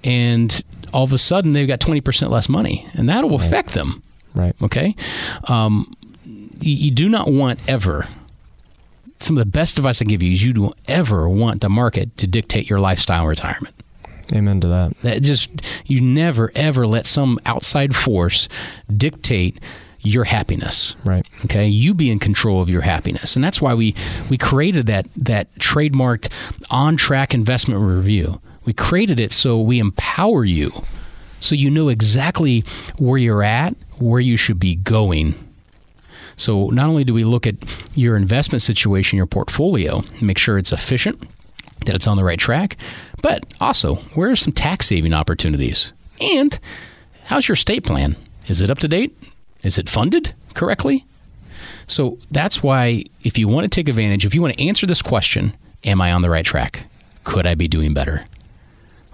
and 0.05 0.61
all 0.95 1.03
of 1.03 1.11
a 1.11 1.17
sudden 1.17 1.51
they've 1.51 1.67
got 1.67 1.81
20% 1.81 2.29
less 2.29 2.47
money 2.47 2.87
and 2.93 3.09
that 3.09 3.27
will 3.27 3.35
affect 3.35 3.73
them. 3.73 4.01
Right. 4.33 4.55
Okay. 4.61 4.95
Um, 5.49 5.93
you, 6.23 6.73
you 6.73 6.91
do 6.91 7.09
not 7.09 7.29
want 7.29 7.59
ever, 7.67 8.07
some 9.19 9.37
of 9.37 9.43
the 9.43 9.51
best 9.51 9.77
advice 9.77 10.01
I 10.01 10.05
give 10.05 10.23
you 10.23 10.31
is 10.31 10.43
you 10.43 10.53
don't 10.53 10.75
ever 10.87 11.27
want 11.27 11.59
the 11.59 11.67
market 11.67 12.15
to 12.17 12.27
dictate 12.27 12.69
your 12.69 12.79
lifestyle 12.79 13.23
in 13.23 13.27
retirement. 13.27 13.75
Amen 14.31 14.61
to 14.61 14.67
that. 14.69 14.97
That 15.01 15.21
just, 15.21 15.49
you 15.85 15.99
never 15.99 16.49
ever 16.55 16.87
let 16.87 17.05
some 17.05 17.39
outside 17.45 17.93
force 17.93 18.47
dictate 18.95 19.59
your 19.99 20.23
happiness. 20.23 20.95
Right. 21.03 21.27
Okay. 21.43 21.67
You 21.67 21.93
be 21.93 22.09
in 22.09 22.19
control 22.19 22.61
of 22.61 22.69
your 22.69 22.81
happiness. 22.81 23.35
And 23.35 23.43
that's 23.43 23.61
why 23.61 23.73
we, 23.73 23.95
we 24.29 24.37
created 24.37 24.85
that, 24.85 25.07
that 25.17 25.53
trademarked 25.55 26.31
on 26.69 26.95
track 26.95 27.33
investment 27.33 27.81
review. 27.81 28.39
We 28.65 28.73
created 28.73 29.19
it 29.19 29.31
so 29.31 29.59
we 29.61 29.79
empower 29.79 30.43
you. 30.43 30.83
So 31.39 31.55
you 31.55 31.69
know 31.69 31.89
exactly 31.89 32.63
where 32.97 33.17
you're 33.17 33.43
at, 33.43 33.75
where 33.99 34.19
you 34.19 34.37
should 34.37 34.59
be 34.59 34.75
going. 34.75 35.35
So 36.37 36.69
not 36.69 36.89
only 36.89 37.03
do 37.03 37.13
we 37.13 37.23
look 37.23 37.47
at 37.47 37.55
your 37.95 38.17
investment 38.17 38.61
situation, 38.61 39.17
your 39.17 39.25
portfolio, 39.25 40.03
make 40.21 40.37
sure 40.37 40.57
it's 40.57 40.71
efficient, 40.71 41.23
that 41.85 41.95
it's 41.95 42.07
on 42.07 42.17
the 42.17 42.23
right 42.23 42.39
track, 42.39 42.77
but 43.21 43.45
also 43.61 43.95
where 44.15 44.31
are 44.31 44.35
some 44.35 44.53
tax 44.53 44.87
saving 44.87 45.13
opportunities? 45.13 45.93
And 46.19 46.57
how's 47.25 47.47
your 47.47 47.53
estate 47.53 47.83
plan? 47.83 48.15
Is 48.47 48.61
it 48.61 48.69
up 48.69 48.79
to 48.79 48.87
date? 48.87 49.15
Is 49.63 49.77
it 49.77 49.89
funded 49.89 50.33
correctly? 50.53 51.05
So 51.87 52.17
that's 52.31 52.63
why 52.63 53.03
if 53.23 53.37
you 53.37 53.47
want 53.47 53.65
to 53.65 53.69
take 53.69 53.87
advantage, 53.87 54.25
if 54.25 54.35
you 54.35 54.41
want 54.41 54.57
to 54.57 54.67
answer 54.67 54.85
this 54.85 55.01
question, 55.01 55.55
am 55.83 56.01
I 56.01 56.11
on 56.11 56.21
the 56.21 56.29
right 56.29 56.45
track? 56.45 56.85
Could 57.23 57.47
I 57.47 57.55
be 57.55 57.67
doing 57.67 57.93
better? 57.93 58.25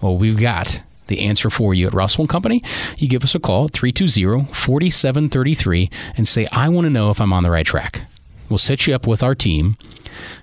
Well, 0.02 0.18
we've 0.18 0.38
got 0.38 0.82
the 1.08 1.22
answer 1.22 1.50
for 1.50 1.74
you 1.74 1.88
at 1.88 1.94
Russell 1.94 2.24
and 2.24 2.30
Company. 2.30 2.62
You 2.98 3.08
give 3.08 3.24
us 3.24 3.34
a 3.36 3.40
call, 3.40 3.70
320-4733 3.70 5.90
and 6.18 6.28
say 6.28 6.48
I 6.52 6.68
want 6.70 6.86
to 6.86 6.90
know 6.90 7.12
if 7.12 7.22
I'm 7.22 7.34
on 7.34 7.44
the 7.44 7.52
right 7.52 7.66
track. 7.66 8.04
We'll 8.50 8.58
set 8.58 8.88
you 8.88 8.96
up 8.96 9.06
with 9.08 9.24
our 9.24 9.36
team. 9.36 9.78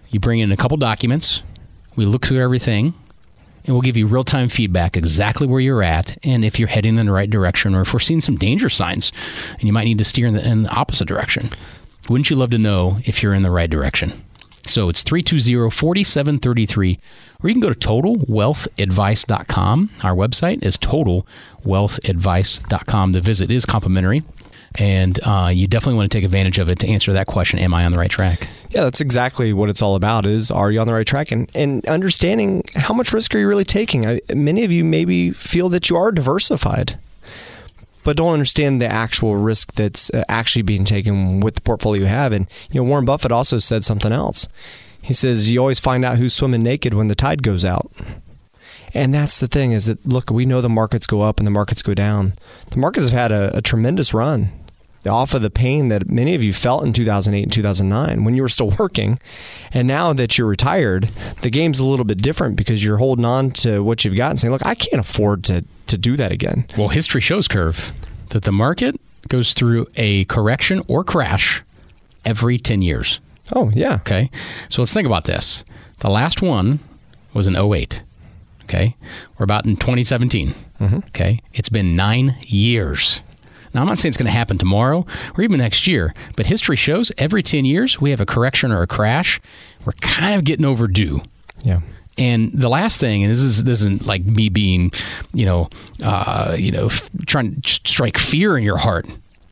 You 0.09 0.21
bring 0.21 0.41
in 0.41 0.53
a 0.53 0.57
couple 0.57 0.77
documents. 0.77 1.43
We 1.97 2.07
look 2.07 2.27
through 2.27 2.43
everything 2.43 2.95
and 3.65 3.75
we'll 3.75 3.83
give 3.83 3.97
you 3.97 4.07
real-time 4.07 4.49
feedback 4.49 4.97
exactly 4.97 5.47
where 5.47 5.61
you're 5.61 5.83
at 5.83 6.17
and 6.23 6.45
if 6.45 6.59
you're 6.59 6.69
heading 6.69 6.97
in 6.97 7.07
the 7.07 7.13
right 7.13 7.29
direction 7.29 7.75
or 7.75 7.83
if 7.83 7.93
we're 7.93 8.01
seeing 8.01 8.21
some 8.21 8.37
danger 8.37 8.69
signs 8.69 9.11
and 9.53 9.65
you 9.65 9.73
might 9.73 9.85
need 9.85 9.99
to 9.99 10.05
steer 10.05 10.27
in 10.27 10.35
the, 10.35 10.47
in 10.47 10.63
the 10.63 10.71
opposite 10.71 11.09
direction. 11.09 11.51
Wouldn't 12.09 12.31
you 12.31 12.37
love 12.37 12.51
to 12.51 12.59
know 12.59 12.99
if 13.05 13.23
you're 13.23 13.35
in 13.35 13.43
the 13.43 13.51
right 13.51 13.69
direction? 13.69 14.25
So 14.67 14.89
it's 14.89 15.05
320-4733 15.05 16.99
or 17.41 17.49
you 17.49 17.55
can 17.55 17.61
go 17.61 17.73
to 17.73 17.79
totalwealthadvice.com. 17.79 19.91
Our 20.03 20.15
website 20.15 20.65
is 20.65 20.77
totalwealthadvice.com. 20.77 23.13
The 23.13 23.21
visit 23.21 23.53
is 23.53 23.65
complimentary 23.65 24.25
and 24.75 25.21
uh, 25.23 25.53
you 25.55 25.69
definitely 25.69 25.99
want 25.99 26.11
to 26.11 26.19
take 26.19 26.25
advantage 26.25 26.59
of 26.59 26.69
it 26.69 26.81
to 26.81 26.89
answer 26.89 27.13
that 27.13 27.29
question, 27.29 27.61
am 27.61 27.73
I 27.73 27.85
on 27.85 27.93
the 27.93 27.99
right 27.99 28.11
track? 28.11 28.49
Yeah, 28.71 28.83
that's 28.85 29.01
exactly 29.01 29.53
what 29.53 29.69
it's 29.69 29.81
all 29.81 29.95
about. 29.95 30.27
Is 30.27 30.51
are 30.51 30.73
you 30.73 30.81
on 30.81 30.89
the 30.89 30.93
right 30.93 31.07
track 31.07 31.31
and 31.31 31.49
and 31.55 31.87
understanding 31.87 32.65
how 32.75 32.93
much 32.93 33.13
risk 33.13 33.33
are 33.35 33.39
you 33.39 33.47
really 33.47 33.65
taking? 33.65 34.05
I, 34.05 34.21
many 34.35 34.65
of 34.65 34.73
you 34.73 34.85
maybe 34.85 35.31
feel 35.31 35.69
that 35.71 35.89
you 35.89 35.97
are 35.97 36.11
diversified, 36.13 36.99
but 38.03 38.17
don't 38.17 38.33
understand 38.33 38.83
the 38.83 38.91
actual 38.91 39.37
risk 39.37 39.73
that's 39.75 40.11
uh, 40.11 40.25
actually 40.29 40.63
being 40.63 40.85
taken 40.85 41.39
with 41.41 41.55
the 41.55 41.61
portfolio 41.61 42.03
you 42.03 42.09
have. 42.09 42.33
And 42.33 42.49
you 42.71 42.81
know, 42.81 42.89
Warren 42.89 43.05
Buffett 43.05 43.31
also 43.33 43.59
said 43.59 43.85
something 43.85 44.13
else. 44.13 44.49
He 45.03 45.15
says 45.15 45.51
you 45.51 45.61
always 45.61 45.81
find 45.81 46.05
out 46.05 46.19
who's 46.19 46.35
swimming 46.35 46.63
naked 46.63 46.95
when 46.95 47.09
the 47.09 47.15
tide 47.15 47.43
goes 47.43 47.65
out. 47.65 47.91
And 48.95 49.13
that's 49.13 49.41
the 49.41 49.49
thing 49.49 49.73
is 49.73 49.87
that 49.87 50.05
look, 50.07 50.31
we 50.31 50.47
know 50.47 50.61
the 50.61 50.69
markets 50.69 51.07
go 51.07 51.23
up 51.23 51.39
and 51.39 51.47
the 51.47 51.51
markets 51.51 51.83
go 51.83 51.95
down. 51.95 52.35
The 52.71 52.79
markets 52.79 53.11
have 53.11 53.19
had 53.19 53.33
a, 53.33 53.57
a 53.57 53.63
tremendous 53.63 54.15
run 54.15 54.53
off 55.07 55.35
of 55.35 55.43
the 55.43 55.51
pain 55.51 55.89
that 55.89 56.09
many 56.09 56.35
of 56.35 56.43
you 56.43 56.53
felt 56.53 56.85
in 56.85 56.93
2008 56.93 57.43
and 57.43 57.53
2009 57.53 58.25
when 58.25 58.35
you 58.35 58.43
were 58.43 58.49
still 58.49 58.71
working. 58.79 59.19
And 59.73 59.89
now 59.89 60.13
that 60.13 60.39
you're 60.39 60.47
retired, 60.47 61.11
the 61.43 61.51
game's 61.51 61.81
a 61.81 61.85
little 61.85 62.05
bit 62.05 62.23
different 62.23 62.57
because 62.57 62.85
you're 62.85 62.99
holding 62.99 63.25
on 63.25 63.51
to 63.53 63.81
what 63.81 64.05
you've 64.05 64.17
got 64.17 64.31
and 64.31 64.41
saying, 64.41 64.53
look, 64.53 64.65
I 64.67 64.75
can't 64.75 65.01
afford 65.01 65.45
to, 65.45 65.65
to 65.87 65.99
do 65.99 66.17
that 66.17 66.33
again. 66.33 66.67
Well, 66.77 66.89
history 66.89 67.21
shows, 67.21 67.49
Curve, 67.49 67.93
that 68.31 68.45
the 68.45 68.53
market 68.53 69.01
goes 69.29 69.53
through 69.53 69.87
a 69.97 70.25
correction 70.27 70.83
or 70.89 71.05
crash 71.05 71.63
every 72.25 72.59
10 72.59 72.83
years. 72.83 73.21
Oh, 73.53 73.71
yeah. 73.75 73.95
Okay. 73.97 74.31
So 74.69 74.83
let's 74.83 74.93
think 74.93 75.07
about 75.07 75.25
this. 75.25 75.65
The 76.01 76.11
last 76.11 76.43
one 76.43 76.81
was 77.35 77.47
in 77.47 77.57
08. 77.57 78.03
Okay. 78.65 78.95
We're 79.39 79.45
about 79.45 79.65
in 79.65 79.77
2017. 79.77 80.55
Mm-hmm. 80.81 80.97
Okay. 81.09 81.41
It's 81.55 81.69
been 81.69 81.97
nine 81.97 82.37
years. 82.43 83.21
Now, 83.75 83.83
I'm 83.83 83.87
not 83.87 83.99
saying 83.99 84.11
it's 84.11 84.17
going 84.17 84.27
to 84.27 84.33
happen 84.33 84.59
tomorrow 84.59 85.07
or 85.37 85.45
even 85.45 85.59
next 85.59 85.87
year, 85.87 86.15
but 86.37 86.47
history 86.47 86.77
shows 86.77 87.13
every 87.19 87.43
10 87.43 87.65
years 87.65 88.01
we 88.01 88.11
have 88.11 88.21
a 88.21 88.27
correction 88.27 88.73
or 88.73 88.83
a 88.83 88.87
crash. 88.87 89.41
We're 89.85 89.93
kind 89.93 90.35
of 90.37 90.45
getting 90.45 90.65
overdue. 90.65 91.23
Yeah. 91.65 91.81
And 92.17 92.51
the 92.53 92.69
last 92.69 92.99
thing, 92.99 93.23
and 93.23 93.31
this, 93.31 93.43
is, 93.43 93.65
this 93.65 93.81
isn't 93.83 94.05
like 94.07 94.25
me 94.25 94.49
being, 94.49 94.91
you 95.33 95.47
know, 95.47 95.69
uh, 96.03 96.57
you 96.59 96.73
know, 96.73 96.87
f- 96.87 97.09
trying 97.27 97.61
to 97.61 97.71
strike 97.71 98.19
fear 98.19 98.59
in 98.59 98.65
your 98.65 98.79
heart 98.79 99.07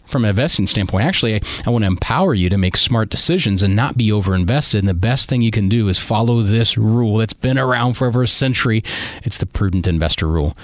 from 0.07 0.25
an 0.25 0.31
investing 0.31 0.67
standpoint. 0.67 1.05
Actually, 1.05 1.35
I, 1.35 1.41
I 1.67 1.71
want 1.71 1.83
to 1.83 1.89
empower 1.89 2.35
you 2.35 2.49
to 2.49 2.59
make 2.59 2.77
smart 2.77 3.09
decisions 3.09 3.63
and 3.63 3.75
not 3.75 3.97
be 3.97 4.09
overinvested. 4.09 4.79
And 4.79 4.89
the 4.89 4.95
best 4.95 5.29
thing 5.29 5.43
you 5.43 5.51
can 5.51 5.69
do 5.69 5.89
is 5.89 5.99
follow 5.99 6.43
this 6.43 6.77
rule 6.77 7.19
that's 7.19 7.33
been 7.33 7.59
around 7.59 7.95
for 7.95 8.07
over 8.07 8.23
a 8.23 8.29
century. 8.29 8.83
It's 9.25 9.39
the 9.39 9.47
prudent 9.47 9.87
investor 9.87 10.29
rule. 10.29 10.57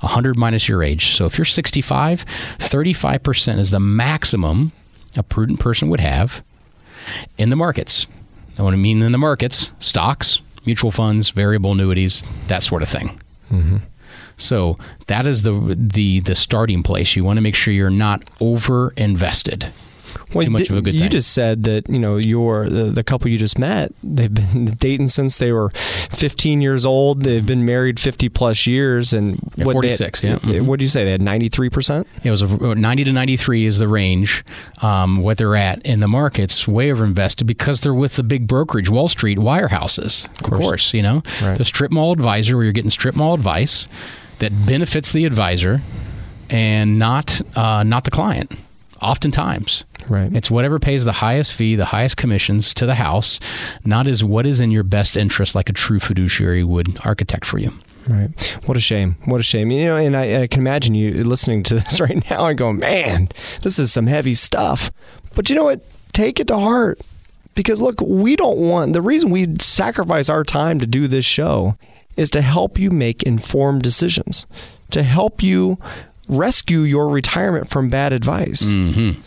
100 0.00 0.36
minus 0.36 0.68
your 0.68 0.82
age. 0.82 1.16
So 1.16 1.24
if 1.24 1.38
you're 1.38 1.44
65, 1.44 2.24
35% 2.58 3.58
is 3.58 3.70
the 3.70 3.80
maximum 3.80 4.72
a 5.16 5.22
prudent 5.22 5.60
person 5.60 5.88
would 5.90 6.00
have 6.00 6.42
in 7.38 7.50
the 7.50 7.56
markets. 7.56 8.06
I 8.58 8.62
want 8.62 8.74
to 8.74 8.78
mean 8.78 9.02
in 9.02 9.12
the 9.12 9.18
markets, 9.18 9.70
stocks, 9.78 10.40
mutual 10.64 10.90
funds, 10.90 11.30
variable 11.30 11.72
annuities, 11.72 12.24
that 12.48 12.62
sort 12.62 12.82
of 12.82 12.88
thing. 12.88 13.20
Mm-hmm. 13.50 13.76
So 14.36 14.78
that 15.06 15.26
is 15.26 15.42
the 15.42 15.74
the 15.78 16.20
the 16.20 16.34
starting 16.34 16.82
place. 16.82 17.16
You 17.16 17.24
want 17.24 17.36
to 17.36 17.40
make 17.42 17.54
sure 17.54 17.72
you're 17.74 17.90
not 17.90 18.24
over 18.40 18.92
invested. 18.96 19.72
Well, 20.32 20.44
Too 20.44 20.50
much 20.50 20.70
of 20.70 20.76
a 20.76 20.80
good 20.82 20.94
you 20.94 21.00
thing. 21.02 21.10
just 21.10 21.32
said 21.32 21.64
that 21.64 21.88
you 21.88 21.98
know 21.98 22.16
your 22.16 22.68
the, 22.68 22.84
the 22.84 23.02
couple 23.02 23.28
you 23.30 23.36
just 23.38 23.58
met. 23.58 23.92
They've 24.02 24.32
been 24.32 24.66
dating 24.78 25.08
since 25.08 25.38
they 25.38 25.50
were 25.50 25.70
15 25.70 26.60
years 26.60 26.86
old. 26.86 27.22
They've 27.24 27.44
been 27.44 27.64
married 27.64 27.98
50 27.98 28.28
plus 28.28 28.64
years, 28.66 29.12
and 29.12 29.40
Yeah, 29.56 29.64
what 29.64 29.80
they 29.82 29.88
had- 29.90 29.98
46, 29.98 30.22
yeah. 30.24 30.36
Mhm. 30.36 30.66
What 30.66 30.78
did 30.78 30.84
you 30.84 30.88
say? 30.90 31.04
They 31.04 31.10
had 31.12 31.20
93 31.22 31.68
percent. 31.68 32.06
It 32.22 32.30
was 32.30 32.42
a, 32.42 32.46
90 32.46 33.04
to 33.04 33.12
93 33.12 33.66
is 33.66 33.78
the 33.78 33.88
range. 33.88 34.44
Um, 34.82 35.16
what 35.18 35.36
they're 35.38 35.56
at 35.56 35.82
in 35.84 35.98
the 36.00 36.08
markets, 36.08 36.66
way 36.68 36.92
over 36.92 37.04
invested 37.04 37.46
because 37.46 37.80
they're 37.80 37.94
with 37.94 38.14
the 38.16 38.22
big 38.22 38.46
brokerage, 38.46 38.88
Wall 38.88 39.08
Street 39.08 39.38
wirehouses. 39.38 40.26
Of 40.26 40.42
course, 40.60 40.94
you 40.94 41.02
know 41.02 41.22
the 41.40 41.64
strip 41.64 41.90
mall 41.90 42.12
advisor, 42.12 42.56
where 42.56 42.64
you're 42.64 42.72
getting 42.72 42.90
strip 42.90 43.16
mall 43.16 43.34
advice 43.34 43.88
that 44.44 44.66
benefits 44.66 45.10
the 45.12 45.24
advisor 45.24 45.80
and 46.50 46.98
not 46.98 47.40
uh, 47.56 47.82
not 47.82 48.04
the 48.04 48.10
client. 48.10 48.52
Oftentimes, 49.00 49.84
right? 50.08 50.30
It's 50.34 50.50
whatever 50.50 50.78
pays 50.78 51.04
the 51.06 51.12
highest 51.12 51.52
fee, 51.52 51.76
the 51.76 51.86
highest 51.86 52.18
commissions 52.18 52.74
to 52.74 52.86
the 52.86 52.94
house, 52.94 53.40
not 53.84 54.06
as 54.06 54.22
what 54.22 54.46
is 54.46 54.60
in 54.60 54.70
your 54.70 54.82
best 54.82 55.16
interest, 55.16 55.54
like 55.54 55.68
a 55.70 55.72
true 55.72 55.98
fiduciary 55.98 56.62
would 56.62 56.98
architect 57.04 57.46
for 57.46 57.58
you. 57.58 57.72
Right. 58.06 58.58
What 58.66 58.76
a 58.76 58.80
shame. 58.80 59.16
What 59.24 59.40
a 59.40 59.42
shame. 59.42 59.70
You 59.70 59.86
know, 59.86 59.96
and 59.96 60.14
I, 60.14 60.42
I 60.42 60.46
can 60.46 60.60
imagine 60.60 60.94
you 60.94 61.24
listening 61.24 61.62
to 61.64 61.74
this 61.76 62.00
right 62.00 62.22
now 62.30 62.46
and 62.46 62.58
going, 62.58 62.78
man, 62.78 63.30
this 63.62 63.78
is 63.78 63.92
some 63.92 64.06
heavy 64.06 64.34
stuff. 64.34 64.90
But 65.34 65.48
you 65.48 65.56
know 65.56 65.64
what? 65.64 65.82
Take 66.12 66.38
it 66.38 66.48
to 66.48 66.58
heart. 66.58 67.00
Because 67.54 67.80
look, 67.80 68.00
we 68.02 68.36
don't 68.36 68.58
want 68.58 68.92
the 68.92 69.02
reason 69.02 69.30
we 69.30 69.46
sacrifice 69.58 70.28
our 70.28 70.44
time 70.44 70.78
to 70.80 70.86
do 70.86 71.08
this 71.08 71.24
show 71.24 71.76
is 72.16 72.30
to 72.30 72.42
help 72.42 72.78
you 72.78 72.90
make 72.90 73.22
informed 73.22 73.82
decisions, 73.82 74.46
to 74.90 75.02
help 75.02 75.42
you 75.42 75.78
rescue 76.28 76.80
your 76.80 77.08
retirement 77.08 77.68
from 77.68 77.88
bad 77.88 78.12
advice. 78.12 78.62
Mm-hmm. 78.62 79.20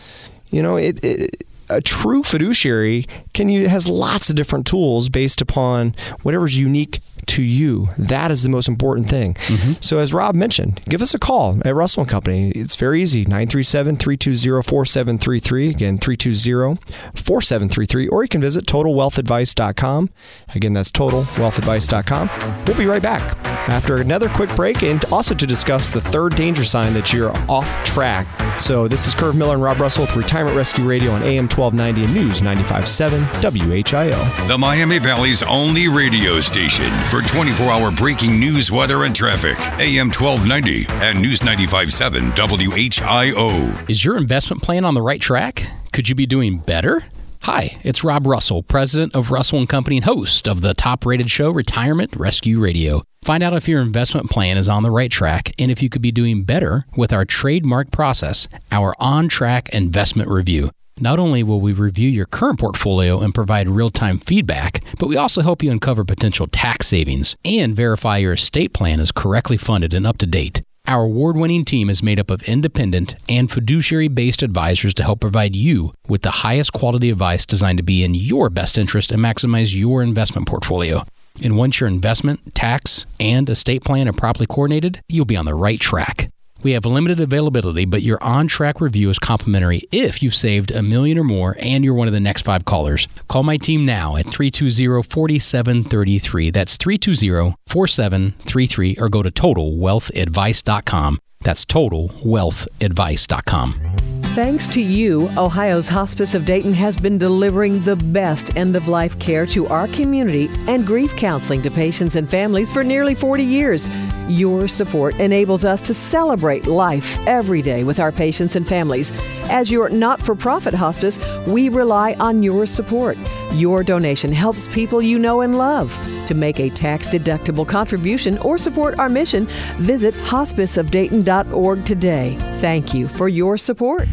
You 0.49 0.61
know, 0.61 0.77
it, 0.77 1.03
it 1.03 1.47
a 1.69 1.81
true 1.81 2.23
fiduciary 2.23 3.05
can 3.33 3.49
you 3.49 3.67
has 3.67 3.87
lots 3.87 4.29
of 4.29 4.35
different 4.35 4.65
tools 4.65 5.09
based 5.09 5.41
upon 5.41 5.93
whatever's 6.23 6.57
unique 6.57 7.01
to 7.27 7.43
you. 7.43 7.89
That 7.97 8.31
is 8.31 8.43
the 8.43 8.49
most 8.49 8.67
important 8.67 9.09
thing. 9.09 9.33
Mm-hmm. 9.33 9.73
So 9.81 9.99
as 9.99 10.13
Rob 10.13 10.33
mentioned, 10.33 10.81
give 10.89 11.01
us 11.01 11.13
a 11.13 11.19
call 11.19 11.61
at 11.65 11.75
Russell 11.75 12.01
and 12.01 12.09
Company. 12.09 12.51
It's 12.51 12.75
very 12.75 13.01
easy. 13.01 13.25
937-320-4733. 13.25 15.69
Again, 15.69 15.97
320-4733 15.97 18.11
or 18.11 18.23
you 18.23 18.29
can 18.29 18.41
visit 18.41 18.65
totalwealthadvice.com. 18.65 20.09
Again, 20.55 20.73
that's 20.73 20.91
totalwealthadvice.com. 20.91 22.65
We'll 22.65 22.77
be 22.77 22.85
right 22.85 23.01
back 23.01 23.37
after 23.69 23.97
another 23.97 24.29
quick 24.29 24.55
break 24.55 24.83
and 24.83 25.03
also 25.05 25.33
to 25.35 25.45
discuss 25.45 25.89
the 25.89 26.01
third 26.01 26.35
danger 26.35 26.63
sign 26.63 26.93
that 26.93 27.11
you're 27.11 27.35
off 27.49 27.67
track. 27.83 28.27
So 28.59 28.87
this 28.87 29.05
is 29.05 29.13
Curve 29.13 29.35
Miller 29.35 29.53
and 29.53 29.63
Rob 29.63 29.81
Russell 29.81 30.05
with 30.05 30.15
Retirement 30.15 30.55
Rescue 30.55 30.87
Radio 30.87 31.11
on 31.11 31.23
AM 31.23 31.49
1290 31.57 32.05
and 32.05 32.13
News 32.13 32.41
95.7 32.41 33.25
WHIO. 33.41 34.47
The 34.47 34.57
Miami 34.57 34.99
Valley's 34.99 35.41
only 35.43 35.87
radio 35.87 36.39
station 36.39 36.89
for 37.09 37.21
24 37.21 37.67
hour 37.67 37.91
breaking 37.91 38.39
news, 38.39 38.71
weather, 38.71 39.03
and 39.03 39.15
traffic. 39.15 39.57
AM 39.79 40.11
1290 40.11 40.85
and 41.03 41.21
News 41.21 41.39
95.7 41.39 42.31
WHIO. 42.35 43.89
Is 43.89 44.05
your 44.05 44.17
investment 44.17 44.61
plan 44.61 44.85
on 44.85 44.93
the 44.93 45.01
right 45.01 45.21
track? 45.21 45.65
Could 45.93 46.09
you 46.09 46.15
be 46.15 46.25
doing 46.25 46.59
better? 46.59 47.03
Hi, 47.41 47.77
it's 47.83 48.03
Rob 48.03 48.27
Russell, 48.27 48.61
president 48.61 49.15
of 49.15 49.31
Russell 49.31 49.59
and 49.59 49.69
Company 49.69 49.97
and 49.97 50.05
host 50.05 50.47
of 50.47 50.61
the 50.61 50.73
top-rated 50.73 51.31
show 51.31 51.49
Retirement 51.51 52.15
Rescue 52.15 52.59
Radio. 52.59 53.03
Find 53.23 53.41
out 53.41 53.53
if 53.53 53.67
your 53.67 53.81
investment 53.81 54.29
plan 54.29 54.57
is 54.57 54.67
on 54.67 54.83
the 54.83 54.91
right 54.91 55.11
track 55.11 55.53
and 55.57 55.71
if 55.71 55.81
you 55.81 55.89
could 55.89 56.01
be 56.01 56.11
doing 56.11 56.43
better 56.43 56.85
with 56.95 57.13
our 57.13 57.25
trademark 57.25 57.91
process, 57.91 58.47
our 58.71 58.93
on-track 58.99 59.69
investment 59.69 60.29
review. 60.29 60.71
Not 60.99 61.19
only 61.19 61.43
will 61.43 61.61
we 61.61 61.73
review 61.73 62.09
your 62.09 62.25
current 62.25 62.59
portfolio 62.59 63.19
and 63.19 63.33
provide 63.33 63.69
real-time 63.69 64.17
feedback, 64.17 64.83
but 64.97 65.07
we 65.07 65.15
also 65.15 65.41
help 65.41 65.61
you 65.61 65.71
uncover 65.71 66.03
potential 66.03 66.47
tax 66.47 66.87
savings 66.87 67.35
and 67.45 67.75
verify 67.75 68.17
your 68.17 68.33
estate 68.33 68.73
plan 68.73 68.99
is 68.99 69.11
correctly 69.11 69.57
funded 69.57 69.93
and 69.93 70.07
up 70.07 70.17
to 70.17 70.25
date. 70.25 70.63
Our 70.87 71.03
award 71.03 71.35
winning 71.35 71.65
team 71.65 71.89
is 71.91 72.01
made 72.01 72.19
up 72.19 72.31
of 72.31 72.41
independent 72.43 73.15
and 73.29 73.51
fiduciary 73.51 74.07
based 74.07 74.41
advisors 74.41 74.95
to 74.95 75.03
help 75.03 75.19
provide 75.19 75.55
you 75.55 75.93
with 76.07 76.23
the 76.23 76.31
highest 76.31 76.73
quality 76.73 77.11
advice 77.11 77.45
designed 77.45 77.77
to 77.77 77.83
be 77.83 78.03
in 78.03 78.15
your 78.15 78.49
best 78.49 78.77
interest 78.77 79.11
and 79.11 79.23
maximize 79.23 79.75
your 79.75 80.01
investment 80.01 80.47
portfolio. 80.47 81.03
And 81.43 81.57
once 81.57 81.79
your 81.79 81.89
investment, 81.89 82.55
tax, 82.55 83.05
and 83.19 83.47
estate 83.49 83.83
plan 83.83 84.07
are 84.07 84.13
properly 84.13 84.47
coordinated, 84.47 85.01
you'll 85.09 85.25
be 85.25 85.37
on 85.37 85.45
the 85.45 85.53
right 85.53 85.79
track. 85.79 86.31
We 86.63 86.71
have 86.73 86.85
limited 86.85 87.19
availability, 87.19 87.85
but 87.85 88.01
your 88.01 88.23
on 88.23 88.47
track 88.47 88.79
review 88.81 89.09
is 89.09 89.19
complimentary 89.19 89.87
if 89.91 90.23
you've 90.23 90.35
saved 90.35 90.71
a 90.71 90.81
million 90.83 91.17
or 91.17 91.23
more 91.23 91.55
and 91.59 91.83
you're 91.83 91.93
one 91.93 92.07
of 92.07 92.13
the 92.13 92.19
next 92.19 92.41
five 92.43 92.65
callers. 92.65 93.07
Call 93.27 93.43
my 93.43 93.57
team 93.57 93.85
now 93.85 94.15
at 94.15 94.29
320 94.29 95.03
4733. 95.03 96.51
That's 96.51 96.77
320 96.77 97.55
4733 97.67 98.97
or 98.99 99.09
go 99.09 99.23
to 99.23 99.31
totalwealthadvice.com. 99.31 101.19
That's 101.41 101.65
totalwealthadvice.com. 101.65 103.96
Thanks 104.37 104.67
to 104.67 104.81
you, 104.83 105.31
Ohio's 105.35 105.87
Hospice 105.87 106.35
of 106.35 106.45
Dayton 106.45 106.71
has 106.73 106.95
been 106.95 107.17
delivering 107.17 107.81
the 107.81 107.95
best 107.95 108.55
end 108.55 108.75
of 108.75 108.87
life 108.87 109.17
care 109.17 109.47
to 109.47 109.65
our 109.65 109.87
community 109.87 110.47
and 110.67 110.85
grief 110.85 111.15
counseling 111.17 111.63
to 111.63 111.71
patients 111.71 112.15
and 112.15 112.29
families 112.29 112.71
for 112.71 112.83
nearly 112.83 113.15
40 113.15 113.43
years. 113.43 113.89
Your 114.29 114.67
support 114.67 115.15
enables 115.15 115.65
us 115.65 115.81
to 115.81 115.93
celebrate 115.95 116.67
life 116.67 117.17
every 117.25 117.63
day 117.63 117.83
with 117.83 117.99
our 117.99 118.11
patients 118.11 118.55
and 118.55 118.67
families. 118.67 119.11
As 119.49 119.71
your 119.71 119.89
not 119.89 120.21
for 120.21 120.35
profit 120.35 120.75
hospice, 120.75 121.17
we 121.47 121.69
rely 121.69 122.13
on 122.19 122.43
your 122.43 122.67
support. 122.67 123.17
Your 123.53 123.83
donation 123.83 124.31
helps 124.31 124.67
people 124.67 125.01
you 125.01 125.17
know 125.17 125.41
and 125.41 125.57
love. 125.57 125.99
To 126.27 126.35
make 126.35 126.59
a 126.59 126.69
tax 126.69 127.09
deductible 127.09 127.67
contribution 127.67 128.37
or 128.43 128.59
support 128.59 128.99
our 128.99 129.09
mission, 129.09 129.47
visit 129.77 130.13
hospiceofdayton.org 130.13 131.85
today. 131.85 132.37
Thank 132.59 132.93
you 132.93 133.07
for 133.07 133.27
your 133.27 133.57
support. 133.57 134.07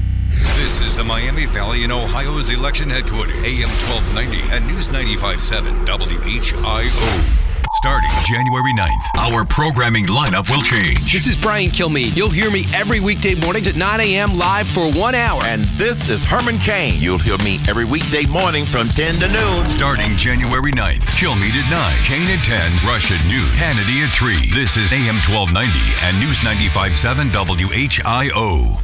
This 0.56 0.80
is 0.80 0.96
the 0.96 1.04
Miami 1.04 1.46
Valley 1.46 1.84
in 1.84 1.92
Ohio's 1.92 2.50
election 2.50 2.90
headquarters. 2.90 3.36
AM 3.36 3.68
1290 3.86 4.54
and 4.54 4.66
News 4.66 4.88
95.7 4.88 5.86
WHIO. 5.86 7.40
Starting 7.74 8.10
January 8.24 8.72
9th, 8.72 9.18
our 9.18 9.44
programming 9.44 10.06
lineup 10.06 10.48
will 10.48 10.62
change. 10.62 11.12
This 11.12 11.26
is 11.26 11.36
Brian 11.36 11.70
Kilmeade. 11.70 12.16
You'll 12.16 12.30
hear 12.30 12.50
me 12.50 12.64
every 12.72 13.00
weekday 13.00 13.34
mornings 13.34 13.68
at 13.68 13.76
9 13.76 14.00
a.m. 14.00 14.38
live 14.38 14.66
for 14.68 14.90
one 14.92 15.14
hour. 15.14 15.42
And 15.44 15.64
this 15.76 16.08
is 16.08 16.24
Herman 16.24 16.58
Cain. 16.58 16.94
You'll 16.96 17.18
hear 17.18 17.36
me 17.38 17.58
every 17.68 17.84
weekday 17.84 18.24
morning 18.26 18.64
from 18.64 18.88
10 18.88 19.16
to 19.20 19.28
noon. 19.28 19.68
Starting 19.68 20.16
January 20.16 20.72
9th, 20.72 21.12
Kilmeade 21.18 21.60
at 21.60 21.68
9, 21.68 22.04
Cain 22.06 22.38
at 22.38 22.44
10, 22.44 22.88
Rush 22.88 23.12
at 23.12 23.22
noon, 23.26 23.52
Hannity 23.58 24.02
at 24.02 24.10
3. 24.10 24.32
This 24.58 24.76
is 24.78 24.92
AM 24.92 25.20
1290 25.20 25.76
and 26.06 26.18
News 26.20 26.38
95.7 26.38 27.30
WHIO. 27.32 28.83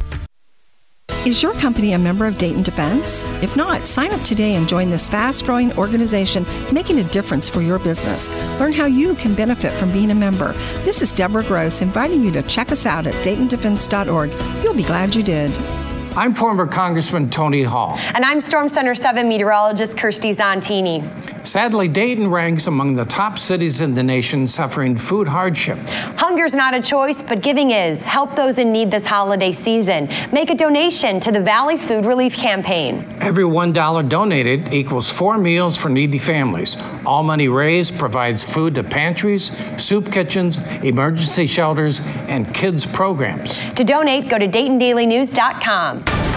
Is 1.23 1.43
your 1.43 1.53
company 1.53 1.93
a 1.93 1.99
member 1.99 2.25
of 2.25 2.39
Dayton 2.39 2.63
Defense? 2.63 3.23
If 3.43 3.55
not, 3.55 3.85
sign 3.85 4.11
up 4.11 4.21
today 4.21 4.55
and 4.55 4.67
join 4.67 4.89
this 4.89 5.07
fast 5.07 5.45
growing 5.45 5.71
organization 5.77 6.47
making 6.73 6.97
a 6.97 7.03
difference 7.03 7.47
for 7.47 7.61
your 7.61 7.77
business. 7.77 8.27
Learn 8.59 8.73
how 8.73 8.87
you 8.87 9.13
can 9.13 9.35
benefit 9.35 9.71
from 9.73 9.91
being 9.91 10.09
a 10.09 10.15
member. 10.15 10.53
This 10.83 11.03
is 11.03 11.11
Deborah 11.11 11.43
Gross 11.43 11.83
inviting 11.83 12.23
you 12.23 12.31
to 12.31 12.41
check 12.41 12.71
us 12.71 12.87
out 12.87 13.05
at 13.05 13.13
DaytonDefense.org. 13.23 14.63
You'll 14.63 14.73
be 14.73 14.81
glad 14.81 15.13
you 15.13 15.21
did. 15.21 15.55
I'm 16.17 16.33
former 16.33 16.65
Congressman 16.65 17.29
Tony 17.29 17.61
Hall. 17.61 17.99
And 18.15 18.25
I'm 18.25 18.41
Storm 18.41 18.67
Center 18.67 18.95
7 18.95 19.29
meteorologist 19.29 19.97
Kirstie 19.97 20.35
Zontini. 20.35 21.30
Sadly, 21.43 21.87
Dayton 21.87 22.29
ranks 22.29 22.67
among 22.67 22.95
the 22.95 23.05
top 23.05 23.37
cities 23.39 23.81
in 23.81 23.93
the 23.93 24.03
nation 24.03 24.47
suffering 24.47 24.95
food 24.95 25.27
hardship. 25.27 25.77
Hunger's 26.17 26.53
not 26.53 26.73
a 26.73 26.81
choice, 26.81 27.21
but 27.21 27.41
giving 27.41 27.71
is. 27.71 28.01
Help 28.03 28.35
those 28.35 28.57
in 28.57 28.71
need 28.71 28.91
this 28.91 29.05
holiday 29.05 29.51
season. 29.51 30.07
Make 30.31 30.49
a 30.49 30.55
donation 30.55 31.19
to 31.21 31.31
the 31.31 31.39
Valley 31.39 31.77
Food 31.77 32.05
Relief 32.05 32.35
Campaign. 32.35 33.05
Every 33.19 33.43
$1 33.43 34.09
donated 34.09 34.73
equals 34.73 35.11
four 35.11 35.37
meals 35.37 35.77
for 35.77 35.89
needy 35.89 36.19
families. 36.19 36.77
All 37.05 37.23
money 37.23 37.47
raised 37.47 37.97
provides 37.97 38.43
food 38.43 38.75
to 38.75 38.83
pantries, 38.83 39.51
soup 39.81 40.11
kitchens, 40.11 40.59
emergency 40.83 41.47
shelters, 41.47 42.01
and 42.27 42.53
kids 42.53 42.85
programs. 42.85 43.59
To 43.75 43.83
donate, 43.83 44.29
go 44.29 44.37
to 44.37 44.47
DaytonDailyNews.com. 44.47 46.30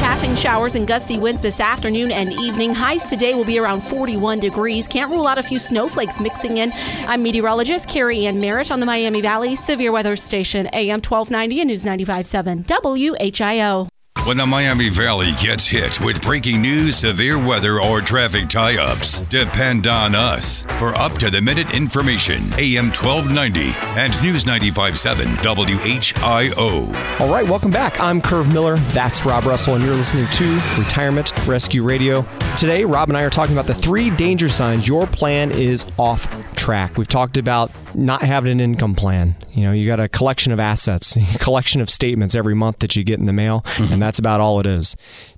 Passing 0.00 0.34
showers 0.36 0.74
and 0.74 0.86
gusty 0.86 1.18
winds 1.18 1.42
this 1.42 1.60
afternoon 1.60 2.10
and 2.10 2.32
evening. 2.32 2.74
Highs 2.74 3.08
today 3.08 3.34
will 3.34 3.44
be 3.44 3.58
around 3.58 3.82
41 3.82 4.40
degrees. 4.40 4.86
Can't 4.86 5.10
rule 5.10 5.26
out 5.26 5.38
a 5.38 5.42
few 5.42 5.58
snowflakes 5.58 6.20
mixing 6.20 6.58
in. 6.58 6.72
I'm 7.06 7.22
meteorologist 7.22 7.88
Carrie 7.88 8.26
Ann 8.26 8.40
Merritt 8.40 8.70
on 8.70 8.80
the 8.80 8.86
Miami 8.86 9.20
Valley 9.20 9.54
Severe 9.54 9.92
Weather 9.92 10.16
Station, 10.16 10.66
AM 10.72 11.00
1290 11.00 11.60
and 11.60 11.68
News 11.68 11.84
95.7 11.84 12.64
WHIO. 12.66 13.88
When 14.28 14.36
the 14.36 14.44
Miami 14.44 14.90
Valley 14.90 15.32
gets 15.40 15.66
hit 15.66 16.02
with 16.02 16.20
breaking 16.20 16.60
news, 16.60 16.98
severe 16.98 17.38
weather, 17.38 17.80
or 17.80 18.02
traffic 18.02 18.50
tie 18.50 18.76
ups, 18.76 19.22
depend 19.22 19.86
on 19.86 20.14
us 20.14 20.64
for 20.78 20.94
up 20.94 21.14
to 21.20 21.30
the 21.30 21.40
minute 21.40 21.74
information. 21.74 22.42
AM 22.58 22.88
1290 22.92 23.72
and 23.98 24.22
News 24.22 24.44
95.7 24.44 25.24
WHIO. 25.38 27.20
All 27.20 27.32
right, 27.32 27.48
welcome 27.48 27.70
back. 27.70 27.98
I'm 28.02 28.20
Curve 28.20 28.52
Miller. 28.52 28.76
That's 28.92 29.24
Rob 29.24 29.46
Russell, 29.46 29.76
and 29.76 29.82
you're 29.82 29.94
listening 29.94 30.26
to 30.26 30.60
Retirement 30.78 31.32
Rescue 31.46 31.82
Radio. 31.82 32.26
Today, 32.58 32.84
Rob 32.84 33.08
and 33.08 33.16
I 33.16 33.22
are 33.22 33.30
talking 33.30 33.54
about 33.54 33.66
the 33.66 33.72
three 33.72 34.10
danger 34.10 34.50
signs 34.50 34.86
your 34.86 35.06
plan 35.06 35.52
is 35.52 35.86
off 35.96 36.26
track. 36.54 36.98
We've 36.98 37.08
talked 37.08 37.38
about 37.38 37.70
not 37.94 38.22
having 38.22 38.52
an 38.52 38.60
income 38.60 38.94
plan. 38.94 39.36
You 39.52 39.62
know, 39.62 39.72
you 39.72 39.86
got 39.86 40.00
a 40.00 40.08
collection 40.08 40.52
of 40.52 40.60
assets, 40.60 41.16
a 41.34 41.38
collection 41.38 41.80
of 41.80 41.88
statements 41.88 42.34
every 42.34 42.54
month 42.54 42.80
that 42.80 42.96
you 42.96 43.04
get 43.04 43.18
in 43.18 43.26
the 43.26 43.32
mail, 43.32 43.62
mm-hmm. 43.62 43.92
and 43.92 44.02
that's 44.02 44.17
about 44.18 44.40
all 44.40 44.60
it 44.60 44.66
is. 44.66 44.96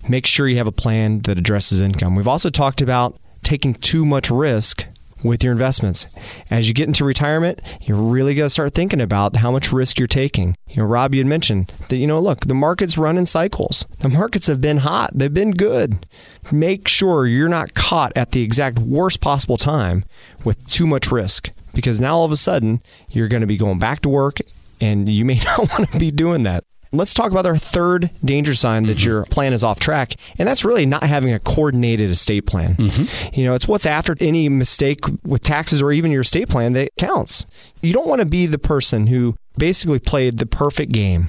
Make 0.08 0.26
sure 0.26 0.48
you 0.48 0.58
have 0.58 0.66
a 0.66 0.72
plan 0.72 1.20
that 1.20 1.38
addresses 1.38 1.80
income. 1.80 2.14
We've 2.14 2.28
also 2.28 2.50
talked 2.50 2.80
about 2.80 3.16
taking 3.42 3.74
too 3.74 4.04
much 4.04 4.30
risk 4.30 4.86
with 5.22 5.44
your 5.44 5.52
investments. 5.52 6.06
As 6.50 6.68
you 6.68 6.74
get 6.74 6.88
into 6.88 7.04
retirement, 7.04 7.60
you 7.82 7.94
really 7.94 8.34
got 8.34 8.44
to 8.44 8.50
start 8.50 8.74
thinking 8.74 9.00
about 9.00 9.36
how 9.36 9.50
much 9.50 9.72
risk 9.72 9.98
you're 9.98 10.06
taking. 10.08 10.56
You 10.68 10.78
know, 10.82 10.88
Rob, 10.88 11.14
you 11.14 11.20
had 11.20 11.26
mentioned 11.26 11.72
that, 11.88 11.96
you 11.96 12.06
know, 12.06 12.20
look, 12.20 12.46
the 12.46 12.54
markets 12.54 12.96
run 12.96 13.18
in 13.18 13.26
cycles. 13.26 13.84
The 14.00 14.08
markets 14.08 14.46
have 14.46 14.60
been 14.60 14.78
hot, 14.78 15.10
they've 15.14 15.32
been 15.32 15.52
good. 15.52 16.06
Make 16.50 16.88
sure 16.88 17.26
you're 17.26 17.48
not 17.48 17.74
caught 17.74 18.12
at 18.16 18.32
the 18.32 18.42
exact 18.42 18.78
worst 18.78 19.20
possible 19.20 19.56
time 19.56 20.04
with 20.44 20.66
too 20.68 20.86
much 20.86 21.12
risk 21.12 21.50
because 21.74 22.00
now 22.00 22.16
all 22.16 22.24
of 22.24 22.32
a 22.32 22.36
sudden 22.36 22.82
you're 23.10 23.28
going 23.28 23.42
to 23.42 23.46
be 23.46 23.56
going 23.56 23.78
back 23.78 24.00
to 24.00 24.08
work 24.08 24.38
and 24.80 25.08
you 25.08 25.24
may 25.24 25.38
not 25.44 25.58
want 25.58 25.92
to 25.92 25.98
be 25.98 26.10
doing 26.10 26.42
that. 26.44 26.64
Let's 26.92 27.14
talk 27.14 27.30
about 27.30 27.46
our 27.46 27.56
third 27.56 28.10
danger 28.24 28.54
sign 28.54 28.84
that 28.84 28.98
mm-hmm. 28.98 29.08
your 29.08 29.24
plan 29.26 29.52
is 29.52 29.62
off 29.62 29.78
track, 29.78 30.16
and 30.38 30.48
that's 30.48 30.64
really 30.64 30.86
not 30.86 31.04
having 31.04 31.32
a 31.32 31.38
coordinated 31.38 32.10
estate 32.10 32.46
plan. 32.46 32.74
Mm-hmm. 32.74 33.34
You 33.34 33.44
know, 33.44 33.54
it's 33.54 33.68
what's 33.68 33.86
after 33.86 34.16
any 34.20 34.48
mistake 34.48 34.98
with 35.24 35.42
taxes 35.42 35.80
or 35.80 35.92
even 35.92 36.10
your 36.10 36.22
estate 36.22 36.48
plan 36.48 36.72
that 36.72 36.90
counts. 36.98 37.46
You 37.80 37.92
don't 37.92 38.08
want 38.08 38.20
to 38.20 38.26
be 38.26 38.46
the 38.46 38.58
person 38.58 39.06
who 39.06 39.36
basically 39.56 40.00
played 40.00 40.38
the 40.38 40.46
perfect 40.46 40.90
game, 40.90 41.28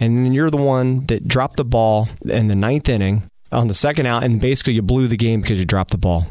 and 0.00 0.24
then 0.24 0.32
you're 0.32 0.50
the 0.50 0.56
one 0.56 1.06
that 1.06 1.28
dropped 1.28 1.58
the 1.58 1.64
ball 1.64 2.08
in 2.24 2.48
the 2.48 2.56
ninth 2.56 2.88
inning 2.88 3.28
on 3.50 3.68
the 3.68 3.74
second 3.74 4.06
out, 4.06 4.24
and 4.24 4.40
basically 4.40 4.72
you 4.72 4.82
blew 4.82 5.08
the 5.08 5.16
game 5.18 5.42
because 5.42 5.58
you 5.58 5.66
dropped 5.66 5.90
the 5.90 5.98
ball 5.98 6.26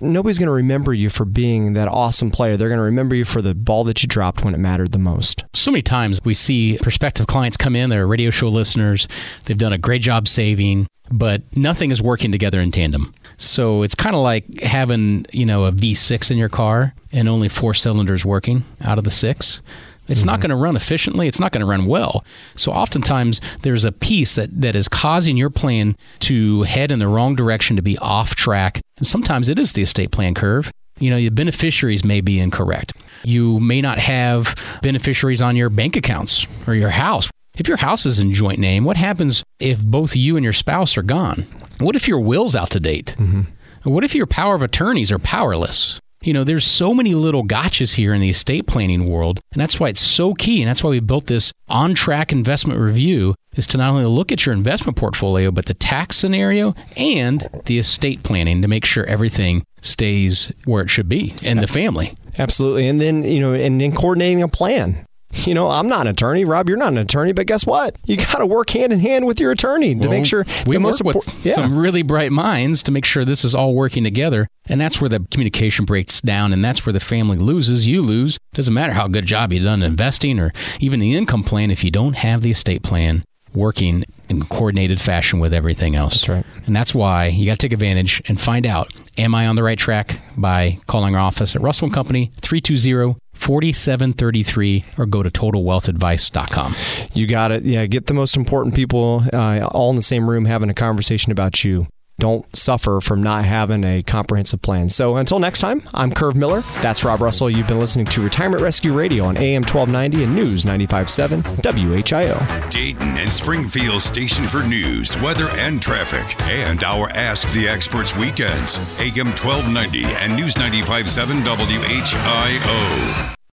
nobody's 0.00 0.38
going 0.38 0.46
to 0.46 0.52
remember 0.52 0.94
you 0.94 1.10
for 1.10 1.24
being 1.24 1.72
that 1.74 1.88
awesome 1.88 2.30
player. 2.30 2.56
They're 2.56 2.68
going 2.68 2.78
to 2.78 2.84
remember 2.84 3.14
you 3.16 3.24
for 3.24 3.42
the 3.42 3.54
ball 3.54 3.84
that 3.84 4.02
you 4.02 4.08
dropped 4.08 4.44
when 4.44 4.54
it 4.54 4.58
mattered 4.58 4.92
the 4.92 4.98
most. 4.98 5.44
So 5.54 5.70
many 5.70 5.82
times 5.82 6.20
we 6.24 6.34
see 6.34 6.78
prospective 6.78 7.26
clients 7.26 7.56
come 7.56 7.76
in, 7.76 7.90
they're 7.90 8.06
radio 8.06 8.30
show 8.30 8.48
listeners, 8.48 9.08
they've 9.44 9.58
done 9.58 9.72
a 9.72 9.78
great 9.78 10.02
job 10.02 10.28
saving, 10.28 10.86
but 11.10 11.42
nothing 11.56 11.90
is 11.90 12.02
working 12.02 12.32
together 12.32 12.60
in 12.60 12.70
tandem. 12.70 13.14
So 13.36 13.82
it's 13.82 13.94
kind 13.94 14.14
of 14.14 14.22
like 14.22 14.60
having, 14.60 15.26
you 15.32 15.46
know, 15.46 15.64
a 15.64 15.72
V6 15.72 16.30
in 16.30 16.38
your 16.38 16.48
car 16.48 16.94
and 17.12 17.28
only 17.28 17.48
four 17.48 17.74
cylinders 17.74 18.24
working 18.24 18.64
out 18.82 18.98
of 18.98 19.04
the 19.04 19.10
six. 19.10 19.62
It's 20.08 20.20
mm-hmm. 20.20 20.26
not 20.26 20.40
going 20.40 20.50
to 20.50 20.56
run 20.56 20.76
efficiently. 20.76 21.28
It's 21.28 21.40
not 21.40 21.52
going 21.52 21.60
to 21.60 21.66
run 21.66 21.86
well. 21.86 22.24
So 22.56 22.72
oftentimes 22.72 23.40
there's 23.62 23.84
a 23.84 23.92
piece 23.92 24.34
that, 24.34 24.60
that 24.60 24.74
is 24.74 24.88
causing 24.88 25.36
your 25.36 25.50
plan 25.50 25.96
to 26.20 26.62
head 26.62 26.90
in 26.90 26.98
the 26.98 27.08
wrong 27.08 27.36
direction, 27.36 27.76
to 27.76 27.82
be 27.82 27.98
off 27.98 28.34
track. 28.34 28.80
And 28.96 29.06
sometimes 29.06 29.48
it 29.48 29.58
is 29.58 29.72
the 29.72 29.82
estate 29.82 30.10
plan 30.10 30.34
curve. 30.34 30.70
You 30.98 31.10
know, 31.10 31.16
your 31.16 31.30
beneficiaries 31.30 32.04
may 32.04 32.20
be 32.20 32.40
incorrect. 32.40 32.92
You 33.22 33.60
may 33.60 33.80
not 33.80 33.98
have 33.98 34.54
beneficiaries 34.82 35.40
on 35.42 35.56
your 35.56 35.70
bank 35.70 35.96
accounts 35.96 36.46
or 36.66 36.74
your 36.74 36.90
house. 36.90 37.30
If 37.56 37.68
your 37.68 37.76
house 37.76 38.06
is 38.06 38.18
in 38.18 38.32
joint 38.32 38.58
name, 38.58 38.84
what 38.84 38.96
happens 38.96 39.42
if 39.58 39.80
both 39.80 40.14
you 40.16 40.36
and 40.36 40.44
your 40.44 40.52
spouse 40.52 40.96
are 40.96 41.02
gone? 41.02 41.46
What 41.78 41.96
if 41.96 42.08
your 42.08 42.20
will's 42.20 42.56
out 42.56 42.70
to 42.70 42.80
date? 42.80 43.14
Mm-hmm. 43.18 43.42
What 43.84 44.04
if 44.04 44.14
your 44.14 44.26
power 44.26 44.54
of 44.54 44.62
attorneys 44.62 45.10
are 45.12 45.18
powerless? 45.18 46.00
You 46.22 46.32
know, 46.32 46.44
there's 46.44 46.66
so 46.66 46.92
many 46.92 47.14
little 47.14 47.44
gotchas 47.44 47.94
here 47.94 48.12
in 48.12 48.20
the 48.20 48.30
estate 48.30 48.66
planning 48.66 49.06
world, 49.06 49.40
and 49.52 49.60
that's 49.60 49.78
why 49.78 49.88
it's 49.88 50.00
so 50.00 50.34
key. 50.34 50.62
And 50.62 50.68
that's 50.68 50.82
why 50.82 50.90
we 50.90 51.00
built 51.00 51.26
this 51.26 51.52
on 51.68 51.94
track 51.94 52.32
investment 52.32 52.80
review 52.80 53.34
is 53.54 53.66
to 53.68 53.78
not 53.78 53.90
only 53.90 54.04
look 54.04 54.32
at 54.32 54.44
your 54.44 54.52
investment 54.52 54.96
portfolio, 54.96 55.50
but 55.50 55.66
the 55.66 55.74
tax 55.74 56.16
scenario 56.16 56.74
and 56.96 57.48
the 57.66 57.78
estate 57.78 58.22
planning 58.22 58.62
to 58.62 58.68
make 58.68 58.84
sure 58.84 59.04
everything 59.04 59.64
stays 59.80 60.52
where 60.64 60.82
it 60.82 60.90
should 60.90 61.08
be 61.08 61.34
in 61.42 61.58
the 61.58 61.66
family. 61.66 62.14
Absolutely. 62.38 62.88
And 62.88 63.00
then, 63.00 63.24
you 63.24 63.40
know, 63.40 63.52
and 63.52 63.80
then 63.80 63.92
coordinating 63.92 64.42
a 64.42 64.48
plan. 64.48 65.06
You 65.32 65.54
know, 65.54 65.68
I'm 65.68 65.88
not 65.88 66.02
an 66.02 66.08
attorney. 66.08 66.44
Rob, 66.44 66.68
you're 66.68 66.78
not 66.78 66.92
an 66.92 66.98
attorney, 66.98 67.32
but 67.32 67.46
guess 67.46 67.66
what? 67.66 67.96
You 68.06 68.16
got 68.16 68.38
to 68.38 68.46
work 68.46 68.70
hand 68.70 68.92
in 68.92 69.00
hand 69.00 69.26
with 69.26 69.38
your 69.40 69.50
attorney 69.50 69.94
to 69.94 70.08
well, 70.08 70.10
make 70.10 70.26
sure 70.26 70.44
we 70.66 70.76
the 70.76 70.80
most 70.80 71.04
work 71.04 71.16
with 71.16 71.46
yeah. 71.46 71.54
some 71.54 71.76
really 71.76 72.02
bright 72.02 72.32
minds 72.32 72.82
to 72.84 72.90
make 72.90 73.04
sure 73.04 73.24
this 73.24 73.44
is 73.44 73.54
all 73.54 73.74
working 73.74 74.04
together. 74.04 74.48
And 74.68 74.80
that's 74.80 75.00
where 75.00 75.08
the 75.08 75.26
communication 75.30 75.84
breaks 75.84 76.20
down, 76.20 76.52
and 76.52 76.64
that's 76.64 76.86
where 76.86 76.92
the 76.92 77.00
family 77.00 77.38
loses. 77.38 77.86
You 77.86 78.02
lose. 78.02 78.38
Doesn't 78.54 78.74
matter 78.74 78.92
how 78.92 79.08
good 79.08 79.26
job 79.26 79.52
you've 79.52 79.64
done 79.64 79.82
investing 79.82 80.38
or 80.38 80.52
even 80.80 81.00
the 81.00 81.14
income 81.14 81.42
plan 81.42 81.70
if 81.70 81.84
you 81.84 81.90
don't 81.90 82.14
have 82.14 82.42
the 82.42 82.50
estate 82.50 82.82
plan 82.82 83.24
working 83.54 84.04
in 84.28 84.44
coordinated 84.44 85.00
fashion 85.00 85.40
with 85.40 85.54
everything 85.54 85.94
else. 85.94 86.14
That's 86.14 86.28
right. 86.28 86.46
And 86.66 86.76
that's 86.76 86.94
why 86.94 87.26
you 87.26 87.46
got 87.46 87.58
to 87.58 87.66
take 87.66 87.72
advantage 87.72 88.22
and 88.26 88.40
find 88.40 88.66
out 88.66 88.92
am 89.16 89.34
I 89.34 89.46
on 89.46 89.56
the 89.56 89.62
right 89.62 89.78
track 89.78 90.20
by 90.36 90.78
calling 90.86 91.14
our 91.14 91.20
office 91.20 91.56
at 91.56 91.62
Russell 91.62 91.86
and 91.86 91.94
Company 91.94 92.30
320 92.40 93.16
4733 93.38 94.84
or 94.98 95.06
go 95.06 95.22
to 95.22 95.30
totalwealthadvice.com. 95.30 96.74
You 97.14 97.26
got 97.26 97.52
it. 97.52 97.64
Yeah, 97.64 97.86
get 97.86 98.06
the 98.06 98.14
most 98.14 98.36
important 98.36 98.74
people 98.74 99.24
uh, 99.32 99.66
all 99.66 99.90
in 99.90 99.96
the 99.96 100.02
same 100.02 100.28
room 100.28 100.44
having 100.44 100.70
a 100.70 100.74
conversation 100.74 101.32
about 101.32 101.64
you 101.64 101.86
don't 102.18 102.44
suffer 102.56 103.00
from 103.00 103.22
not 103.22 103.44
having 103.44 103.84
a 103.84 104.02
comprehensive 104.02 104.60
plan. 104.60 104.88
So 104.88 105.16
until 105.16 105.38
next 105.38 105.60
time, 105.60 105.82
I'm 105.94 106.10
Curve 106.12 106.36
Miller. 106.36 106.60
That's 106.82 107.04
Rob 107.04 107.20
Russell. 107.20 107.48
You've 107.48 107.68
been 107.68 107.78
listening 107.78 108.06
to 108.06 108.20
Retirement 108.20 108.62
Rescue 108.62 108.92
Radio 108.92 109.24
on 109.24 109.36
AM 109.36 109.62
1290 109.62 110.24
and 110.24 110.34
News 110.34 110.64
95.7 110.64 111.42
WHIO. 111.62 112.70
Dayton 112.70 113.16
and 113.18 113.32
Springfield 113.32 114.02
station 114.02 114.44
for 114.44 114.62
news, 114.64 115.16
weather, 115.18 115.48
and 115.52 115.80
traffic. 115.80 116.40
And 116.42 116.82
our 116.82 117.08
Ask 117.10 117.50
the 117.52 117.68
Experts 117.68 118.16
weekends. 118.16 118.78
AM 119.00 119.28
1290 119.28 120.04
and 120.04 120.34
News 120.36 120.54
95.7 120.54 121.42
WHIO. 121.44 123.34